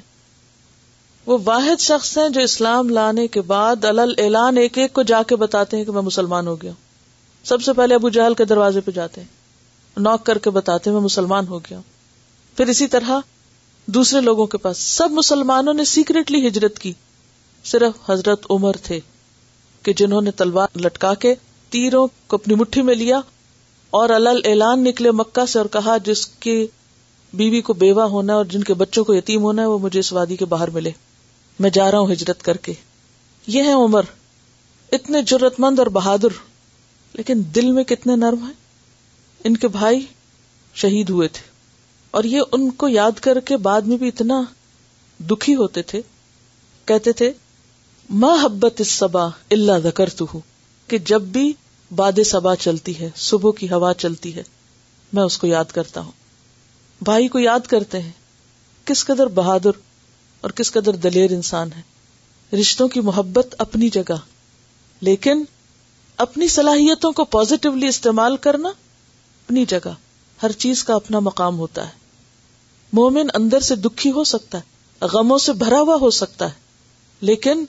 وہ 1.25 1.37
واحد 1.45 1.81
شخص 1.87 2.17
ہیں 2.17 2.27
جو 2.37 2.41
اسلام 2.49 2.89
لانے 2.99 3.27
کے 3.33 3.41
بعد 3.49 3.85
الل 3.89 4.13
اعلان 4.23 4.57
ایک 4.57 4.77
ایک 4.83 4.93
کو 4.99 5.03
جا 5.11 5.21
کے 5.31 5.35
بتاتے 5.41 5.77
ہیں 5.77 5.85
کہ 5.89 5.97
میں 5.97 6.01
مسلمان 6.07 6.47
ہو 6.47 6.55
گیا 6.61 6.71
ہوں 6.71 7.45
سب 7.51 7.61
سے 7.65 7.73
پہلے 7.81 7.95
ابو 7.95 8.09
جہل 8.19 8.33
کے 8.41 8.45
دروازے 8.53 8.81
پہ 8.87 8.91
جاتے 9.01 9.21
ہیں 9.21 10.01
نوک 10.07 10.25
کر 10.25 10.37
کے 10.45 10.49
بتاتے 10.61 10.89
ہیں 10.89 10.97
میں 10.97 11.03
مسلمان 11.09 11.47
ہو 11.47 11.59
گیا 11.69 11.77
ہوں 11.77 12.57
پھر 12.57 12.67
اسی 12.75 12.87
طرح 12.95 13.19
دوسرے 13.93 14.19
لوگوں 14.25 14.45
کے 14.51 14.57
پاس 14.65 14.77
سب 14.97 15.11
مسلمانوں 15.13 15.73
نے 15.73 15.83
سیکریٹلی 15.93 16.47
ہجرت 16.47 16.77
کی 16.79 16.91
صرف 17.71 18.09
حضرت 18.09 18.45
عمر 18.55 18.75
تھے 18.83 18.99
کہ 19.83 19.93
جنہوں 20.01 20.21
نے 20.27 20.31
تلوار 20.41 20.77
لٹکا 20.85 21.13
کے 21.25 21.33
تیروں 21.75 22.07
کو 22.27 22.35
اپنی 22.41 22.55
مٹھی 22.61 22.81
میں 22.89 22.95
لیا 22.95 23.19
اور 23.99 24.09
الل 24.17 24.39
اعلان 24.49 24.83
نکلے 24.83 25.11
مکہ 25.21 25.45
سے 25.53 25.59
اور 25.59 25.65
کہا 25.75 25.97
جس 26.05 26.25
کی 26.45 26.55
بیوی 27.41 27.61
کو 27.67 27.73
بیوہ 27.83 28.03
ہونا 28.15 28.33
ہے 28.33 28.37
اور 28.37 28.45
جن 28.53 28.63
کے 28.69 28.73
بچوں 28.83 29.03
کو 29.05 29.13
یتیم 29.15 29.41
ہونا 29.49 29.61
ہے 29.61 29.67
وہ 29.67 29.77
مجھے 29.85 29.99
اس 29.99 30.13
وادی 30.13 30.35
کے 30.37 30.45
باہر 30.53 30.69
ملے 30.79 30.91
میں 31.65 31.69
جا 31.79 31.89
رہا 31.91 31.99
ہوں 31.99 32.11
ہجرت 32.13 32.41
کر 32.49 32.57
کے 32.67 32.73
یہ 33.57 33.63
ہے 33.69 33.73
عمر 33.83 34.05
اتنے 34.97 35.21
جرت 35.31 35.59
مند 35.59 35.79
اور 35.79 35.87
بہادر 35.99 36.37
لیکن 37.19 37.41
دل 37.55 37.71
میں 37.71 37.83
کتنے 37.93 38.15
نرم 38.25 38.43
ہیں 38.45 38.53
ان 39.49 39.57
کے 39.57 39.67
بھائی 39.77 40.05
شہید 40.81 41.09
ہوئے 41.15 41.27
تھے 41.37 41.49
اور 42.19 42.23
یہ 42.29 42.41
ان 42.51 42.69
کو 42.81 42.87
یاد 42.89 43.19
کر 43.25 43.39
کے 43.45 43.57
بعد 43.65 43.81
میں 43.89 43.97
بھی 43.97 44.07
اتنا 44.07 44.41
دکھی 45.29 45.55
ہوتے 45.55 45.81
تھے 45.91 46.01
کہتے 46.85 47.11
تھے 47.19 47.31
محبت 48.23 48.81
اس 48.81 48.91
سبا 48.99 49.25
اللہ 49.57 49.79
دکر 49.89 50.09
تو 50.17 50.25
کہ 50.87 50.97
جب 51.11 51.21
بھی 51.35 51.51
باد 51.95 52.19
سبا 52.25 52.55
چلتی 52.63 52.99
ہے 52.99 53.09
صبح 53.27 53.51
کی 53.59 53.69
ہوا 53.71 53.93
چلتی 53.97 54.35
ہے 54.35 54.43
میں 55.13 55.23
اس 55.23 55.37
کو 55.37 55.47
یاد 55.47 55.71
کرتا 55.73 56.01
ہوں 56.01 56.11
بھائی 57.05 57.27
کو 57.35 57.39
یاد 57.39 57.67
کرتے 57.69 58.01
ہیں 58.01 58.11
کس 58.85 59.05
قدر 59.05 59.27
بہادر 59.39 59.79
اور 60.41 60.49
کس 60.55 60.71
قدر 60.71 60.95
دلیر 61.05 61.31
انسان 61.31 61.69
ہے 61.77 62.57
رشتوں 62.59 62.87
کی 62.95 63.01
محبت 63.09 63.55
اپنی 63.65 63.89
جگہ 63.95 64.17
لیکن 65.09 65.43
اپنی 66.25 66.47
صلاحیتوں 66.57 67.11
کو 67.19 67.25
پازیٹیولی 67.35 67.87
استعمال 67.87 68.37
کرنا 68.47 68.69
اپنی 68.69 69.65
جگہ 69.69 69.93
ہر 70.43 70.51
چیز 70.63 70.83
کا 70.83 70.95
اپنا 70.95 71.19
مقام 71.29 71.59
ہوتا 71.59 71.87
ہے 71.87 71.99
مومن 72.93 73.27
اندر 73.33 73.59
سے 73.67 73.75
دکھی 73.75 74.11
ہو 74.11 74.23
سکتا 74.31 74.57
ہے 74.57 75.05
غموں 75.11 75.37
سے 75.43 75.53
بھرا 75.59 75.79
ہوا 75.81 75.95
ہو 76.01 76.09
سکتا 76.15 76.45
ہے 76.47 77.25
لیکن 77.29 77.63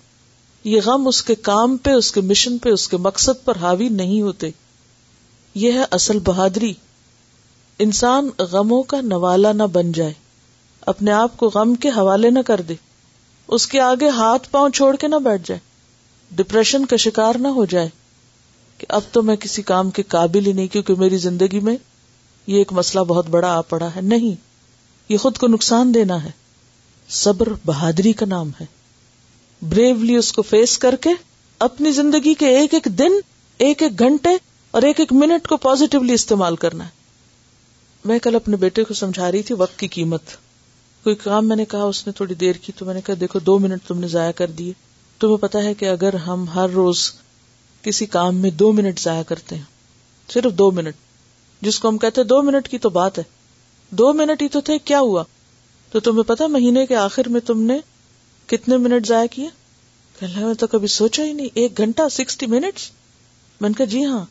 یہ 0.70 0.80
غم 0.84 1.06
اس 1.08 1.22
کے 1.24 1.34
کام 1.50 1.76
پہ 1.84 1.90
اس 2.00 2.10
کے 2.12 2.20
مشن 2.30 2.58
پہ 2.64 2.68
اس 2.72 2.88
کے 2.88 2.96
مقصد 3.06 3.44
پر 3.44 3.56
حاوی 3.60 3.88
نہیں 4.00 4.20
ہوتے 4.22 4.50
یہ 5.64 5.72
ہے 5.78 5.84
اصل 6.00 6.18
بہادری 6.24 6.72
انسان 7.86 8.28
غموں 8.52 8.82
کا 8.92 9.00
نوالا 9.04 9.52
نہ 9.52 9.62
بن 9.72 9.92
جائے 9.92 10.12
اپنے 10.92 11.12
آپ 11.12 11.36
کو 11.36 11.48
غم 11.54 11.74
کے 11.84 11.88
حوالے 11.96 12.30
نہ 12.30 12.38
کر 12.46 12.60
دے 12.68 12.74
اس 13.56 13.66
کے 13.68 13.80
آگے 13.80 14.08
ہاتھ 14.18 14.48
پاؤں 14.50 14.68
چھوڑ 14.78 14.94
کے 15.00 15.08
نہ 15.08 15.16
بیٹھ 15.24 15.42
جائے 15.48 15.60
ڈپریشن 16.36 16.86
کا 16.92 16.96
شکار 17.06 17.34
نہ 17.40 17.48
ہو 17.56 17.64
جائے 17.70 17.88
کہ 18.78 18.86
اب 18.98 19.12
تو 19.12 19.22
میں 19.22 19.36
کسی 19.40 19.62
کام 19.72 19.90
کے 19.98 20.02
قابل 20.16 20.46
ہی 20.46 20.52
نہیں 20.52 20.68
کیونکہ 20.72 20.94
میری 20.98 21.16
زندگی 21.26 21.60
میں 21.68 21.76
یہ 22.46 22.58
ایک 22.58 22.72
مسئلہ 22.80 23.04
بہت 23.08 23.28
بڑا 23.30 23.56
آ 23.56 23.60
پڑا 23.70 23.88
ہے 23.96 24.00
نہیں 24.02 24.34
یہ 25.12 25.18
خود 25.22 25.38
کو 25.38 25.46
نقصان 25.54 25.92
دینا 25.94 26.22
ہے 26.24 26.30
صبر 27.22 27.48
بہادری 27.64 28.12
کا 28.20 28.26
نام 28.28 28.50
ہے 28.60 28.64
بریولی 29.72 30.14
اس 30.16 30.32
کو 30.36 30.42
فیس 30.50 30.76
کر 30.84 30.96
کے 31.06 31.10
اپنی 31.66 31.90
زندگی 32.00 32.32
کے 32.42 32.46
ایک 32.58 32.74
ایک 32.74 32.86
دن 32.98 33.18
ایک 33.66 33.82
ایک 33.82 33.98
گھنٹے 34.06 34.30
اور 34.76 34.82
ایک 34.88 35.00
ایک 35.00 35.12
منٹ 35.22 35.46
کو 35.48 35.56
پازیٹیولی 35.66 36.14
استعمال 36.20 36.56
کرنا 36.62 36.84
ہے 36.84 37.00
میں 38.10 38.18
کل 38.22 38.34
اپنے 38.34 38.56
بیٹے 38.62 38.84
کو 38.84 38.94
سمجھا 39.02 39.30
رہی 39.32 39.42
تھی 39.48 39.54
وقت 39.58 39.78
کی 39.78 39.88
قیمت 39.98 40.34
کوئی 41.04 41.16
کام 41.26 41.48
میں 41.48 41.56
نے 41.56 41.64
کہا 41.74 41.82
اس 41.92 42.06
نے 42.06 42.12
تھوڑی 42.20 42.34
دیر 42.44 42.56
کی 42.62 42.72
تو 42.78 42.84
میں 42.86 42.94
نے 42.94 43.00
کہا 43.06 43.14
دیکھو 43.20 43.38
دو 43.50 43.58
منٹ 43.66 43.86
تم 43.88 43.98
نے 44.00 44.08
ضائع 44.14 44.32
کر 44.40 44.50
دیے 44.60 44.72
تمہیں 45.20 45.36
پتا 45.42 45.62
ہے 45.64 45.74
کہ 45.80 45.88
اگر 45.88 46.14
ہم 46.26 46.44
ہر 46.54 46.70
روز 46.80 47.10
کسی 47.82 48.06
کام 48.16 48.36
میں 48.46 48.50
دو 48.64 48.72
منٹ 48.80 49.00
ضائع 49.00 49.22
کرتے 49.28 49.56
ہیں 49.56 50.30
صرف 50.32 50.58
دو 50.58 50.70
منٹ 50.80 50.94
جس 51.68 51.78
کو 51.80 51.88
ہم 51.88 51.98
کہتے 52.04 52.20
ہیں 52.20 52.28
دو 52.28 52.42
منٹ 52.50 52.68
کی 52.68 52.78
تو 52.86 52.90
بات 53.00 53.18
ہے 53.18 53.22
دو 53.98 54.12
منٹ 54.12 54.42
ہی 54.42 54.48
تو 54.48 54.60
تھے 54.66 54.78
کیا 54.84 54.98
ہوا 55.00 55.22
تو 55.92 56.00
تمہیں 56.00 56.22
پتا 56.28 56.46
مہینے 56.46 56.84
کے 56.86 56.96
آخر 56.96 57.28
میں 57.28 57.40
تم 57.46 57.62
نے 57.70 57.78
کتنے 58.50 58.76
منٹ 58.84 59.06
ضائع 59.06 59.26
کیا 59.30 59.48
کہ 63.74 63.84
جی 63.86 64.04
ہاں 64.04 64.24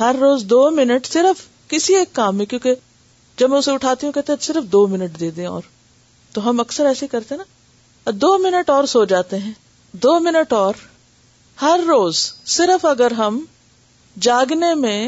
ہر 0.00 0.16
روز 0.20 0.44
دو 0.50 0.68
منٹ 0.76 1.06
صرف 1.12 1.40
کسی 1.70 1.94
ایک 1.96 2.12
کام 2.12 2.36
میں 2.36 2.46
کیونکہ 2.46 2.74
جب 3.38 3.50
میں 3.50 3.58
اسے 3.58 3.72
اٹھاتی 3.72 4.06
ہوں 4.06 4.12
کہتے 4.12 4.32
ہیں 4.32 4.38
صرف 4.46 4.70
دو 4.72 4.86
منٹ 4.92 5.18
دے 5.20 5.30
دیں 5.36 5.46
اور 5.46 5.62
تو 6.32 6.48
ہم 6.48 6.60
اکثر 6.60 6.86
ایسے 6.86 7.06
کرتے 7.12 7.36
نا 7.36 8.10
دو 8.24 8.36
منٹ 8.46 8.70
اور 8.70 8.84
سو 8.94 9.04
جاتے 9.14 9.38
ہیں 9.38 9.52
دو 10.04 10.18
منٹ 10.20 10.52
اور 10.52 10.74
ہر 11.62 11.80
روز 11.88 12.24
صرف 12.58 12.84
اگر 12.94 13.12
ہم 13.22 13.44
جاگنے 14.28 14.74
میں 14.86 14.98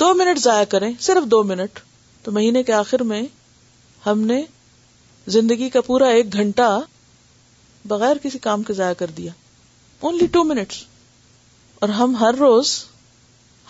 دو 0.00 0.12
منٹ 0.14 0.38
ضائع 0.38 0.64
کریں 0.70 0.90
صرف 1.00 1.30
دو 1.30 1.42
منٹ 1.52 1.78
تو 2.24 2.32
مہینے 2.32 2.62
کے 2.62 2.72
آخر 2.72 3.02
میں 3.10 3.22
ہم 4.06 4.20
نے 4.30 4.42
زندگی 5.36 5.68
کا 5.70 5.80
پورا 5.86 6.06
ایک 6.16 6.32
گھنٹہ 6.32 6.70
بغیر 7.88 8.16
کسی 8.22 8.38
کام 8.46 8.62
کے 8.62 8.72
ضائع 8.74 8.94
کر 8.98 9.10
دیا 9.16 9.32
اونلی 10.08 10.26
ٹو 10.32 10.44
منٹ 10.44 10.72
اور 11.80 11.88
ہم 11.98 12.14
ہر 12.20 12.34
روز 12.38 12.70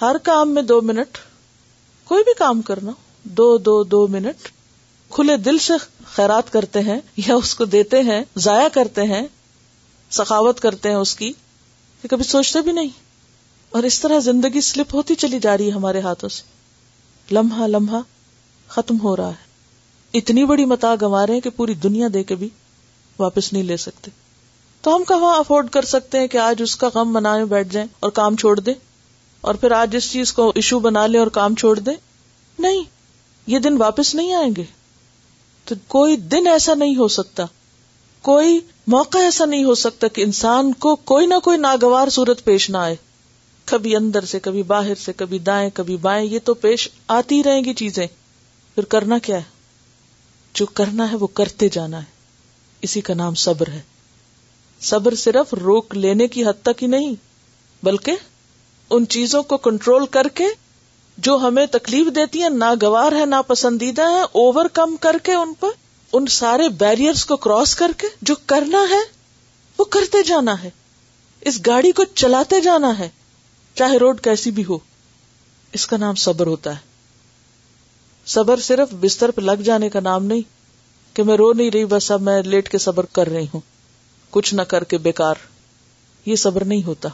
ہر 0.01 0.17
کام 0.23 0.55
میں 0.55 0.63
دو 0.63 0.81
منٹ 0.91 1.19
کوئی 2.09 2.25
بھی 2.25 2.33
کام 2.39 2.63
کرنا 2.71 2.93
دو 3.39 3.57
دو 3.69 3.83
دو 3.95 4.07
منٹ 4.11 4.49
کھلے 5.13 5.37
دل 5.37 5.59
سے 5.59 5.75
خیرات 6.15 6.53
کرتے 6.53 6.81
ہیں 6.87 6.99
یا 7.27 7.35
اس 7.35 7.55
کو 7.55 7.65
دیتے 7.75 8.01
ہیں 8.03 8.23
ضائع 8.47 8.69
کرتے 8.73 9.03
ہیں 9.13 9.27
سخاوت 10.19 10.61
کرتے 10.61 10.89
ہیں 10.89 10.97
اس 10.97 11.15
کی 11.17 11.33
کبھی 12.11 12.25
سوچتے 12.25 12.61
بھی 12.63 12.73
نہیں 12.73 12.89
اور 13.77 13.83
اس 13.85 14.01
طرح 14.01 14.19
زندگی 14.27 14.61
سلپ 14.69 14.95
ہوتی 14.95 15.15
چلی 15.25 15.39
جا 15.43 15.57
رہی 15.57 15.67
ہے 15.69 15.73
ہمارے 15.73 16.01
ہاتھوں 16.01 16.29
سے 16.37 17.35
لمحہ 17.35 17.67
لمحہ 17.67 18.01
ختم 18.75 19.01
ہو 19.03 19.17
رہا 19.17 19.29
ہے 19.31 19.47
اتنی 20.19 20.45
بڑی 20.51 20.65
متا 20.65 20.95
گوا 21.01 21.27
رہے 21.27 21.35
ہیں 21.35 21.41
کہ 21.41 21.51
پوری 21.57 21.75
دنیا 21.83 22.07
دے 22.15 22.23
کے 22.31 22.35
بھی 22.43 22.49
واپس 23.19 23.53
نہیں 23.53 23.63
لے 23.71 23.77
سکتے 23.87 24.11
تو 24.83 24.95
ہم 24.97 25.05
کہاں 25.05 25.35
افورڈ 25.39 25.71
کر 25.77 25.85
سکتے 25.95 26.19
ہیں 26.21 26.29
کہ 26.35 26.39
آج 26.39 26.63
اس 26.63 26.77
کا 26.83 26.89
غم 26.95 27.13
منائے 27.13 27.45
بیٹھ 27.55 27.69
جائیں 27.73 27.89
اور 28.07 28.11
کام 28.19 28.37
چھوڑ 28.43 28.59
دیں 28.61 28.75
اور 29.51 29.55
پھر 29.63 29.71
آج 29.79 29.97
اس 29.97 30.11
چیز 30.13 30.33
کو 30.33 30.49
ایشو 30.61 30.79
بنا 30.87 31.07
لیں 31.07 31.21
اور 31.21 31.27
کام 31.39 31.55
چھوڑ 31.63 31.79
دیں 31.79 31.95
نہیں 32.65 32.83
یہ 33.53 33.59
دن 33.67 33.77
واپس 33.81 34.15
نہیں 34.15 34.33
آئیں 34.35 34.51
گے 34.57 34.65
تو 35.69 35.75
کوئی 35.97 36.17
دن 36.35 36.47
ایسا 36.53 36.75
نہیں 36.75 36.97
ہو 36.97 37.09
سکتا 37.17 37.45
کوئی 38.29 38.59
موقع 38.95 39.19
ایسا 39.27 39.45
نہیں 39.45 39.65
ہو 39.65 39.75
سکتا 39.85 40.09
کہ 40.17 40.23
انسان 40.23 40.73
کو 40.85 40.95
کوئی 41.13 41.27
نہ 41.27 41.35
کوئی 41.45 41.59
ناگوار 41.59 42.09
صورت 42.19 42.45
پیش 42.45 42.69
نہ 42.71 42.77
آئے 42.79 42.97
کبھی 43.73 43.95
اندر 43.97 44.25
سے 44.35 44.41
کبھی 44.41 44.63
باہر 44.73 44.95
سے 45.05 45.13
کبھی 45.17 45.39
دائیں 45.49 45.69
کبھی 45.75 45.97
بائیں 46.07 46.25
یہ 46.25 46.39
تو 46.45 46.55
پیش 46.67 46.89
آتی 47.17 47.43
رہیں 47.45 47.63
گی 47.65 47.75
چیزیں 47.83 48.07
پھر 48.79 48.85
کرنا 48.91 49.17
کیا 49.27 49.37
ہے 49.37 50.55
جو 50.59 50.65
کرنا 50.81 51.11
ہے 51.11 51.17
وہ 51.21 51.27
کرتے 51.39 51.69
جانا 51.77 51.99
ہے 52.01 52.85
اسی 52.87 53.01
کا 53.09 53.15
نام 53.15 53.35
صبر 53.45 53.69
ہے 53.75 53.81
صبر 54.89 55.15
صرف 55.23 55.55
روک 55.61 55.95
لینے 55.97 56.27
کی 56.35 56.45
حد 56.47 56.63
تک 56.65 56.83
ہی 56.83 56.89
نہیں 56.89 57.15
بلکہ 57.87 58.17
ان 58.97 59.07
چیزوں 59.17 59.43
کو 59.53 59.57
کنٹرول 59.67 60.07
کر 60.17 60.29
کے 60.41 60.45
جو 61.27 61.35
ہمیں 61.47 61.65
تکلیف 61.73 62.15
دیتی 62.15 62.43
ہیں 62.43 62.51
ناگوار 62.59 63.13
ہے 63.21 63.25
ناپسندیدہ 63.27 64.01
پسندیدہ 64.03 64.11
ہے 64.17 64.45
اوور 64.47 64.67
کم 64.73 64.97
کر 65.07 65.17
کے 65.23 65.35
ان 65.35 65.55
پر 65.61 65.71
ان 66.19 66.27
سارے 66.39 66.69
بیریئرز 66.85 67.25
کو 67.33 67.37
کراس 67.47 67.75
کر 67.83 67.93
کے 67.99 68.07
جو 68.31 68.35
کرنا 68.53 68.85
ہے 68.91 69.03
وہ 69.79 69.85
کرتے 69.97 70.23
جانا 70.27 70.63
ہے 70.63 70.71
اس 71.51 71.61
گاڑی 71.67 71.93
کو 71.93 72.05
چلاتے 72.15 72.61
جانا 72.71 72.99
ہے 72.99 73.09
چاہے 73.83 73.99
روڈ 74.05 74.21
کیسی 74.25 74.51
بھی 74.61 74.65
ہو 74.69 74.79
اس 75.79 75.87
کا 75.87 75.97
نام 76.07 76.15
صبر 76.29 76.47
ہوتا 76.55 76.75
ہے 76.75 76.87
صبر 78.35 78.61
صرف 78.61 78.93
بستر 79.01 79.31
پہ 79.35 79.41
لگ 79.41 79.61
جانے 79.65 79.89
کا 79.91 80.01
نام 80.05 80.25
نہیں 80.27 80.41
کہ 81.17 81.23
میں 81.29 81.37
رو 81.37 81.53
نہیں 81.53 81.71
رہی 81.75 81.85
بس 81.93 82.11
اب 82.13 82.23
میں 82.23 82.41
لیٹ 82.43 82.69
کے 82.69 82.79
صبر 82.87 83.05
کر 83.19 83.29
رہی 83.33 83.47
ہوں 83.53 83.61
کچھ 84.37 84.53
نہ 84.55 84.63
کر 84.73 84.85
کے 84.91 84.99
بیکار 85.07 85.37
یہ 86.27 86.37
صبر 86.43 86.65
نہیں 86.73 86.83
ہوتا 86.87 87.09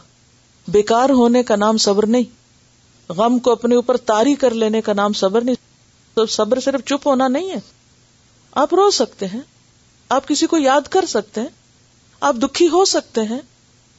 بیکار 0.75 1.09
ہونے 1.19 1.43
کا 1.51 1.55
نام 1.61 1.77
صبر 1.85 2.05
نہیں 2.15 3.13
غم 3.17 3.37
کو 3.47 3.51
اپنے 3.51 3.75
اوپر 3.75 3.97
تاری 4.11 4.33
کر 4.43 4.53
لینے 4.63 4.81
کا 4.87 4.93
نام 5.01 5.13
صبر 5.23 5.41
نہیں 5.43 5.55
تو 6.15 6.25
صبر 6.35 6.59
صرف 6.67 6.83
چپ 6.89 7.07
ہونا 7.07 7.27
نہیں 7.37 7.49
ہے 7.51 7.59
آپ 8.63 8.73
رو 8.73 8.89
سکتے 8.97 9.25
ہیں 9.33 9.41
آپ 10.17 10.27
کسی 10.27 10.47
کو 10.47 10.57
یاد 10.57 10.87
کر 10.95 11.05
سکتے 11.13 11.41
ہیں 11.41 11.49
آپ 12.29 12.35
دکھی 12.41 12.67
ہو 12.73 12.83
سکتے 12.95 13.21
ہیں 13.29 13.39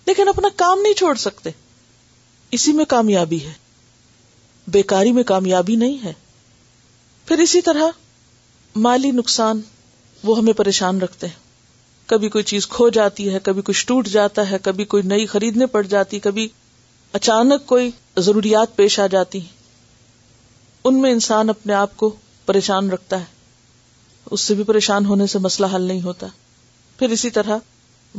لیکن 0.06 0.28
اپنا 0.28 0.48
کام 0.56 0.80
نہیں 0.82 0.94
چھوڑ 1.00 1.14
سکتے 1.24 1.50
اسی 2.58 2.72
میں 2.72 2.84
کامیابی 2.88 3.38
ہے 3.44 3.52
بیکاری 4.78 5.12
میں 5.12 5.22
کامیابی 5.32 5.76
نہیں 5.84 6.04
ہے 6.04 6.12
پھر 7.28 7.38
اسی 7.42 7.60
طرح 7.66 7.86
مالی 8.84 9.10
نقصان 9.10 9.60
وہ 10.24 10.36
ہمیں 10.38 10.52
پریشان 10.56 11.00
رکھتے 11.02 11.26
ہیں 11.26 11.44
کبھی 12.10 12.28
کوئی 12.34 12.44
چیز 12.50 12.66
کھو 12.74 12.88
جاتی 12.96 13.32
ہے 13.34 13.38
کبھی 13.42 13.62
کچھ 13.64 13.86
ٹوٹ 13.86 14.08
جاتا 14.08 14.48
ہے 14.50 14.56
کبھی 14.62 14.84
کوئی 14.92 15.02
نئی 15.12 15.24
خریدنے 15.32 15.66
پڑ 15.72 15.82
جاتی 15.94 16.18
کبھی 16.26 16.46
اچانک 17.20 17.66
کوئی 17.72 17.90
ضروریات 18.26 18.76
پیش 18.76 18.98
آ 19.00 19.06
جاتی 19.16 19.40
ہیں 19.40 19.54
ان 20.88 21.00
میں 21.02 21.10
انسان 21.12 21.50
اپنے 21.50 21.74
آپ 21.74 21.96
کو 22.02 22.14
پریشان 22.46 22.90
رکھتا 22.90 23.18
ہے 23.20 23.34
اس 24.34 24.40
سے 24.40 24.54
بھی 24.54 24.64
پریشان 24.64 25.06
ہونے 25.06 25.26
سے 25.34 25.38
مسئلہ 25.48 25.66
حل 25.74 25.82
نہیں 25.82 26.00
ہوتا 26.02 26.26
پھر 26.98 27.10
اسی 27.18 27.30
طرح 27.38 27.58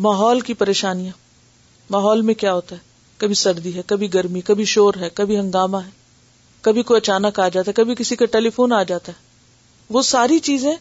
ماحول 0.07 0.41
کی 0.49 0.53
پریشانیاں 0.63 1.11
ماحول 1.93 2.21
میں 2.29 2.33
کیا 2.43 2.53
ہوتا 2.53 2.75
ہے 2.75 2.81
کبھی 3.17 3.35
سردی 3.45 3.75
ہے 3.75 3.81
کبھی 3.87 4.13
گرمی 4.13 4.41
کبھی 4.51 4.65
شور 4.73 4.93
ہے 5.01 5.09
کبھی 5.15 5.39
ہنگامہ 5.39 5.77
ہے 5.85 5.89
کبھی 6.67 6.81
کوئی 6.83 6.97
اچانک 6.97 7.39
آ 7.39 7.47
جاتا 7.47 7.69
ہے 7.69 7.73
کبھی 7.73 7.93
کسی 7.95 8.15
کا 8.21 8.25
ٹیلی 8.31 8.49
فون 8.55 8.71
آ 8.77 8.81
جاتا 8.87 9.11
ہے 9.15 9.93
وہ 9.97 10.01
ساری 10.07 10.37
چیزیں 10.47 10.73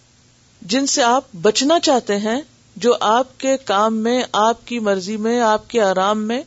جن 0.72 0.86
سے 0.94 1.02
آپ 1.08 1.24
بچنا 1.42 1.78
چاہتے 1.88 2.16
ہیں 2.24 2.40
جو 2.86 2.94
آپ 3.08 3.38
کے 3.40 3.56
کام 3.64 3.98
میں 4.02 4.22
آپ 4.40 4.66
کی 4.66 4.78
مرضی 4.88 5.16
میں 5.26 5.38
آپ 5.50 5.68
کے 5.70 5.82
آرام 5.82 6.26
میں 6.28 6.40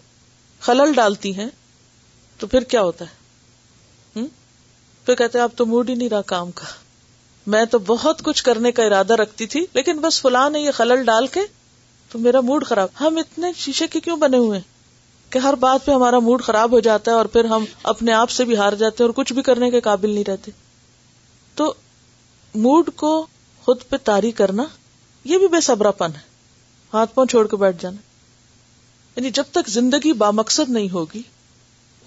خلل 0.67 0.91
ڈالتی 0.95 1.33
ہیں 1.37 1.47
تو 2.39 2.47
پھر 2.47 2.63
کیا 2.73 2.81
ہوتا 2.89 3.05
ہے 3.13 4.23
پھر 5.05 5.15
کہتے 5.21 5.37
ہیں 5.37 5.43
آپ 5.43 5.55
تو 5.57 5.65
موڈ 5.75 5.89
ہی 5.89 5.95
نہیں 5.95 6.09
رہا 6.09 6.21
کام 6.33 6.51
کا 6.61 6.65
میں 7.53 7.63
تو 7.71 7.79
بہت 7.93 8.21
کچھ 8.25 8.43
کرنے 8.43 8.71
کا 8.79 8.83
ارادہ 8.89 9.13
رکھتی 9.21 9.45
تھی 9.53 9.65
لیکن 9.73 9.99
بس 10.01 10.21
فلاں 10.21 10.49
نے 10.49 10.59
یہ 10.61 10.71
خلل 10.81 11.03
ڈال 11.11 11.27
کے 11.37 11.41
تو 12.11 12.19
میرا 12.27 12.39
موڈ 12.51 12.65
خراب 12.71 12.89
ہم 13.01 13.17
اتنے 13.25 13.51
شیشے 13.63 13.87
کے 13.95 13.99
کیوں 14.09 14.17
بنے 14.25 14.37
ہوئے 14.37 14.57
ہیں 14.59 14.67
کہ 15.32 15.39
ہر 15.39 15.53
بات 15.59 15.86
پہ 15.86 15.91
ہمارا 15.91 16.19
موڈ 16.27 16.41
خراب 16.43 16.71
ہو 16.71 16.80
جاتا 16.88 17.11
ہے 17.11 17.15
اور 17.15 17.25
پھر 17.34 17.45
ہم 17.45 17.65
اپنے 17.91 18.13
آپ 18.13 18.30
سے 18.36 18.45
بھی 18.45 18.55
ہار 18.57 18.73
جاتے 18.80 19.03
ہیں 19.03 19.07
اور 19.07 19.13
کچھ 19.15 19.34
بھی 19.34 19.41
کرنے 19.49 19.69
کے 19.71 19.82
قابل 19.88 20.09
نہیں 20.11 20.23
رہتے 20.27 20.51
تو 21.55 21.73
موڈ 22.65 22.89
کو 23.01 23.11
خود 23.63 23.82
پہ 23.89 23.97
تاری 24.03 24.32
کرنا 24.41 24.63
یہ 25.34 25.38
بھی 25.38 25.47
بے 25.55 25.61
صبرا 25.61 25.91
پن 26.01 26.15
ہے 26.15 26.27
ہاتھ 26.93 27.13
پاؤں 27.15 27.25
چھوڑ 27.34 27.45
کے 27.47 27.57
بیٹھ 27.63 27.82
جانا 27.82 27.97
یعنی 29.17 29.30
جب 29.39 29.43
تک 29.51 29.69
زندگی 29.69 30.13
بامقصد 30.23 30.69
نہیں 30.69 30.89
ہوگی 30.93 31.21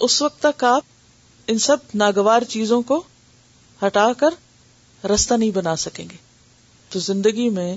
اس 0.06 0.20
وقت 0.22 0.40
تک 0.42 0.64
آپ 0.64 1.48
ان 1.52 1.58
سب 1.68 1.90
ناگوار 2.02 2.42
چیزوں 2.48 2.80
کو 2.90 3.02
ہٹا 3.86 4.08
کر 4.18 4.40
رستہ 5.12 5.34
نہیں 5.34 5.50
بنا 5.54 5.74
سکیں 5.84 6.04
گے 6.10 6.16
تو 6.90 6.98
زندگی 7.08 7.48
میں 7.58 7.72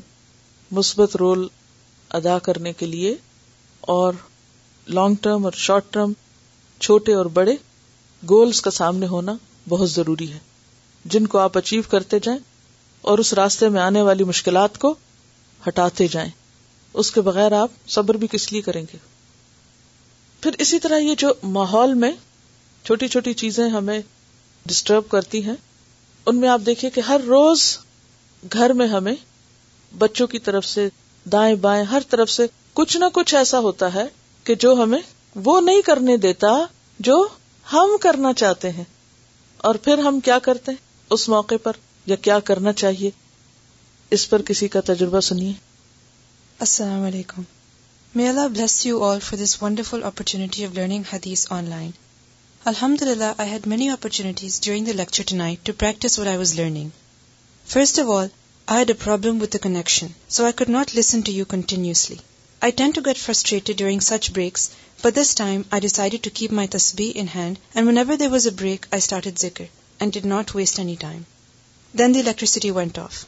مثبت 0.80 1.16
رول 1.20 1.48
ادا 2.20 2.38
کرنے 2.48 2.74
کے 2.82 2.86
لیے 2.86 3.16
اور 3.96 4.14
لانگ 4.94 5.16
ٹرم 5.22 5.46
اور 5.46 5.54
شارٹ 5.58 5.84
ٹرم 5.92 6.12
چھوٹے 6.80 7.14
اور 7.14 7.26
بڑے 7.34 7.56
گولس 8.30 8.62
کا 8.62 8.72
سامنے 8.72 9.08
ہونا 9.08 9.34
بہت 9.70 9.90
ضروری 9.92 10.32
ہے 10.32 10.38
جن 11.14 11.28
کو 11.28 11.38
آپ 11.40 11.58
اچیو 11.58 11.82
کرتے 11.90 12.20
جائیں 12.24 12.40
اور 13.10 13.18
اس 13.20 13.34
راستے 13.40 13.70
میں 13.70 13.82
آنے 13.82 14.02
والی 14.02 14.24
مشکلات 14.24 14.78
کو 14.80 14.94
ہٹاتے 15.68 16.08
جائیں 16.12 16.30
اس 17.04 17.12
کے 17.12 17.22
بغیر 17.22 17.52
آپ 17.62 17.72
صبر 17.92 18.18
بھی 18.18 18.28
کس 18.32 18.52
لیے 18.52 18.62
کریں 18.62 18.82
گے 18.94 18.98
پھر 20.42 20.56
اسی 20.62 20.80
طرح 20.80 21.00
یہ 21.00 21.16
جو 21.18 21.32
ماحول 21.58 21.94
میں 22.04 22.12
چھوٹی 22.86 23.08
چھوٹی 23.08 23.34
چیزیں 23.44 23.68
ہمیں 23.70 24.00
ڈسٹرب 24.68 25.08
کرتی 25.10 25.44
ہیں 25.46 25.56
ان 26.28 26.40
میں 26.40 26.50
آپ 26.50 26.60
دیکھیے 26.66 26.92
کہ 26.92 27.02
ہر 27.08 27.22
روز 27.28 27.64
گھر 28.54 28.74
میں 28.82 28.88
ہمیں 28.88 29.16
بچوں 29.98 30.28
کی 30.28 30.40
طرف 30.50 30.66
سے 30.66 30.88
دائیں 31.32 31.54
بائیں 31.62 31.84
ہر 31.92 32.02
طرف 32.10 32.30
سے 32.32 32.46
کچھ 32.74 32.96
نہ 32.98 33.06
کچھ 33.14 33.36
ایسا 33.36 33.60
ہوتا 33.60 33.94
ہے 33.94 34.04
کہ 34.48 34.56
جو 34.60 34.74
ہمیں 34.82 35.00
وہ 35.46 35.60
نہیں 35.62 35.82
کرنے 35.86 36.16
دیتا 36.26 36.48
جو 37.08 37.16
ہم 37.72 37.96
کرنا 38.02 38.34
چاہتے 38.42 38.70
ہیں 38.72 38.84
اور 39.68 39.76
پھر 39.84 39.98
ہم 40.08 40.20
کیا 40.28 40.38
کرتے 40.48 40.72
ہیں 40.72 40.84
اس 41.16 41.28
موقع 41.30 41.56
پر 41.64 41.78
یا 42.12 42.16
کیا 42.28 42.40
کرنا 42.50 42.74
چاہیے 42.82 43.10
اس 44.18 44.30
پر 44.30 44.42
کسی 44.50 44.68
کا 44.76 44.82
تجربہ 44.86 45.20
سنیے 45.30 45.52
السلام 46.66 47.04
علیکم 47.06 47.42
may 48.16 48.28
Allah 48.28 48.48
bless 48.52 48.86
you 48.86 49.04
all 49.06 49.20
for 49.30 49.44
this 49.44 49.56
wonderful 49.64 50.04
opportunity 50.12 50.66
of 50.66 50.74
learning 50.78 51.14
حدیث 51.14 51.46
آن 51.58 51.70
لائن 51.70 51.90
الحمد 52.74 53.02
للہ 53.10 53.32
I 53.38 53.52
had 53.52 53.68
many 53.74 53.90
opportunities 53.96 54.60
during 54.64 54.86
the 54.86 54.94
lecture 55.02 55.24
tonight 55.38 55.66
to 55.66 55.74
practise 55.78 56.20
what 56.20 56.28
I 56.28 56.38
was 56.38 56.54
learning 56.60 56.90
first 57.74 58.00
of 58.00 58.10
all 58.18 58.28
I 58.68 58.80
had 58.80 58.90
a 58.92 59.04
problem 59.04 59.42
with 59.42 59.54
the 59.54 59.58
connection 59.68 60.08
so 60.38 60.44
I 60.44 60.54
could 60.64 60.70
not 60.78 60.96
listen 60.96 61.22
to 61.26 61.32
you 61.32 61.46
continuously 61.56 62.16
I 62.66 62.72
tend 62.78 62.92
to 62.92 63.02
get 63.06 63.18
frustrated 63.22 63.78
during 63.78 64.00
such 64.06 64.30
breaks 64.36 64.62
but 65.02 65.16
this 65.16 65.34
time 65.36 65.62
I 65.74 65.82
decided 65.82 66.24
to 66.24 66.30
keep 66.34 66.52
my 66.60 66.68
تصبی 66.76 67.12
in 67.20 67.26
hand 67.34 67.58
and 67.76 67.88
whenever 67.98 68.16
there 68.22 68.30
was 68.32 68.48
a 68.48 68.54
break 68.62 68.86
I 68.94 68.98
started 69.04 69.40
ذکر 69.40 69.64
and 70.00 70.14
did 70.14 70.26
not 70.32 70.56
waste 70.56 70.80
any 70.80 70.96
time 71.00 71.20
then 72.00 72.14
the 72.16 72.20
electricity 72.20 72.72
went 72.78 72.98
off 73.00 73.24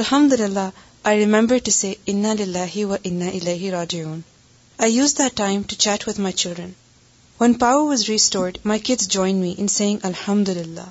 الحمد 0.00 0.32
للہ 0.40 0.68
I 1.10 1.18
remember 1.18 1.58
to 1.64 1.70
سے 1.76 1.92
انا 2.12 2.32
للہ 2.38 2.84
و 2.84 2.94
انا 3.04 3.28
الہ 3.40 3.68
راجعون 3.76 4.18
I 4.84 4.92
use 4.96 5.14
the 5.18 5.28
time 5.42 5.62
to 5.70 5.76
chat 5.84 6.08
with 6.08 6.18
my 6.26 6.34
children 6.44 6.70
when 7.40 7.52
power 7.64 7.86
was 7.90 8.04
restored 8.08 8.58
my 8.72 8.80
kids 8.88 9.08
join 9.16 9.36
me 9.44 9.54
in 9.58 9.68
saying 9.78 9.98
الحمد 10.10 10.48
للہ 10.60 10.88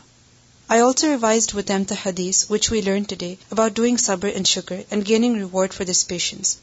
I 0.71 0.81
also 0.81 1.07
revised 1.15 1.55
with 1.55 1.69
them 1.75 1.83
the 1.89 1.95
حدیث 2.05 2.45
which 2.51 2.71
we 2.71 2.81
learn 2.87 3.03
today 3.25 3.33
about 3.51 3.75
doing 3.81 3.97
صبر 4.09 4.27
and 4.33 4.47
شکر 4.55 4.81
and 4.89 5.07
gaining 5.07 5.35
reward 5.43 5.73
for 5.77 5.85
this 5.91 6.07
patience 6.13 6.57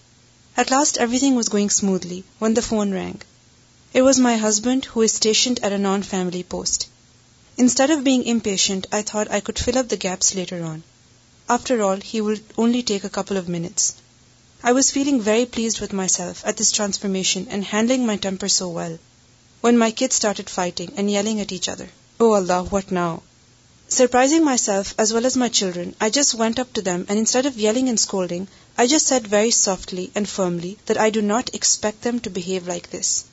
At 0.54 0.70
last 0.70 0.98
everything 0.98 1.34
was 1.34 1.48
going 1.48 1.70
smoothly, 1.70 2.24
when 2.38 2.54
the 2.54 2.62
phone 2.62 2.92
rang. 2.92 3.20
It 3.94 4.02
was 4.02 4.18
my 4.18 4.36
husband, 4.36 4.84
who 4.84 5.00
is 5.00 5.12
stationed 5.12 5.58
at 5.60 5.72
a 5.72 5.78
non-family 5.78 6.42
post. 6.42 6.88
Instead 7.56 7.90
of 7.90 8.04
being 8.04 8.24
impatient, 8.24 8.86
I 8.92 9.00
thought 9.00 9.30
I 9.30 9.40
could 9.40 9.58
fill 9.58 9.78
up 9.78 9.88
the 9.88 9.96
gaps 9.96 10.34
later 10.34 10.62
on. 10.62 10.82
After 11.48 11.82
all, 11.82 11.96
he 11.96 12.20
would 12.20 12.44
only 12.58 12.82
take 12.82 13.04
a 13.04 13.16
couple 13.16 13.38
of 13.38 13.48
minutes. 13.48 13.94
I 14.62 14.72
was 14.72 14.90
feeling 14.90 15.20
very 15.22 15.46
pleased 15.46 15.80
with 15.80 15.92
myself 15.92 16.42
at 16.44 16.58
this 16.58 16.70
transformation 16.70 17.46
and 17.50 17.64
handling 17.64 18.06
my 18.06 18.16
temper 18.16 18.48
so 18.48 18.68
well, 18.68 18.98
when 19.62 19.78
my 19.78 19.90
kids 19.90 20.16
started 20.16 20.50
fighting 20.50 20.92
and 20.96 21.10
yelling 21.10 21.40
at 21.40 21.52
each 21.52 21.68
other. 21.68 21.88
Oh 22.20 22.34
Allah, 22.34 22.62
what 22.64 22.92
now? 22.92 23.12
Surprising 23.96 24.42
myself 24.42 24.94
as 25.02 25.12
well 25.12 25.26
as 25.26 25.40
my 25.40 25.48
children, 25.56 25.88
I 26.00 26.08
just 26.18 26.32
went 26.34 26.58
up 26.58 26.72
to 26.76 26.82
them, 26.84 27.04
and 27.10 27.18
instead 27.18 27.44
of 27.44 27.58
yelling 27.58 27.90
and 27.90 28.00
scolding, 28.00 28.46
I 28.82 28.86
just 28.86 29.06
said 29.06 29.34
very 29.34 29.50
softly 29.50 30.10
and 30.14 30.26
firmly 30.26 30.78
that 30.86 30.98
I 30.98 31.10
do 31.10 31.20
not 31.20 31.50
expect 31.58 32.00
them 32.00 32.18
to 32.20 32.36
behave 32.38 32.66
like 32.66 32.88
this. 32.88 33.26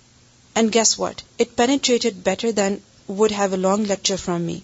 And 0.53 0.73
guess 0.77 0.97
what? 0.97 1.23
It 1.37 1.55
penetrated 1.55 2.25
better 2.25 2.51
than 2.51 2.81
would 3.07 3.31
have 3.31 3.53
a 3.53 3.63
long 3.67 3.85
lecture 3.85 4.17
from 4.17 4.45
me. 4.49 4.57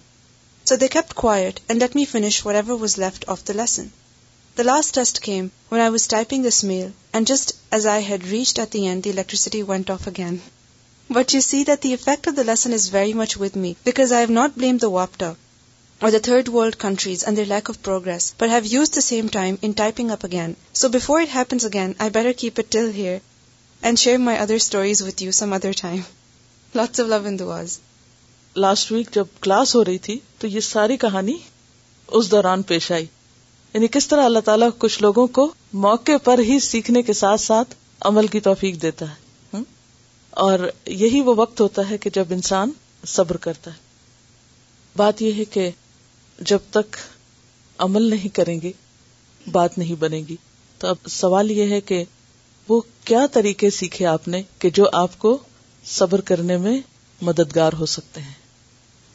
So 0.65 0.75
they 0.75 0.95
kept 0.97 1.21
quiet 1.23 1.61
and 1.69 1.79
let 1.79 1.95
me 1.95 2.13
finish 2.15 2.43
whatever 2.43 2.75
was 2.75 2.97
left 2.97 3.23
of 3.35 3.45
the 3.45 3.59
lesson. 3.61 3.93
The 4.57 4.69
last 4.71 4.95
test 4.95 5.21
came 5.21 5.49
when 5.69 5.79
I 5.79 5.93
was 5.95 6.07
typing 6.07 6.41
this 6.41 6.61
mail, 6.71 6.91
and 7.13 7.31
just 7.33 7.53
as 7.71 7.85
I 7.85 7.99
had 7.99 8.33
reached 8.35 8.59
at 8.59 8.71
the 8.71 8.85
end, 8.85 9.03
the 9.03 9.11
electricity 9.11 9.63
went 9.63 9.89
off 9.89 10.07
again. 10.07 10.41
But 11.17 11.33
you 11.37 11.41
see 11.49 11.63
that 11.65 11.81
the 11.81 11.95
effect 11.99 12.27
of 12.27 12.35
the 12.35 12.49
lesson 12.51 12.79
is 12.81 12.95
very 12.99 13.19
much 13.23 13.37
with 13.37 13.55
me, 13.55 13.77
because 13.89 14.11
I 14.11 14.23
have 14.25 14.37
not 14.41 14.61
blamed 14.61 14.81
the 14.81 14.95
WAPTA. 14.97 15.33
or 16.01 16.09
the 16.13 16.19
the 16.19 16.23
third 16.31 16.49
world 16.53 16.75
countries 16.79 17.21
and 17.21 17.27
and 17.27 17.29
and 17.29 17.37
their 17.41 17.49
lack 17.55 17.69
of 17.69 17.75
of 17.75 17.83
progress, 17.87 18.25
but 18.39 18.49
have 18.53 18.65
used 18.69 18.97
same 19.03 19.29
time 19.35 19.55
time. 19.57 19.57
in 19.67 19.73
typing 19.81 20.09
up 20.15 20.23
again. 20.29 20.55
again, 20.55 20.73
So 20.79 20.89
before 20.95 21.19
it 21.21 21.27
it 21.27 21.35
happens 21.35 21.65
I 22.05 22.09
better 22.17 22.33
keep 22.41 22.59
till 22.75 22.91
here 22.97 23.21
share 24.01 24.19
my 24.23 24.33
other 24.33 24.41
other 24.43 24.57
stories 24.65 25.03
with 25.07 25.21
you 25.23 25.31
some 25.37 25.53
Lots 26.79 26.99
love 27.11 27.29
duas. 27.41 27.77
Last 28.63 28.91
week 28.91 29.09
جب 29.15 29.39
class 29.43 29.73
ہو 29.75 29.83
رہی 29.85 29.97
تھی 30.09 30.17
تو 30.39 30.47
یہ 30.55 30.59
ساری 30.67 30.97
کہانی 31.05 31.33
اس 32.19 32.31
دوران 32.31 32.61
پیش 32.73 32.91
آئی 32.97 33.05
یعنی 33.73 33.87
کس 33.91 34.07
طرح 34.07 34.25
اللہ 34.31 34.39
تعالیٰ 34.49 34.69
کچھ 34.77 35.01
لوگوں 35.01 35.25
کو 35.39 35.47
موقع 35.85 36.17
پر 36.23 36.39
ہی 36.49 36.59
سیکھنے 36.67 37.01
کے 37.09 37.13
ساتھ 37.23 37.41
ساتھ 37.41 37.75
عمل 38.11 38.27
کی 38.35 38.39
توفیق 38.49 38.81
دیتا 38.81 39.05
ہے 39.53 39.61
اور 40.49 40.67
یہی 41.05 41.21
وہ 41.29 41.33
وقت 41.43 41.61
ہوتا 41.61 41.89
ہے 41.89 41.97
کہ 42.05 42.09
جب 42.19 42.33
انسان 42.39 42.71
صبر 43.15 43.37
کرتا 43.47 43.71
ہے 43.71 43.83
بات 44.97 45.21
یہ 45.21 45.33
ہے 45.37 45.45
کہ 45.55 45.69
جب 46.41 46.59
تک 46.71 46.95
عمل 47.83 48.03
نہیں 48.09 48.35
کریں 48.35 48.59
گے 48.61 48.71
بات 49.51 49.77
نہیں 49.77 49.95
بنے 49.99 50.21
گی 50.29 50.35
تو 50.79 50.87
اب 50.87 51.07
سوال 51.09 51.51
یہ 51.51 51.69
ہے 51.73 51.79
کہ 51.91 52.03
وہ 52.67 52.79
کیا 53.05 53.25
طریقے 53.33 53.69
سیکھے 53.69 54.05
آپ 54.05 54.27
نے 54.27 54.41
کہ 54.59 54.69
جو 54.77 54.85
آپ 55.01 55.17
کو 55.19 55.37
صبر 55.87 56.21
کرنے 56.31 56.57
میں 56.57 56.79
مددگار 57.27 57.73
ہو 57.79 57.85
سکتے 57.85 58.21
ہیں 58.21 58.33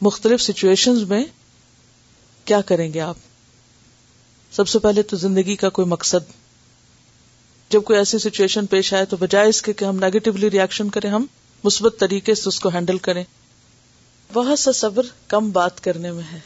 مختلف 0.01 0.41
سچویشن 0.41 0.97
میں 1.09 1.23
کیا 2.45 2.61
کریں 2.71 2.91
گے 2.93 2.99
آپ 2.99 3.17
سب 4.55 4.67
سے 4.67 4.79
پہلے 4.85 5.01
تو 5.11 5.17
زندگی 5.17 5.55
کا 5.55 5.69
کوئی 5.77 5.87
مقصد 5.87 6.31
جب 7.71 7.83
کوئی 7.85 7.99
ایسی 7.99 8.17
سچویشن 8.19 8.65
پیش 8.71 8.93
آئے 8.93 9.05
تو 9.09 9.17
بجائے 9.19 9.49
اس 9.49 9.61
کے 9.61 9.73
کہ 9.73 9.85
ہم 9.85 9.99
نیگیٹولی 10.05 10.49
ریئیکشن 10.51 10.89
کریں 10.95 11.09
ہم 11.09 11.25
مثبت 11.63 11.99
طریقے 11.99 12.35
سے 12.35 12.47
اس 12.49 12.59
کو 12.59 12.69
ہینڈل 12.73 12.97
کریں 13.07 13.23
بہت 14.33 14.59
سا 14.59 14.71
صبر 14.79 15.05
کم 15.27 15.49
بات 15.51 15.79
کرنے 15.83 16.11
میں 16.11 16.23
ہے 16.31 16.39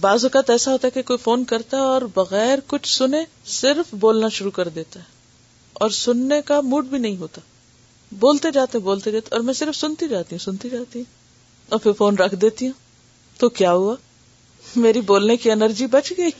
بعض 0.00 0.24
اوقات 0.24 0.48
ایسا 0.50 0.72
ہوتا 0.72 0.86
ہے 0.88 0.92
کہ 0.92 1.02
کوئی 1.08 1.16
فون 1.22 1.44
کرتا 1.50 1.76
ہے 1.76 1.82
اور 1.90 2.02
بغیر 2.14 2.58
کچھ 2.66 2.88
سنے 2.96 3.22
صرف 3.60 3.94
بولنا 4.00 4.28
شروع 4.36 4.50
کر 4.54 4.68
دیتا 4.78 5.00
ہے 5.00 5.04
اور 5.84 5.90
سننے 5.98 6.40
کا 6.46 6.60
موڈ 6.70 6.86
بھی 6.88 6.98
نہیں 6.98 7.16
ہوتا 7.16 7.40
بولتے 8.24 8.50
جاتے 8.54 8.78
بولتے 8.88 9.10
جاتے 9.10 9.34
اور 9.34 9.40
میں 9.46 9.54
صرف 9.54 9.76
سنتی 9.76 10.08
جاتی 10.08 10.34
ہوں 10.34 10.42
سنتی 10.44 10.70
جاتی 10.70 10.98
ہوں 10.98 11.04
اور 11.70 11.78
پھر 11.82 11.92
فون 11.98 12.16
رکھ 12.18 12.34
دیتی 12.42 12.66
ہوں 12.66 12.72
تو 13.40 13.48
کیا 13.60 13.72
ہوا 13.72 13.94
میری 14.84 15.00
بولنے 15.12 15.36
کی 15.36 15.50
انرجی 15.50 15.86
بچ 15.94 16.12
گئی 16.18 16.30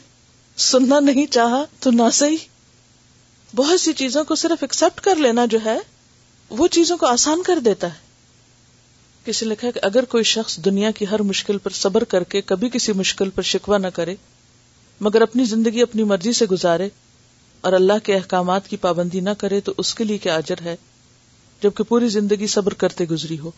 سننا 0.71 1.01
نہیں 1.01 1.33
چاہا 1.33 1.65
تو 1.81 1.91
نہ 1.91 2.09
صحیح 2.13 2.45
بہت 3.57 3.81
سی 3.81 3.93
چیزوں 4.03 4.25
کو 4.25 4.35
صرف 4.45 4.63
ایکسپٹ 4.63 5.01
کر 5.05 5.17
لینا 5.27 5.45
جو 5.51 5.59
ہے 5.65 5.79
وہ 6.59 6.69
چیزوں 6.79 6.97
کو 6.99 7.07
آسان 7.07 7.43
کر 7.47 7.59
دیتا 7.67 7.87
ہے 7.95 8.03
کسی 9.27 9.47
لکھا 9.47 9.71
کہ 9.75 9.81
اگر 9.85 10.05
کوئی 10.09 10.25
شخص 10.31 10.57
دنیا 10.65 10.91
کی 10.97 11.05
ہر 11.11 11.23
مشکل 11.23 11.59
پر 11.63 11.71
صبر 11.81 12.05
کر 12.15 12.25
کے 12.33 12.41
کبھی 12.51 12.69
کسی 12.73 12.93
مشکل 12.97 13.31
پر 13.35 13.43
شکوا 13.53 13.79
نہ 13.79 13.87
کرے 13.95 14.15
مگر 15.07 15.23
اپنی 15.23 15.45
زندگی 15.45 15.83
اپنی 15.83 16.03
مرضی 16.11 16.33
سے 16.41 16.47
گزارے 16.51 16.89
اور 17.69 17.73
اللہ 17.73 18.05
کے 18.05 18.15
احکامات 18.15 18.69
کی 18.69 18.77
پابندی 18.81 19.21
نہ 19.21 19.31
کرے 19.39 19.61
تو 19.69 19.73
اس 19.79 19.95
کے 19.95 20.05
لیے 20.05 20.19
کیا 20.27 20.35
اجر 20.37 20.61
ہے 20.65 20.75
جبکہ 21.63 21.85
پوری 21.89 22.09
زندگی 22.17 22.47
صبر 22.57 22.75
کرتے 22.83 23.05
گزری 23.11 23.39
ہو 23.39 23.51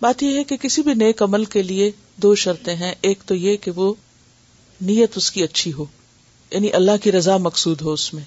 بات 0.00 0.22
یہ 0.22 0.36
ہے 0.38 0.44
کہ 0.44 0.56
کسی 0.62 0.82
بھی 0.82 0.94
نیک 1.04 1.22
عمل 1.22 1.44
کے 1.54 1.62
لیے 1.62 1.90
دو 2.22 2.34
شرطیں 2.42 2.74
ہیں 2.76 2.94
ایک 3.10 3.22
تو 3.26 3.34
یہ 3.34 3.56
کہ 3.66 3.70
وہ 3.76 3.92
نیت 4.80 5.16
اس 5.16 5.30
کی 5.32 5.42
اچھی 5.42 5.72
ہو 5.72 5.84
یعنی 6.50 6.72
اللہ 6.80 7.02
کی 7.02 7.12
رضا 7.12 7.36
مقصود 7.48 7.80
ہو 7.82 7.92
اس 7.92 8.12
میں 8.14 8.22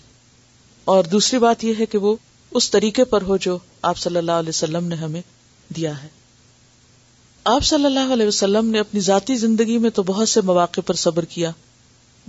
اور 0.93 1.03
دوسری 1.11 1.39
بات 1.39 1.63
یہ 1.63 1.73
ہے 1.79 1.85
کہ 1.85 1.97
وہ 2.07 2.15
اس 2.59 2.69
طریقے 2.71 3.03
پر 3.13 3.21
ہو 3.27 3.37
جو 3.47 3.57
آپ 3.89 3.97
صلی 3.97 4.17
اللہ 4.17 4.43
علیہ 4.45 4.49
وسلم 4.57 4.87
نے 4.87 4.95
ہمیں 5.03 5.21
دیا 5.77 6.01
ہے 6.03 6.07
آپ 7.45 7.63
صلی 7.63 7.85
اللہ 7.85 8.11
علیہ 8.13 8.27
وسلم 8.27 8.69
نے 8.69 8.79
اپنی 8.79 8.99
ذاتی 9.01 9.35
زندگی 9.37 9.77
میں 9.79 9.89
تو 9.95 10.03
بہت 10.03 10.29
سے 10.29 10.41
مواقع 10.45 10.81
پر 10.85 10.93
صبر 11.03 11.25
کیا 11.29 11.51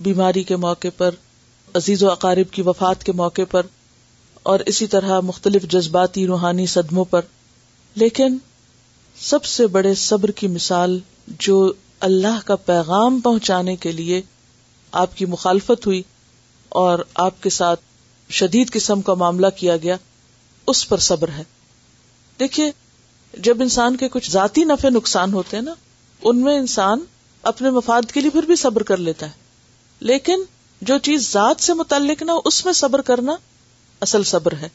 بیماری 0.03 0.43
کے 0.51 0.57
موقع 0.57 0.89
پر 0.97 1.15
عزیز 1.77 2.03
و 2.03 2.11
اقارب 2.11 2.51
کی 2.53 2.63
وفات 2.67 3.03
کے 3.05 3.13
موقع 3.17 3.43
پر 3.51 3.67
اور 4.53 4.61
اسی 4.67 4.87
طرح 4.93 5.19
مختلف 5.25 5.63
جذباتی 5.71 6.27
روحانی 6.27 6.67
صدموں 6.75 7.05
پر 7.11 7.21
لیکن 8.01 8.37
سب 9.21 9.45
سے 9.45 9.67
بڑے 9.77 9.95
صبر 10.05 10.31
کی 10.41 10.49
مثال 10.49 10.99
جو 11.47 11.73
اللہ 12.11 12.39
کا 12.45 12.57
پیغام 12.67 13.21
پہنچانے 13.21 13.75
کے 13.77 13.93
لیے 13.93 14.21
آپ 15.01 15.17
کی 15.17 15.27
مخالفت 15.33 15.87
ہوئی 15.87 16.03
اور 16.85 16.99
آپ 17.25 17.43
کے 17.43 17.51
ساتھ 17.51 17.81
شدید 18.39 18.71
قسم 18.73 19.01
کا 19.03 19.15
معاملہ 19.25 19.47
کیا 19.57 19.77
گیا 19.83 19.97
اس 20.73 20.89
پر 20.89 20.99
صبر 21.09 21.29
ہے 21.39 21.43
دیکھیے 22.41 22.71
جب 23.47 23.61
انسان 23.62 23.97
کے 23.97 24.09
کچھ 24.12 24.31
ذاتی 24.31 24.64
نفے 24.64 24.91
نقصان 24.91 25.33
ہوتے 25.33 25.57
ہیں 25.57 25.62
نا 25.64 25.74
ان 26.31 26.41
میں 26.43 26.57
انسان 26.59 27.05
اپنے 27.51 27.70
مفاد 27.70 28.11
کے 28.12 28.20
لیے 28.20 28.31
پھر 28.31 28.45
بھی 28.47 28.57
صبر 28.62 28.83
کر 28.89 28.97
لیتا 29.09 29.26
ہے 29.26 30.05
لیکن 30.11 30.43
جو 30.89 30.99
چیز 31.03 31.31
ذات 31.33 31.62
سے 31.64 31.74
متعلق 31.74 32.22
نہ 32.22 32.33
اس 32.45 32.64
میں 32.64 32.72
صبر 32.72 32.89
صبر 32.89 33.03
صبر 33.03 33.03
کرنا 33.07 33.33
اصل 34.07 34.22
ہے 34.62 34.68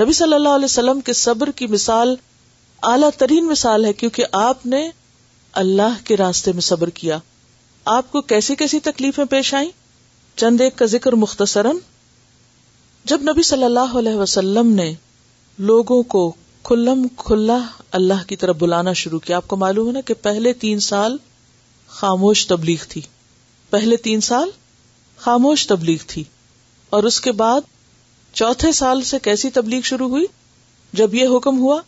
نبی 0.00 0.12
صلی 0.12 0.34
اللہ 0.34 0.48
علیہ 0.48 0.64
وسلم 0.64 1.00
کے 1.08 1.52
کی 1.56 1.66
مثال 1.76 2.14
اعلی 2.90 3.06
ترین 3.18 3.46
مثال 3.46 3.84
ہے 3.84 3.92
کیونکہ 4.02 4.26
آپ 4.42 4.66
نے 4.66 4.88
اللہ 5.64 6.04
کے 6.04 6.16
راستے 6.16 6.52
میں 6.52 6.60
صبر 6.68 6.90
کیا 7.00 7.18
آپ 7.96 8.10
کو 8.12 8.20
کیسی 8.32 8.54
کیسی 8.56 8.80
تکلیفیں 8.90 9.24
پیش 9.30 9.54
آئیں 9.54 9.68
چند 10.40 10.60
ایک 10.60 10.76
کا 10.78 10.86
ذکر 10.96 11.12
مختصرا 11.24 11.70
جب 13.12 13.22
نبی 13.30 13.42
صلی 13.52 13.64
اللہ 13.64 13.94
علیہ 13.98 14.16
وسلم 14.18 14.72
نے 14.74 14.92
لوگوں 15.70 16.02
کو 16.16 16.32
کلم 16.68 17.06
کھلا 17.18 17.56
اللہ 17.96 18.22
کی 18.26 18.36
طرف 18.42 18.56
بلانا 18.58 18.92
شروع 19.00 19.18
کیا 19.24 19.36
آپ 19.36 19.46
کو 19.48 19.56
معلوم 19.62 19.86
ہے 19.88 19.92
نا 19.92 20.00
کہ 20.10 20.14
پہلے 20.26 20.52
تین 20.62 20.78
سال 20.86 21.16
خاموش 21.96 22.46
تبلیغ 22.48 22.84
تھی 22.88 23.00
پہلے 23.70 23.96
تین 24.06 24.20
سال 24.28 24.50
خاموش 25.26 25.66
تبلیغ 25.68 26.04
تھی 26.14 26.22
اور 26.96 27.02
اس 27.10 27.20
کے 27.20 27.32
بعد 27.42 27.68
چوتھے 28.40 28.72
سال 28.80 29.02
سے 29.10 29.18
کیسی 29.22 29.50
تبلیغ 29.58 29.80
شروع 29.90 30.08
ہوئی 30.14 30.24
جب 31.00 31.14
یہ 31.14 31.36
حکم 31.36 31.58
ہوا 31.62 31.80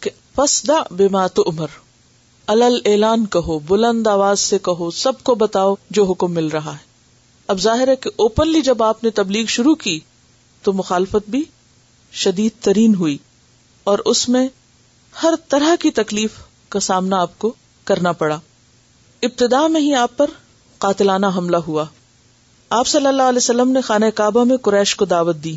کہ 0.00 0.10
پس 0.34 0.60
دا 0.68 0.82
بیما 1.02 1.26
تو 1.38 1.42
عمر 1.50 1.78
الل 2.56 2.78
اعلان 2.90 3.26
کہو 3.36 3.58
بلند 3.72 4.06
آواز 4.16 4.40
سے 4.40 4.58
کہو 4.70 4.90
سب 5.02 5.22
کو 5.28 5.34
بتاؤ 5.46 5.74
جو 5.98 6.04
حکم 6.12 6.32
مل 6.34 6.48
رہا 6.56 6.72
ہے 6.74 6.90
اب 7.54 7.60
ظاہر 7.60 7.88
ہے 7.88 7.96
کہ 8.06 8.10
اوپنلی 8.26 8.60
جب 8.70 8.82
آپ 8.82 9.04
نے 9.04 9.10
تبلیغ 9.22 9.44
شروع 9.58 9.74
کی 9.86 9.98
تو 10.62 10.72
مخالفت 10.82 11.28
بھی 11.30 11.42
شدید 12.24 12.62
ترین 12.64 12.94
ہوئی 12.94 13.16
اور 13.90 13.98
اس 14.12 14.28
میں 14.28 14.46
ہر 15.22 15.34
طرح 15.50 15.74
کی 15.80 15.90
تکلیف 16.00 16.38
کا 16.74 16.80
سامنا 16.80 17.20
آپ 17.22 17.38
کو 17.38 17.52
کرنا 17.90 18.12
پڑا 18.20 18.38
ابتدا 19.28 19.66
میں 19.74 19.80
ہی 19.80 19.94
آپ 19.94 20.16
پر 20.16 20.30
قاتلانہ 20.84 21.26
حملہ 21.36 21.56
ہوا 21.66 21.84
آپ 22.78 22.86
صلی 22.86 23.06
اللہ 23.06 23.22
علیہ 23.28 23.36
وسلم 23.42 23.70
نے 23.70 23.80
خانہ 23.88 24.04
کعبہ 24.14 24.44
میں 24.50 24.56
قریش 24.66 24.94
کو 24.96 25.04
دعوت 25.04 25.36
دی 25.44 25.56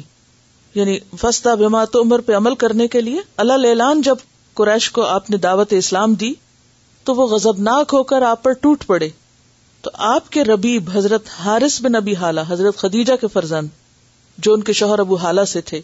یعنی 0.76 0.98
فستا 1.20 1.84
تو 1.92 2.02
عمل 2.38 2.56
کرنے 2.64 2.88
کے 2.96 3.02
لیے 3.02 3.22
اللہ 3.44 3.94
جب 4.04 4.18
قریش 4.62 4.90
کو 4.98 5.06
آپ 5.06 5.30
نے 5.30 5.38
دعوت 5.46 5.74
اسلام 5.78 6.14
دی 6.24 6.34
تو 7.06 7.16
وہ 7.16 7.28
غزب 7.28 7.60
ناک 7.70 7.94
ہو 7.94 8.02
کر 8.12 8.22
آپ 8.30 8.44
پر 8.44 8.54
ٹوٹ 8.62 8.86
پڑے 8.88 9.10
تو 9.82 9.92
آپ 10.12 10.30
کے 10.32 10.44
ربیب 10.44 10.90
حضرت 10.94 11.28
حارث 11.46 11.82
بن 11.82 11.92
نبی 12.00 12.16
حالہ 12.22 12.42
حضرت 12.48 12.78
خدیجہ 12.78 13.14
کے 13.22 13.28
فرزند 13.34 13.68
جو 14.46 14.54
ان 14.54 14.64
کے 14.70 14.74
شوہر 14.82 15.00
ابو 15.00 15.16
حالہ 15.26 15.46
سے 15.54 15.62
تھے 15.72 15.82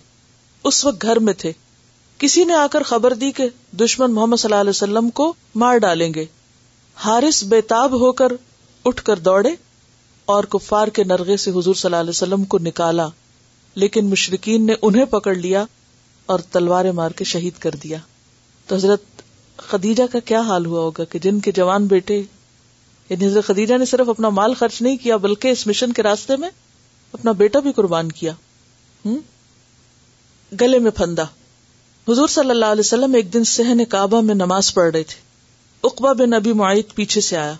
اس 0.71 0.83
وقت 0.85 1.01
گھر 1.03 1.19
میں 1.27 1.33
تھے 1.43 1.51
کسی 2.21 2.43
نے 2.45 2.53
آ 2.53 2.65
کر 2.71 2.83
خبر 2.85 3.13
دی 3.21 3.31
کہ 3.37 3.47
دشمن 3.81 4.11
محمد 4.13 4.37
صلی 4.39 4.47
اللہ 4.51 4.59
علیہ 4.61 4.69
وسلم 4.75 5.09
کو 5.19 5.31
مار 5.61 5.77
ڈالیں 5.85 6.13
گے 6.13 6.25
ہارس 7.05 7.43
بے 7.53 7.61
تاب 7.71 7.91
ہو 8.01 8.11
کر 8.19 8.31
اٹھ 8.89 9.01
کر 9.03 9.19
دوڑے 9.27 9.49
اور 10.33 10.43
کفار 10.55 10.87
کے 10.97 11.03
نرغے 11.13 11.37
سے 11.45 11.51
حضور 11.55 11.75
صلی 11.79 11.87
اللہ 11.89 12.01
علیہ 12.01 12.09
وسلم 12.15 12.43
کو 12.53 12.57
نکالا 12.67 13.07
لیکن 13.83 14.05
مشرقین 14.09 14.65
نے 14.65 14.73
انہیں 14.81 15.05
پکڑ 15.15 15.33
لیا 15.35 15.63
اور 16.33 16.39
تلواریں 16.51 16.91
مار 17.01 17.11
کے 17.17 17.23
شہید 17.31 17.57
کر 17.63 17.75
دیا 17.83 17.97
تو 18.67 18.75
حضرت 18.75 19.21
خدیجہ 19.71 20.03
کا 20.11 20.19
کیا 20.31 20.41
حال 20.53 20.65
ہوا 20.65 20.79
ہوگا 20.81 21.03
کہ 21.13 21.19
جن 21.27 21.39
کے 21.47 21.51
جوان 21.61 21.87
بیٹے 21.97 22.21
یعنی 23.09 23.25
حضرت 23.27 23.45
خدیجہ 23.45 23.77
نے 23.77 23.85
صرف 23.95 24.09
اپنا 24.09 24.29
مال 24.41 24.53
خرچ 24.59 24.81
نہیں 24.81 24.97
کیا 25.03 25.17
بلکہ 25.27 25.57
اس 25.57 25.67
مشن 25.67 25.91
کے 25.93 26.03
راستے 26.11 26.35
میں 26.43 26.49
اپنا 27.13 27.31
بیٹا 27.43 27.59
بھی 27.67 27.71
قربان 27.81 28.11
کیا 28.21 28.33
گلے 30.61 30.79
میں 30.87 30.91
پھندا 30.95 31.25
حضور 32.07 32.27
صلی 32.27 32.49
اللہ 32.49 32.71
علیہ 32.75 32.85
وسلم 32.87 33.13
ایک 33.15 33.33
دن 33.33 33.43
سہن 33.49 33.83
کعبہ 33.89 34.21
میں 34.29 34.35
نماز 34.35 34.73
پڑھ 34.73 34.91
رہے 34.93 35.03
تھے 35.09 35.19
اقبا 35.87 36.13
بن 36.21 36.29
نبی 36.35 36.53
معیت 36.61 36.93
پیچھے 36.95 37.21
سے 37.21 37.37
آیا 37.37 37.53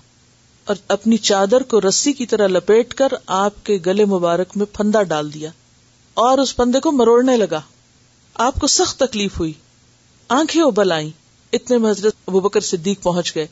اور 0.72 0.76
اپنی 0.96 1.18
چادر 1.30 1.64
کو 1.74 1.82
رسی 1.88 2.14
کی 2.14 2.26
طرح 2.32 2.48
لپیٹ 2.48 2.94
کر 3.02 3.14
آپ 3.38 3.66
کے 3.66 3.78
گلے 3.86 4.06
مبارک 4.14 4.56
میں 4.58 4.66
پندا 4.78 5.04
ڈال 5.12 5.34
دیا 5.34 5.50
اور 6.26 6.38
اس 6.38 6.56
پندے 6.56 6.80
کو 6.88 6.92
مروڑنے 6.92 7.38
لگا 7.38 7.62
آپ 8.48 8.60
کو 8.62 8.68
سخت 8.78 9.00
تکلیف 9.00 9.38
ہوئی 9.40 9.54
آنکھیں 10.40 10.62
ابل 10.64 10.92
آئی 10.92 11.10
اتنے 11.58 11.78
مذرت 11.86 12.16
ابو 12.28 12.40
بکر 12.40 12.60
صدیق 12.72 13.02
پہنچ 13.04 13.36
گئے 13.36 13.48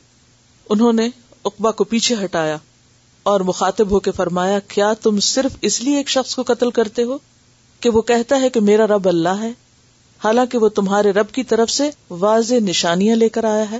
انہوں 0.74 0.92
نے 1.02 1.08
اقبا 1.50 1.70
کو 1.80 1.84
پیچھے 1.94 2.14
ہٹایا 2.24 2.56
اور 3.32 3.40
مخاطب 3.48 3.90
ہو 3.90 4.00
کے 4.00 4.10
فرمایا 4.16 4.58
کیا 4.74 4.92
تم 5.02 5.18
صرف 5.32 5.56
اس 5.68 5.80
لیے 5.82 5.96
ایک 5.96 6.08
شخص 6.10 6.34
کو 6.36 6.42
قتل 6.46 6.70
کرتے 6.78 7.02
ہو 7.12 7.18
کہ 7.80 7.90
وہ 7.90 8.02
کہتا 8.12 8.40
ہے 8.40 8.50
کہ 8.50 8.60
میرا 8.72 8.86
رب 8.96 9.08
اللہ 9.08 9.42
ہے 9.42 9.52
حالانکہ 10.24 10.58
وہ 10.58 10.68
تمہارے 10.76 11.10
رب 11.18 11.30
کی 11.34 11.42
طرف 11.50 11.70
سے 11.70 11.88
واضح 12.24 12.58
نشانیاں 12.62 13.14
لے 13.16 13.28
کر 13.36 13.44
آیا 13.50 13.70
ہے 13.70 13.78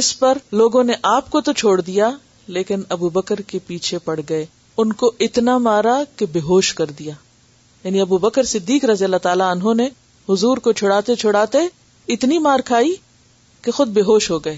اس 0.00 0.18
پر 0.18 0.38
لوگوں 0.60 0.82
نے 0.84 0.92
آپ 1.16 1.28
کو 1.30 1.40
تو 1.48 1.52
چھوڑ 1.60 1.80
دیا 1.80 2.10
لیکن 2.56 2.82
ابو 2.96 3.08
بکر 3.18 3.40
کے 3.46 3.58
پیچھے 3.66 3.98
پڑ 4.04 4.18
گئے 4.28 4.44
ان 4.82 4.92
کو 5.02 5.10
اتنا 5.26 5.56
مارا 5.68 6.00
کہ 6.16 6.26
بے 6.32 6.40
ہوش 6.48 6.72
کر 6.74 6.90
دیا 6.98 7.12
یعنی 7.84 8.00
ابو 8.00 8.18
بکر 8.24 8.42
صدیق 8.54 8.84
رضی 8.90 9.04
اللہ 9.04 9.22
تعالیٰ 9.28 9.54
نے 9.76 9.88
حضور 10.28 10.56
کو 10.66 10.72
چھڑاتے 10.80 11.14
چھڑاتے 11.22 11.58
اتنی 12.14 12.38
مار 12.48 12.60
کھائی 12.66 12.94
کہ 13.62 13.70
خود 13.76 13.88
بے 13.96 14.00
ہوش 14.08 14.30
ہو 14.30 14.38
گئے 14.44 14.56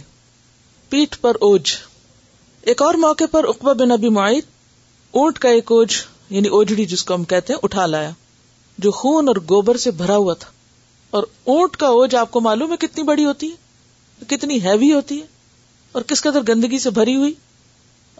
پیٹھ 0.90 1.18
پر 1.20 1.36
اوج 1.48 1.72
ایک 2.72 2.82
اور 2.82 2.94
موقع 3.04 3.24
پر 3.30 3.48
اقبا 3.48 3.72
بن 3.84 3.90
ابی 3.92 4.08
معیت 4.20 4.46
اونٹ 5.20 5.38
کا 5.44 5.48
ایک 5.58 5.72
اوج 5.72 6.00
یعنی 6.30 6.48
اوجڑی 6.58 6.84
جس 6.94 7.04
کو 7.04 7.14
ہم 7.14 7.24
کہتے 7.34 7.52
ہیں 7.52 7.60
اٹھا 7.62 7.86
لایا 7.94 8.10
جو 8.86 8.90
خون 9.00 9.28
اور 9.28 9.36
گوبر 9.50 9.76
سے 9.86 9.90
بھرا 10.02 10.16
ہوا 10.16 10.34
تھا 10.40 10.50
اور 11.18 11.22
اونٹ 11.52 11.76
کا 11.76 11.86
اوج 11.94 12.14
آپ 12.16 12.30
کو 12.30 12.40
معلوم 12.40 12.70
ہے 12.72 12.76
کتنی 12.80 13.02
بڑی 13.04 13.24
ہوتی 13.24 13.48
ہے 13.50 14.24
کتنی 14.28 14.56
ہیوی 14.64 14.90
ہوتی 14.92 15.18
ہے 15.20 15.26
اور 15.98 16.02
کس 16.10 16.22
قدر 16.22 16.42
گندگی 16.48 16.78
سے 16.84 16.90
بھری 16.98 17.16
ہوئی 17.16 17.32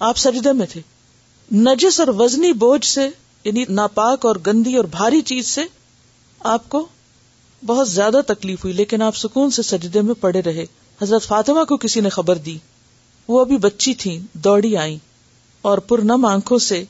آپ 0.08 0.16
سجدے 0.18 0.52
میں 0.58 0.66
تھے 0.72 0.80
نجس 1.54 1.98
اور 2.00 2.08
وزنی 2.18 2.52
بوجھ 2.66 2.84
سے 2.86 3.08
یعنی 3.44 3.64
ناپاک 3.68 4.26
اور 4.26 4.36
گندی 4.46 4.74
اور 4.76 4.84
بھاری 4.98 5.20
چیز 5.32 5.46
سے 5.48 5.64
آپ 6.56 6.68
کو 6.76 6.84
بہت 7.66 7.88
زیادہ 7.88 8.20
تکلیف 8.26 8.64
ہوئی 8.64 8.74
لیکن 8.76 9.02
آپ 9.08 9.16
سکون 9.16 9.50
سے 9.58 9.62
سجدے 9.72 10.00
میں 10.10 10.14
پڑے 10.20 10.42
رہے 10.46 10.64
حضرت 11.02 11.26
فاطمہ 11.28 11.64
کو 11.68 11.76
کسی 11.86 12.00
نے 12.00 12.08
خبر 12.20 12.38
دی 12.46 12.56
وہ 13.28 13.40
ابھی 13.40 13.56
بچی 13.68 13.94
تھی 14.04 14.18
دوڑی 14.44 14.76
آئی 14.84 14.98
اور 15.70 15.78
پرنم 15.90 16.24
آنکھوں 16.32 16.58
سے 16.70 16.84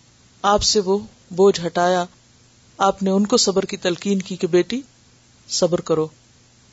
آپ 0.54 0.62
سے 0.72 0.80
وہ 0.84 0.98
بوجھ 1.36 1.58
ہٹایا 1.66 2.04
آپ 2.90 3.02
نے 3.02 3.10
ان 3.10 3.26
کو 3.26 3.36
صبر 3.46 3.64
کی 3.72 3.76
تلقین 3.86 4.22
کی 4.30 4.36
کہ 4.36 4.46
بیٹی 4.56 4.80
صبر 5.58 5.80
کرو 5.90 6.06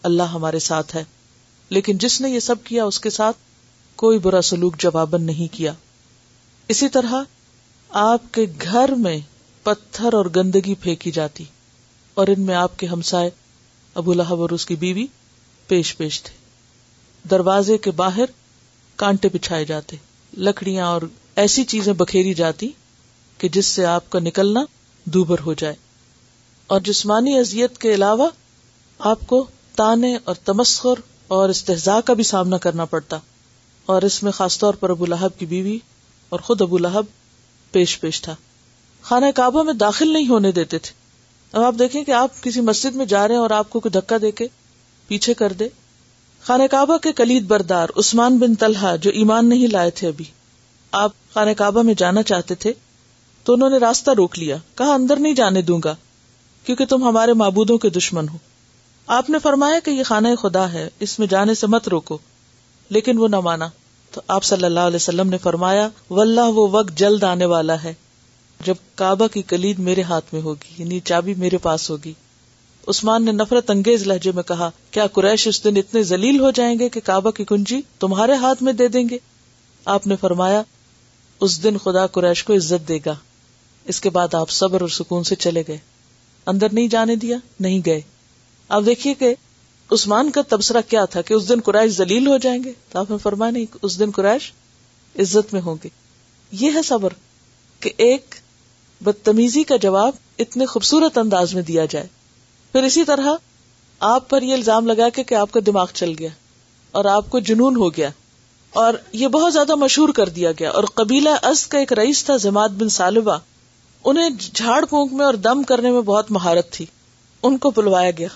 اللہ 0.10 0.32
ہمارے 0.34 0.60
ساتھ 0.60 0.96
ہے 0.96 1.04
لیکن 1.70 1.98
جس 1.98 2.20
نے 2.22 2.30
یہ 2.30 2.40
سب 2.40 2.64
کیا 2.64 2.86
اس 2.86 3.00
کے 3.00 3.10
ساتھ 3.10 3.38
کوئی 4.04 4.20
برا 4.20 4.42
سلوک 4.42 4.78
جواباً 4.80 5.24
نہیں 5.26 5.54
کیا 5.54 5.74
اسی 6.74 6.90
طرح 6.90 7.16
آپ 8.02 8.34
کے 8.34 8.46
گھر 8.64 8.94
میں 8.98 9.18
پتھر 9.64 10.14
اور 10.14 10.26
گندگی 10.36 10.76
پھینکی 10.82 11.12
جاتی 11.12 11.44
اور 12.22 12.28
ان 12.28 12.42
میں 12.46 12.56
آپ 12.56 12.78
کے 12.80 12.88
ہمسائے 12.88 13.30
ابو 14.02 14.14
لہب 14.14 14.42
اور 14.42 14.50
اس 14.58 14.66
کی 14.66 14.76
بیوی 14.84 15.06
پیش 15.68 15.96
پیش 15.98 16.22
تھے 16.24 16.38
دروازے 17.32 17.78
کے 17.78 17.92
باہر 17.96 18.30
کانٹے 19.02 19.30
بچھائے 19.34 19.66
جاتے 19.66 19.96
لکڑیاں 20.38 20.86
اور 20.88 21.02
ایسی 21.44 21.64
چیزیں 21.72 21.94
بکھیری 21.98 22.34
جاتی 22.34 22.72
کہ 23.38 23.48
جس 23.54 23.66
سے 23.66 23.86
آپ 23.86 24.10
کا 24.12 24.20
نکلنا 24.20 24.64
دوبر 25.14 25.40
ہو 25.46 25.54
جائے 25.58 25.76
اور 26.74 26.80
جسمانی 26.86 27.38
اذیت 27.40 27.78
کے 27.82 27.94
علاوہ 27.94 28.28
آپ 29.08 29.20
کو 29.28 29.43
تانے 29.76 30.16
اور 30.24 30.36
تمسخر 30.45 31.00
اور 31.36 31.50
استحزا 31.50 32.00
کا 32.06 32.14
بھی 32.20 32.24
سامنا 32.30 32.58
کرنا 32.66 32.86
پڑتا 32.93 33.18
اور 33.93 34.02
اس 34.08 34.22
میں 34.24 34.32
خاص 34.38 34.58
طور 34.60 34.74
پر 34.80 34.89
ابو 34.89 35.06
لہب 35.06 35.38
کی 35.39 35.45
بیوی 35.52 35.78
اور 36.30 36.39
خود 36.47 36.62
ابو 36.62 36.78
لہب 36.78 37.06
پیش 37.72 38.00
پیش 38.00 38.22
تھا 38.22 38.36
خانہ 39.02 39.26
کعبہ 39.36 39.64
میں 39.64 39.74
داخل 39.74 40.12
نہیں 40.14 40.28
ہونے 40.30 40.52
دیتے 40.52 40.80
تھے 40.88 40.93
اب 41.58 41.64
آپ 41.64 41.76
دیکھیں 41.80 42.04
کہ 42.04 42.12
آپ 42.12 42.41
کسی 42.43 42.62
مسجد 42.62 42.95
میں 42.95 43.06
جا 43.14 43.28
رہے 43.28 43.36
ہیں 43.36 43.41
اور 43.41 43.50
آپ 43.60 43.70
کو 43.70 43.80
کوئی 43.80 43.97
دھکا 44.00 44.18
دے 44.22 44.32
کے 44.41 44.47
پیچھے 45.08 45.34
کر 45.34 45.54
دے 45.60 45.68
خانہ 46.47 46.64
کعبہ 46.72 46.97
کے 47.04 47.12
کلید 47.14 47.47
بردار 47.47 47.89
عثمان 48.00 48.38
بن 48.39 48.56
تلحا 48.66 48.95
جو 49.06 49.12
ایمان 49.22 49.50
نہیں 49.50 49.68
لائے 49.72 49.91
تھے 50.00 50.08
ابھی 50.08 50.26
آپ 51.04 51.12
خانہ 51.34 51.54
کعبہ 51.58 51.82
میں 51.84 51.93
جانا 51.97 52.24
چاہتے 52.34 52.56
تھے 52.66 52.74
تو 53.43 53.54
انہوں 53.54 53.70
نے 53.70 53.78
راستہ 53.88 54.12
روک 54.18 54.38
لیا 54.39 54.58
کہا 54.78 54.93
اندر 54.93 55.20
نہیں 55.20 55.34
جانے 55.36 55.62
دوں 55.72 55.80
گا 55.84 55.95
کیونکہ 56.66 56.86
تم 56.89 57.08
ہمارے 57.08 57.34
معبودوں 57.43 57.78
کے 57.78 57.89
دشمن 57.97 58.30
ہو 58.34 58.38
آپ 59.16 59.30
نے 59.30 59.38
فرمایا 59.43 59.78
کہ 59.86 59.91
یہ 59.91 60.03
خانہ 60.07 60.28
خدا 60.39 60.72
ہے 60.72 60.88
اس 61.05 61.18
میں 61.20 61.28
جانے 61.28 61.53
سے 61.60 61.68
مت 61.74 61.88
روکو 61.89 62.18
لیکن 62.97 63.18
وہ 63.18 63.28
نہ 63.28 63.36
مانا 63.43 63.68
تو 64.12 64.22
آپ 64.36 64.43
صلی 64.43 64.66
اللہ 64.66 64.88
علیہ 64.89 64.95
وسلم 65.01 65.30
نے 65.30 65.38
فرمایا 65.43 65.88
ولہ 66.10 66.41
وہ 66.55 66.68
وقت 66.72 66.97
جلد 66.97 67.24
آنے 67.30 67.45
والا 67.53 67.82
ہے 67.84 67.93
جب 68.66 68.76
کعبہ 69.01 69.28
کی 69.34 69.41
کلید 69.53 69.80
میرے 69.88 70.01
ہاتھ 70.10 70.34
میں 70.34 70.41
ہوگی 70.41 70.74
یعنی 70.82 70.99
چابی 71.12 71.34
میرے 71.38 71.57
پاس 71.64 71.89
ہوگی 71.89 72.14
عثمان 72.93 73.24
نے 73.26 73.32
نفرت 73.32 73.70
انگیز 73.72 74.03
لہجے 74.07 74.32
میں 74.36 74.43
کہا 74.47 74.70
کیا 74.91 75.07
قریش 75.14 75.47
اس 75.47 75.64
دن 75.64 75.78
اتنے 75.82 76.03
ذلیل 76.12 76.39
ہو 76.39 76.51
جائیں 76.62 76.78
گے 76.80 76.89
کہ 76.89 77.01
کعبہ 77.05 77.32
کی 77.39 77.43
کنجی 77.53 77.82
تمہارے 77.99 78.34
ہاتھ 78.45 78.64
میں 78.64 78.74
دے 78.84 78.88
دیں 78.97 79.03
گے 79.10 79.18
آپ 79.95 80.07
نے 80.07 80.16
فرمایا 80.22 80.62
اس 81.47 81.62
دن 81.64 81.78
خدا 81.86 82.05
قریش 82.18 82.43
کو 82.43 82.55
عزت 82.55 82.88
دے 82.88 82.99
گا 83.05 83.16
اس 83.93 84.01
کے 84.01 84.10
بعد 84.20 84.36
آپ 84.41 84.49
صبر 84.60 84.82
اور 84.82 84.89
سکون 85.01 85.24
سے 85.32 85.36
چلے 85.47 85.64
گئے 85.68 85.78
اندر 86.55 86.74
نہیں 86.74 86.88
جانے 86.97 87.16
دیا 87.26 87.38
نہیں 87.60 87.82
گئے 87.86 88.01
آپ 88.78 88.84
دیکھیے 88.86 89.14
کہ 89.20 89.34
عثمان 89.92 90.30
کا 90.32 90.42
تبصرہ 90.48 90.82
کیا 90.88 91.04
تھا 91.14 91.22
کہ 91.28 91.34
اس 91.34 91.48
دن 91.50 91.62
قرائش 91.66 91.92
ذلیل 91.92 92.28
ہو 92.28 92.38
جائیں 92.42 92.64
گے 92.64 92.72
تو 92.92 93.00
آپ 93.00 93.10
نے 93.12 93.50
نہیں 93.52 93.66
اس 93.82 93.98
دن 94.00 94.12
قریش 94.16 94.52
عزت 95.20 95.54
میں 95.54 95.62
ہوں 95.62 95.76
گے 95.84 95.90
یہ 96.64 96.72
ہے 96.76 96.82
صبر 96.90 97.14
کہ 97.80 97.92
ایک 98.08 98.36
بدتمیزی 99.04 99.64
کا 99.72 99.76
جواب 99.86 100.12
اتنے 100.46 100.66
خوبصورت 100.74 101.18
انداز 101.18 101.54
میں 101.54 101.62
دیا 101.72 101.86
جائے 101.90 102.08
پھر 102.72 102.84
اسی 102.84 103.04
طرح 103.06 103.30
آپ 104.14 104.30
پر 104.30 104.42
یہ 104.42 104.54
الزام 104.54 104.88
لگا 104.88 105.08
کے 105.16 105.24
کہ 105.32 105.36
آپ 105.36 105.52
کا 105.52 105.60
دماغ 105.66 105.88
چل 105.94 106.14
گیا 106.20 106.30
اور 107.00 107.06
آپ 107.18 107.30
کو 107.30 107.40
جنون 107.50 107.76
ہو 107.76 107.90
گیا 107.96 108.10
اور 108.84 108.94
یہ 109.22 109.28
بہت 109.38 109.54
زیادہ 109.54 109.76
مشہور 109.84 110.10
کر 110.18 110.30
دیا 110.38 110.52
گیا 110.60 110.72
اور 110.80 110.84
قبیلہ 111.00 111.30
از 111.52 111.66
کا 111.68 111.78
ایک 111.80 111.94
رئیس 112.02 112.24
تھا 112.26 112.38
جماعت 112.48 112.72
بن 112.82 112.90
سالبہ 113.00 113.38
انہیں 114.12 114.30
جھاڑ 114.54 114.84
پونک 114.90 115.14
میں 115.14 115.26
اور 115.26 115.34
دم 115.50 115.64
کرنے 115.72 115.92
میں 115.92 116.02
بہت 116.12 116.32
مہارت 116.32 116.72
تھی 116.74 116.86
ان 117.48 117.58
کو 117.66 117.72
بلوایا 117.76 118.12
گیا 118.18 118.28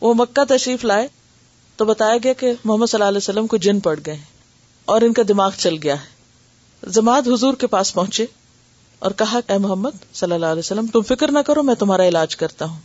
وہ 0.00 0.12
مکہ 0.16 0.44
تشریف 0.48 0.84
لائے 0.84 1.06
تو 1.76 1.84
بتایا 1.84 2.16
گیا 2.24 2.32
کہ 2.40 2.52
محمد 2.64 2.86
صلی 2.90 2.98
اللہ 2.98 3.08
علیہ 3.08 3.16
وسلم 3.30 3.46
کو 3.52 3.56
جن 3.66 3.78
پڑ 3.80 3.98
گئے 4.06 4.16
اور 4.94 5.02
ان 5.02 5.12
کا 5.12 5.22
دماغ 5.28 5.50
چل 5.58 5.76
گیا 5.82 5.94
ہے 6.02 7.00
حضور 7.32 7.54
کے 7.60 7.66
پاس 7.66 7.92
پہنچے 7.94 8.26
اور 9.06 9.10
کہا 9.18 9.38
محمد 9.60 10.04
صلی 10.14 10.34
اللہ 10.34 10.46
علیہ 10.52 10.58
وسلم 10.58 10.86
تم 10.92 11.02
فکر 11.08 11.32
نہ 11.32 11.38
کرو 11.46 11.62
میں 11.62 11.74
تمہارا 11.78 12.04
علاج 12.08 12.36
کرتا 12.42 12.64
ہوں 12.64 12.76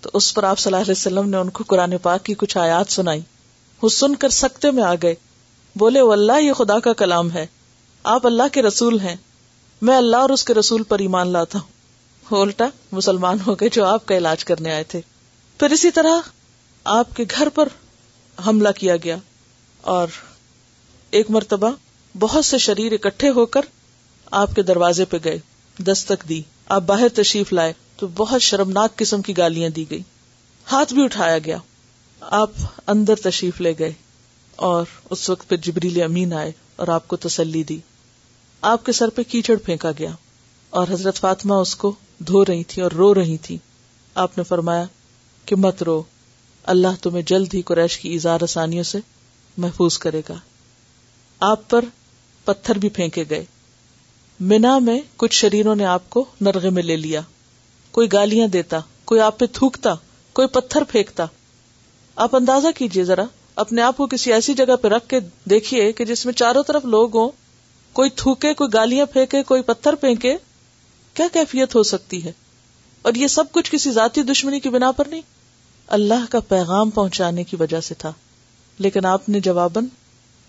تو 0.00 0.10
اس 0.14 0.32
پر 0.34 0.44
آپ 0.44 0.58
صلی 0.58 0.72
اللہ 0.72 0.82
علیہ 0.82 0.90
وسلم 0.96 1.28
نے 1.30 1.36
ان 1.36 1.50
کو 1.58 1.64
قرآن 1.66 1.96
پاک 2.02 2.24
کی 2.24 2.34
کچھ 2.38 2.56
آیات 2.58 2.92
سنائی 2.92 3.20
وہ 3.82 3.88
سن 3.98 4.14
کر 4.24 4.28
سکتے 4.40 4.70
میں 4.70 4.82
آ 4.84 4.94
گئے 5.02 5.14
بولے 5.82 6.00
یہ 6.44 6.52
خدا 6.58 6.78
کا 6.86 6.92
کلام 7.02 7.30
ہے 7.32 7.46
آپ 8.14 8.26
اللہ 8.26 8.52
کے 8.52 8.62
رسول 8.62 9.00
ہیں 9.00 9.16
میں 9.88 9.96
اللہ 9.96 10.16
اور 10.26 10.30
اس 10.30 10.44
کے 10.44 10.54
رسول 10.54 10.82
پر 10.88 10.98
ایمان 10.98 11.28
لاتا 11.32 11.58
ہوں 11.58 11.70
الٹا 12.40 12.66
مسلمان 12.92 13.38
ہو 13.46 13.54
گئے 13.60 13.68
جو 13.72 13.84
آپ 13.84 14.06
کا 14.06 14.16
علاج 14.16 14.44
کرنے 14.44 14.72
آئے 14.72 14.84
تھے 14.94 15.00
پھر 15.58 15.70
اسی 15.72 15.90
طرح 16.00 16.20
آپ 16.90 17.14
کے 17.16 17.24
گھر 17.38 17.48
پر 17.54 17.68
حملہ 18.46 18.68
کیا 18.76 18.96
گیا 19.04 19.16
اور 19.90 20.08
ایک 21.18 21.30
مرتبہ 21.30 21.70
بہت 22.20 22.44
سے 22.44 22.58
شریر 22.58 22.92
اکٹھے 22.92 23.28
ہو 23.36 23.44
کر 23.56 23.60
آپ 24.40 24.54
کے 24.56 24.62
دروازے 24.62 25.04
پہ 25.10 25.16
گئے 25.24 25.38
دستک 25.86 26.28
دی 26.28 26.40
آپ 26.76 26.82
باہر 26.86 27.08
تشریف 27.14 27.52
لائے 27.52 27.72
تو 27.96 28.06
بہت 28.16 28.42
شرمناک 28.42 28.96
قسم 28.98 29.22
کی 29.22 29.36
گالیاں 29.36 29.68
دی 29.76 29.84
گئی 29.90 30.00
ہاتھ 30.72 30.94
بھی 30.94 31.04
اٹھایا 31.04 31.38
گیا 31.44 31.56
آپ 32.40 32.50
اندر 32.90 33.14
تشریف 33.22 33.60
لے 33.60 33.72
گئے 33.78 33.92
اور 34.70 34.84
اس 35.10 35.28
وقت 35.30 35.48
پہ 35.48 35.56
جبریل 35.66 36.02
امین 36.02 36.32
آئے 36.38 36.52
اور 36.76 36.88
آپ 36.96 37.08
کو 37.08 37.16
تسلی 37.26 37.62
دی 37.68 37.78
آپ 38.72 38.84
کے 38.86 38.92
سر 38.92 39.08
پہ 39.14 39.22
کیچڑ 39.28 39.56
پھینکا 39.64 39.90
گیا 39.98 40.10
اور 40.80 40.86
حضرت 40.90 41.18
فاطمہ 41.20 41.54
اس 41.62 41.74
کو 41.76 41.92
دھو 42.26 42.44
رہی 42.48 42.64
تھی 42.68 42.82
اور 42.82 42.90
رو 43.02 43.12
رہی 43.14 43.36
تھی 43.42 43.56
آپ 44.24 44.36
نے 44.38 44.44
فرمایا 44.44 44.84
کہ 45.46 45.56
مت 45.56 45.82
رو 45.82 46.02
اللہ 46.72 46.96
تمہیں 47.02 47.22
جلد 47.26 47.54
ہی 47.54 47.60
قریش 47.68 47.98
کی 47.98 48.14
اظہار 48.14 48.42
آسانیوں 48.42 48.82
سے 48.84 48.98
محفوظ 49.62 49.98
کرے 49.98 50.20
گا 50.28 50.34
آپ 51.50 51.68
پر 51.70 51.84
پتھر 52.44 52.78
بھی 52.78 52.88
پھینکے 52.98 53.24
گئے 53.30 53.44
مینا 54.50 54.78
میں 54.82 54.98
کچھ 55.16 55.34
شریروں 55.36 55.74
نے 55.76 55.84
آپ 55.86 56.08
کو 56.10 56.24
نرغے 56.40 56.70
میں 56.76 56.82
لے 56.82 56.96
لیا 56.96 57.20
کوئی 57.98 58.08
گالیاں 58.12 58.46
دیتا 58.48 58.78
کوئی 59.04 59.20
آپ 59.20 59.38
پہ 59.38 59.46
تھوکتا 59.52 59.94
کوئی 60.32 60.48
پتھر 60.52 60.84
پھینکتا 60.90 61.26
آپ 62.24 62.36
اندازہ 62.36 62.68
کیجیے 62.76 63.04
ذرا 63.04 63.24
اپنے 63.64 63.82
آپ 63.82 63.96
کو 63.96 64.06
کسی 64.10 64.32
ایسی 64.32 64.54
جگہ 64.54 64.76
پہ 64.82 64.88
رکھ 64.88 65.08
کے 65.08 65.18
دیکھیے 65.50 65.90
کہ 65.92 66.04
جس 66.04 66.24
میں 66.26 66.32
چاروں 66.42 66.62
طرف 66.66 66.84
لوگ 66.94 67.16
ہوں 67.16 67.28
کوئی 67.98 68.10
تھوکے 68.16 68.52
کوئی 68.54 68.72
گالیاں 68.74 69.06
پھینکے 69.12 69.42
کوئی 69.48 69.62
پتھر 69.62 69.94
پھینکے 70.00 70.36
کیا 71.14 71.26
کیفیت 71.32 71.74
ہو 71.74 71.82
سکتی 71.92 72.24
ہے 72.24 72.32
اور 73.02 73.14
یہ 73.16 73.26
سب 73.36 73.50
کچھ 73.52 73.70
کسی 73.72 73.90
ذاتی 73.92 74.22
دشمنی 74.30 74.60
کی 74.60 74.68
بنا 74.70 74.90
پر 74.96 75.08
نہیں 75.10 75.22
اللہ 75.96 76.30
کا 76.30 76.40
پیغام 76.48 76.90
پہنچانے 76.90 77.44
کی 77.44 77.56
وجہ 77.60 77.80
سے 77.80 77.94
تھا 77.98 78.12
لیکن 78.84 79.06
آپ 79.06 79.28
نے 79.28 79.40
جواباً 79.46 79.86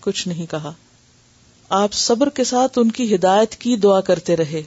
کچھ 0.00 0.26
نہیں 0.28 0.46
کہا 0.50 0.72
آپ 1.80 1.92
صبر 1.94 2.28
کے 2.34 2.44
ساتھ 2.44 2.78
ان 2.78 2.90
کی 2.92 3.14
ہدایت 3.14 3.54
کی 3.60 3.76
دعا 3.82 4.00
کرتے 4.08 4.36
رہے 4.36 4.62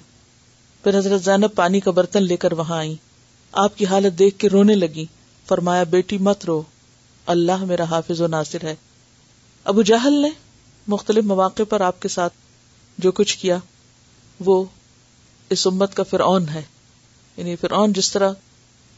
پھر 0.83 0.97
حضرت 0.97 1.23
زینب 1.23 1.55
پانی 1.55 1.79
کا 1.79 1.91
برتن 1.99 2.23
لے 2.23 2.37
کر 2.43 2.51
وہاں 2.57 2.77
آئی 2.77 2.95
آپ 3.63 3.77
کی 3.77 3.85
حالت 3.85 4.17
دیکھ 4.19 4.37
کے 4.39 4.49
رونے 4.49 4.75
لگی 4.75 5.05
فرمایا 5.47 5.83
بیٹی 5.95 6.17
مت 6.27 6.45
رو 6.45 6.61
اللہ 7.33 7.63
میرا 7.65 7.83
حافظ 7.89 8.21
و 8.21 8.27
ناصر 8.27 8.63
ہے 8.65 8.75
ابو 9.73 9.81
جہل 9.91 10.21
نے 10.21 10.29
مختلف 10.93 11.23
مواقع 11.25 11.63
پر 11.69 11.81
آپ 11.81 12.01
کے 12.01 12.07
ساتھ 12.07 12.33
جو 13.05 13.11
کچھ 13.21 13.37
کیا 13.37 13.57
وہ 14.45 14.63
اس 15.55 15.65
امت 15.67 15.95
کا 15.95 16.03
فرعون 16.09 16.47
ہے 16.53 16.61
یعنی 17.37 17.55
فرعون 17.61 17.93
جس 17.93 18.11
طرح 18.11 18.31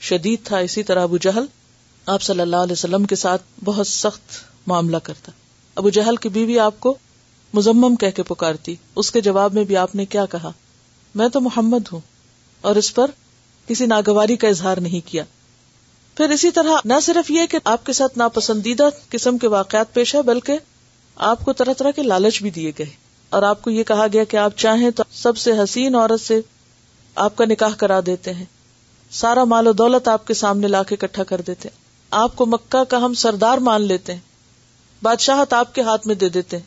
شدید 0.10 0.44
تھا 0.46 0.58
اسی 0.68 0.84
طرح 0.84 1.04
ابو 1.04 1.18
جہل 1.22 1.46
آپ 2.12 2.22
صلی 2.24 2.42
اللہ 2.42 2.62
علیہ 2.66 2.72
وسلم 2.74 3.04
کے 3.10 3.16
ساتھ 3.22 3.42
بہت 3.64 3.88
سخت 3.88 4.36
معاملہ 4.68 4.98
کرتا 5.04 5.32
ابو 5.80 5.90
جہل 5.98 6.16
کی 6.22 6.30
بیوی 6.38 6.58
آپ 6.60 6.80
کو 6.86 6.94
مزمم 7.54 7.96
کے 8.04 8.24
پکارتی 8.30 8.76
اس 9.02 9.12
کے 9.12 9.22
جواب 9.28 9.54
میں 9.54 9.64
بھی 9.72 9.76
آپ 9.78 9.94
نے 9.96 10.06
کیا 10.16 10.26
کہا 10.32 10.52
میں 11.22 11.28
تو 11.36 11.42
محمد 11.48 11.92
ہوں 11.92 12.00
اور 12.70 12.76
اس 12.82 12.94
پر 12.96 13.12
کسی 13.68 13.86
ناگواری 13.92 14.36
کا 14.44 14.48
اظہار 14.48 14.78
نہیں 14.88 15.06
کیا 15.08 15.24
پھر 16.18 16.30
اسی 16.38 16.50
طرح 16.56 16.80
نہ 16.94 17.00
صرف 17.08 17.30
یہ 17.32 17.46
کہ 17.52 17.58
آپ 17.74 17.86
کے 17.86 17.94
ساتھ 18.00 18.18
ناپسندیدہ 18.18 18.88
قسم 19.10 19.38
کے 19.44 19.48
واقعات 19.56 19.94
پیش 19.94 20.14
ہے 20.16 20.22
بلکہ 20.30 20.58
آپ 21.30 21.44
کو 21.46 21.54
طرح 21.62 21.74
طرح 21.78 21.92
کے 21.96 22.04
لالچ 22.04 22.42
بھی 22.44 22.50
دیے 22.60 22.72
گئے 22.80 22.90
اور 23.38 23.44
آپ 23.52 23.62
کو 23.62 23.72
یہ 23.76 23.84
کہا 23.92 24.08
گیا 24.14 24.24
کہ 24.34 24.38
آپ 24.48 24.58
چاہیں 24.66 24.90
تو 24.98 25.04
سب 25.24 25.38
سے 25.46 25.52
حسین 25.64 25.96
عورت 26.04 26.22
سے 26.22 26.40
آپ 27.28 27.36
کا 27.38 27.46
نکاح 27.50 27.76
کرا 27.86 28.00
دیتے 28.06 28.34
ہیں 28.42 28.46
سارا 29.22 29.44
مال 29.56 29.68
و 29.68 29.74
دولت 29.86 30.08
آپ 30.18 30.28
کے 30.28 30.34
سامنے 30.46 30.68
لا 30.74 30.84
کے 30.90 30.96
اکٹھا 31.02 31.24
کر 31.34 31.42
دیتے 31.52 31.70
آپ 32.18 32.36
کو 32.36 32.46
مکہ 32.46 32.84
کا 32.90 32.98
ہم 33.06 33.14
سردار 33.24 33.58
مان 33.68 33.82
لیتے 33.88 34.14
ہیں 34.14 34.20
بادشاہت 35.04 35.54
آپ 35.54 35.74
کے 35.76 35.82
ہاتھ 35.82 36.08
میں 36.08 36.16
دے 36.24 36.30
دیتے 36.30 36.58
ہیں 36.58 36.64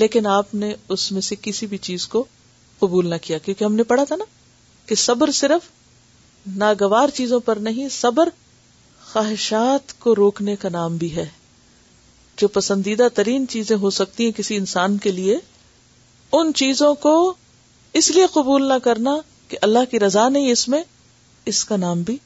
لیکن 0.00 0.26
آپ 0.30 0.54
نے 0.54 0.72
اس 0.96 1.10
میں 1.12 1.20
سے 1.28 1.34
کسی 1.42 1.66
بھی 1.66 1.78
چیز 1.88 2.06
کو 2.08 2.24
قبول 2.78 3.08
نہ 3.10 3.14
کیا 3.22 3.38
کیونکہ 3.44 3.64
ہم 3.64 3.74
نے 3.74 3.82
پڑھا 3.84 4.04
تھا 4.08 4.16
نا 4.16 4.24
کہ 4.88 4.94
صبر 5.04 5.30
صرف 5.38 5.68
ناگوار 6.56 7.08
چیزوں 7.14 7.40
پر 7.44 7.56
نہیں 7.66 7.88
صبر 7.92 8.28
خواہشات 9.12 9.98
کو 10.00 10.14
روکنے 10.14 10.54
کا 10.62 10.68
نام 10.72 10.96
بھی 10.96 11.14
ہے 11.16 11.26
جو 12.40 12.48
پسندیدہ 12.54 13.08
ترین 13.14 13.46
چیزیں 13.50 13.76
ہو 13.76 13.90
سکتی 13.96 14.24
ہیں 14.24 14.32
کسی 14.36 14.56
انسان 14.56 14.96
کے 15.06 15.10
لیے 15.12 15.38
ان 16.38 16.52
چیزوں 16.56 16.94
کو 17.06 17.16
اس 18.00 18.10
لیے 18.14 18.26
قبول 18.32 18.68
نہ 18.68 18.78
کرنا 18.84 19.16
کہ 19.48 19.58
اللہ 19.62 19.90
کی 19.90 20.00
رضا 20.00 20.28
نہیں 20.28 20.50
اس 20.50 20.68
میں 20.68 20.82
اس 21.52 21.64
کا 21.64 21.76
نام 21.76 22.02
بھی 22.10 22.16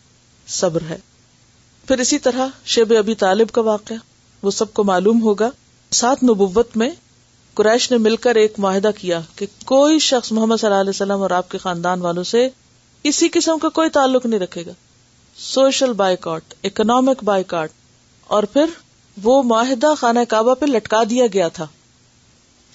صبر 0.58 0.82
ہے 0.88 0.98
پھر 1.86 1.98
اسی 1.98 2.18
طرح 2.24 2.48
شیب 2.72 2.92
ابھی 2.98 3.14
طالب 3.22 3.50
کا 3.52 3.60
واقعہ 3.68 3.96
وہ 4.42 4.50
سب 4.58 4.72
کو 4.74 4.84
معلوم 4.84 5.22
ہوگا 5.22 5.48
سات 6.00 6.22
نبوت 6.24 6.76
میں 6.82 6.88
قریش 7.60 7.90
نے 7.90 7.96
مل 8.04 8.16
کر 8.26 8.34
ایک 8.42 8.54
معاہدہ 8.64 8.90
کیا 8.98 9.20
کہ 9.36 9.46
کوئی 9.66 9.98
شخص 10.08 10.30
محمد 10.32 10.56
صلی 10.60 10.68
اللہ 10.68 10.80
علیہ 10.80 10.90
وسلم 10.90 11.22
اور 11.22 11.30
آپ 11.38 11.50
کے 11.50 11.58
خاندان 11.62 12.00
والوں 12.02 12.24
سے 12.24 12.48
اسی 13.10 13.28
قسم 13.32 13.58
کا 13.62 13.68
کوئی 13.78 13.90
تعلق 13.96 14.26
نہیں 14.26 14.40
رکھے 14.40 14.64
گا 14.66 14.72
سوشل 15.48 15.92
بائیکاٹ 16.04 16.54
اکنامک 16.64 17.24
بائکاٹ 17.24 17.70
اور 18.36 18.42
پھر 18.52 18.70
وہ 19.22 19.42
معاہدہ 19.46 19.92
خانہ 19.98 20.20
کعبہ 20.28 20.54
پہ 20.60 20.66
لٹکا 20.66 21.02
دیا 21.10 21.26
گیا 21.32 21.48
تھا 21.58 21.66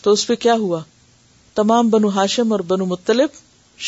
تو 0.01 0.11
اس 0.13 0.27
پہ 0.27 0.35
کیا 0.45 0.53
ہوا 0.59 0.81
تمام 1.55 1.89
بنو 1.89 2.09
ہاشم 2.15 2.51
اور 2.51 2.59
بنو 2.67 2.85
مطلب 2.85 3.39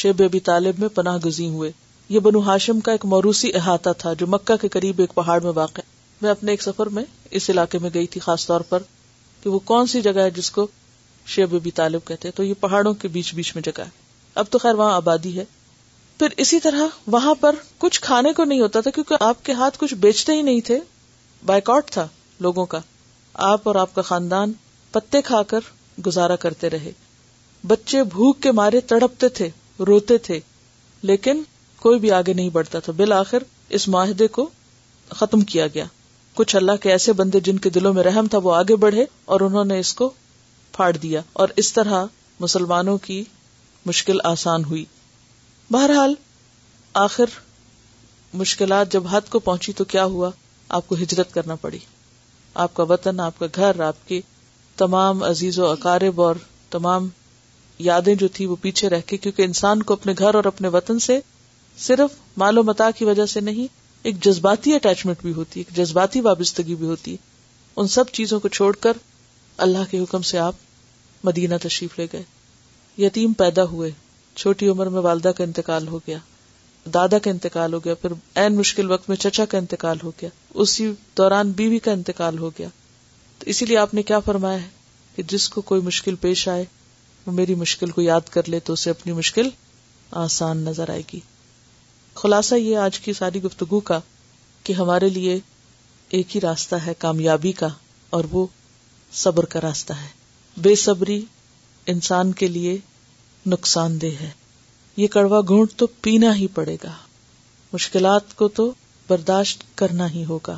شیب 0.02 0.22
ابھی 0.26 0.40
طالب 0.52 0.80
میں 0.80 0.88
پناہ 0.96 1.18
گزین 1.26 1.54
ہوئے 1.54 1.72
یہ 2.10 2.20
بنو 2.26 2.40
ہاشم 2.46 2.80
کا 2.86 2.92
ایک 2.92 3.06
موروسی 3.06 3.50
احاطہ 3.56 3.90
تھا 3.98 4.14
جو 4.20 4.28
مکہ 4.28 4.56
کے 4.62 4.68
قریب 4.76 5.00
ایک 5.02 5.14
پہاڑ 5.16 5.40
میں 5.44 5.52
واقع 5.56 5.82
میں 6.22 6.30
اپنے 6.30 6.52
ایک 6.52 6.62
سفر 6.62 6.90
میں 6.96 7.04
اس 7.40 7.50
علاقے 7.50 7.80
میں 7.82 7.90
گئی 7.94 8.08
تھی 8.14 8.20
خاص 8.22 8.46
طور 8.48 8.62
پر 8.70 8.84
کہ 9.44 9.50
وہ 9.50 9.60
کون 9.66 9.88
سی 9.88 10.02
جگہ 10.02 10.20
ہے 10.22 10.32
جس 10.38 10.50
کو 10.52 10.66
شیب 11.34 11.54
بی 11.64 11.72
طالب 11.80 12.06
کہتے 12.08 12.32
تو 12.36 12.44
یہ 12.44 12.54
پہاڑوں 12.60 12.94
کے 13.02 13.08
بیچ 13.18 13.34
بیچ 13.36 13.56
میں 13.56 13.64
جگہ 13.64 13.82
ہے 13.86 13.90
اب 14.42 14.46
تو 14.52 14.60
خیر 14.60 14.76
وہاں 14.76 14.96
آبادی 14.96 15.38
ہے 15.38 15.44
پھر 16.20 16.34
اسی 16.44 16.60
طرح 16.60 16.98
وہاں 17.12 17.36
پر 17.42 17.56
کچھ 17.80 18.02
کھانے 18.02 18.34
کو 18.38 18.44
نہیں 18.44 18.60
ہوتا 18.60 18.82
تھا 18.88 18.92
کیونکہ 18.96 19.24
آپ 19.24 19.44
کے 19.46 19.54
ہاتھ 19.60 19.78
کچھ 19.80 19.94
بیچتے 20.06 20.36
ہی 20.36 20.42
نہیں 20.50 20.62
تھے 20.68 20.80
بائک 21.46 21.70
آٹ 21.70 21.92
تھا 21.92 22.08
لوگوں 22.48 22.66
کا 22.74 22.80
آپ 23.52 23.68
اور 23.68 23.76
آپ 23.84 23.94
کا 23.96 24.02
خاندان 24.10 24.52
پتے 24.92 25.22
کھا 25.30 25.42
کر 25.54 25.70
گزارا 26.06 26.36
کرتے 26.48 26.70
رہے 26.70 26.92
بچے 27.68 28.04
بھوک 28.18 28.42
کے 28.44 28.52
مارے 28.62 28.80
تڑپتے 28.94 29.30
تھے 29.40 29.50
روتے 29.88 30.18
تھے 30.30 30.40
لیکن 31.12 31.42
کوئی 31.82 32.00
بھی 32.00 32.12
آگے 32.12 32.34
نہیں 32.34 32.50
بڑھتا 32.54 32.80
تھا 32.86 32.94
بالآخر 32.96 33.44
اس 33.78 33.88
معاہدے 33.96 34.28
کو 34.38 34.50
ختم 35.20 35.42
کیا 35.52 35.68
گیا 35.74 35.84
کچھ 36.36 36.56
اللہ 36.56 36.82
کے 36.82 36.92
ایسے 36.92 37.14
بندے 37.20 37.40
جن 37.48 37.58
کے 37.66 37.70
دلوں 37.78 37.94
میں 37.94 38.04
رحم 38.04 38.28
تھا 38.34 38.38
وہ 38.44 38.54
آگے 38.56 38.76
بڑھے 38.86 39.06
اور 39.34 39.42
انہوں 39.42 39.66
نے 39.74 39.80
اس 39.80 39.94
کو 40.02 40.10
پھاڑ 40.72 40.92
دیا 40.98 41.22
اور 41.44 41.50
اس 41.64 41.72
طرح 41.74 42.06
مسلمانوں 42.40 42.98
کی 43.06 43.24
مشکل 43.86 44.20
آسان 44.24 44.64
ہوئی 44.66 44.84
بہرحال 45.72 46.14
آخر 47.04 47.38
مشکلات 48.42 48.92
جب 48.92 49.06
ہاتھ 49.12 49.30
کو 49.32 49.40
پہنچی 49.48 49.74
تو 49.74 49.84
کیا 49.94 50.04
ہوا 50.16 50.30
آپ 50.78 50.88
کو 50.88 50.96
ہجرت 51.02 51.34
کرنا 51.34 51.56
پڑی 51.62 51.78
آپ 52.64 52.74
کا 52.76 52.84
وطن 52.90 53.20
آپ 53.20 53.40
کا 53.40 53.46
گھر 53.56 53.80
آپ 53.88 54.08
کے 54.08 54.20
تمام 54.78 55.24
عزیز 55.24 55.60
و 55.60 55.66
اقارب 55.68 56.22
اور 56.22 56.36
تمام 56.72 57.08
یادیں 57.90 58.14
جو 58.24 58.28
تھی 58.34 58.46
وہ 58.46 58.56
پیچھے 58.62 58.90
رہ 58.90 59.02
کے 59.08 59.18
کیونکہ 59.18 59.42
انسان 59.44 59.84
کو 59.90 59.94
اپنے 59.94 60.14
گھر 60.20 60.36
اور 60.36 60.44
اپنے 60.54 60.68
وطن 60.78 61.00
سے 61.08 61.20
صرف 61.86 62.16
مال 62.38 62.58
و 62.58 62.64
متا 62.64 62.90
کی 62.96 63.06
وجہ 63.06 63.26
سے 63.34 63.40
نہیں 63.42 63.78
ایک 64.10 64.24
جذباتی 64.24 64.74
اٹیچمنٹ 64.76 65.22
بھی 65.22 65.32
ہوتی 65.34 65.60
ہے 65.60 65.66
ایک 65.68 65.76
جذباتی 65.78 66.22
وابستگی 66.22 66.76
بھی 66.76 66.88
ہوتی 66.88 67.12
ہے 67.12 67.18
ان 67.82 67.88
سب 67.98 68.10
چیزوں 68.14 68.40
کو 68.40 68.48
چھوڑ 68.58 68.76
کر 68.86 68.98
اللہ 69.66 69.90
کے 69.92 70.00
حکم 70.00 70.22
سے 70.32 70.38
آپ 70.40 70.56
مدینہ 71.26 71.56
تشریف 71.64 71.98
لے 72.00 72.06
گئے 72.14 72.24
یتیم 73.06 73.34
پیدا 73.42 73.64
ہوئے 73.72 73.90
چھوٹی 74.36 74.68
عمر 74.70 74.90
میں 74.90 75.02
والدہ 75.02 75.32
کا 75.38 75.44
انتقال 75.44 75.88
ہو 75.88 76.00
گیا 76.08 76.18
دادا 76.94 77.20
کا 77.24 77.32
انتقال 77.32 77.74
ہو 77.74 77.80
گیا 77.86 77.94
پھر 78.02 78.50
مشکل 78.56 78.92
وقت 78.92 79.10
میں 79.10 79.18
چچا 79.24 79.46
کا 79.50 79.58
انتقال 79.58 79.98
ہو 80.04 80.12
گیا 80.22 80.30
اسی 80.64 80.92
دوران 81.18 81.52
بیوی 81.62 81.80
کا 81.88 81.92
انتقال 81.92 82.38
ہو 82.40 82.50
گیا 82.60 82.68
تو 83.40 83.48
اسی 83.50 83.66
لیے 83.66 83.78
آپ 83.78 83.94
نے 83.94 84.04
کیا 84.12 84.20
فرمایا 84.26 84.62
ہے 84.62 84.68
کہ 85.16 85.24
جس 85.32 85.50
کو 85.50 85.62
کوئی 85.72 85.82
مشکل 85.82 86.16
پیش 86.22 86.48
آئے 86.48 86.64
وہ 87.26 87.32
میری 87.42 87.56
مشکل 87.66 87.92
کو 87.98 88.02
یاد 88.02 88.30
کر 88.32 88.50
لے 88.50 88.60
تو 88.68 88.74
اسے 88.74 88.90
اپنی 88.90 89.14
مشکل 89.14 89.50
آسان 90.26 90.58
نظر 90.66 90.90
آئے 90.92 91.02
گی 91.14 91.20
خلاصہ 92.22 92.56
یہ 92.56 92.78
آج 92.84 92.98
کی 93.00 93.14
ساری 93.18 93.42
گفتگو 93.44 93.80
کا 93.90 94.00
کہ 94.64 94.74
ہمارے 94.78 95.10
لیے 95.18 95.38
ایک 96.18 96.36
ہی 96.36 96.42
راستہ 96.42 96.76
ہے 96.86 96.94
کامیابی 97.00 97.52
کا 97.60 97.68
اور 98.18 98.24
وہ 98.32 98.46
صبر 99.20 99.46
کا 99.54 99.62
راستہ 99.62 99.94
ہے 100.02 100.08
بے 100.66 100.74
صبری 100.82 101.20
انسان 101.94 102.32
کے 102.42 102.48
لیے 102.56 102.78
نقصان 103.54 104.00
دہ 104.02 104.20
ہے 104.22 104.30
یہ 104.98 105.08
کڑوا 105.14 105.40
گھونٹ 105.48 105.74
تو 105.82 105.88
پینا 106.08 106.36
ہی 106.36 106.48
پڑے 106.56 106.76
گا 106.84 106.92
مشکلات 107.74 108.36
کو 108.38 108.48
تو 108.60 108.72
برداشت 109.10 109.64
کرنا 109.82 110.10
ہی 110.14 110.26
ہوگا 110.30 110.58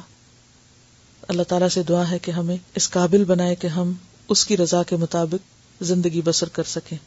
اللہ 1.28 1.44
تعالیٰ 1.48 1.70
سے 1.78 1.84
دعا 1.90 2.10
ہے 2.12 2.20
کہ 2.28 2.32
ہمیں 2.40 2.56
اس 2.80 2.90
قابل 2.98 3.24
بنائے 3.34 3.56
کہ 3.64 3.68
ہم 3.78 3.94
اس 4.36 4.46
کی 4.46 4.58
رضا 4.58 4.84
کے 4.90 4.96
مطابق 5.06 5.84
زندگی 5.92 6.22
بسر 6.32 6.50
کر 6.60 6.64
سکیں 6.78 6.98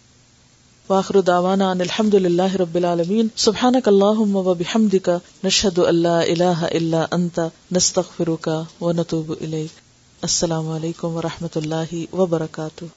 واخر 0.91 1.17
دعوانا 1.31 1.67
ان 1.75 1.81
الحمد 1.83 2.15
لله 2.23 2.57
رب 2.63 2.75
العالمين 2.81 3.29
سبحانك 3.45 3.87
اللهم 3.93 4.35
وبحمدك 4.49 5.23
نشهد 5.47 5.79
ان 5.93 6.03
لا 6.09 6.17
اله 6.35 6.69
الا 6.81 7.01
انت 7.19 7.41
نستغفرك 7.77 8.83
ونتوب 8.89 9.33
اليك 9.37 10.29
السلام 10.31 10.69
علیکم 10.77 11.17
و 11.21 11.25
رحمۃ 11.31 11.57
اللہ 11.63 11.95
وبرکاتہ 12.23 12.91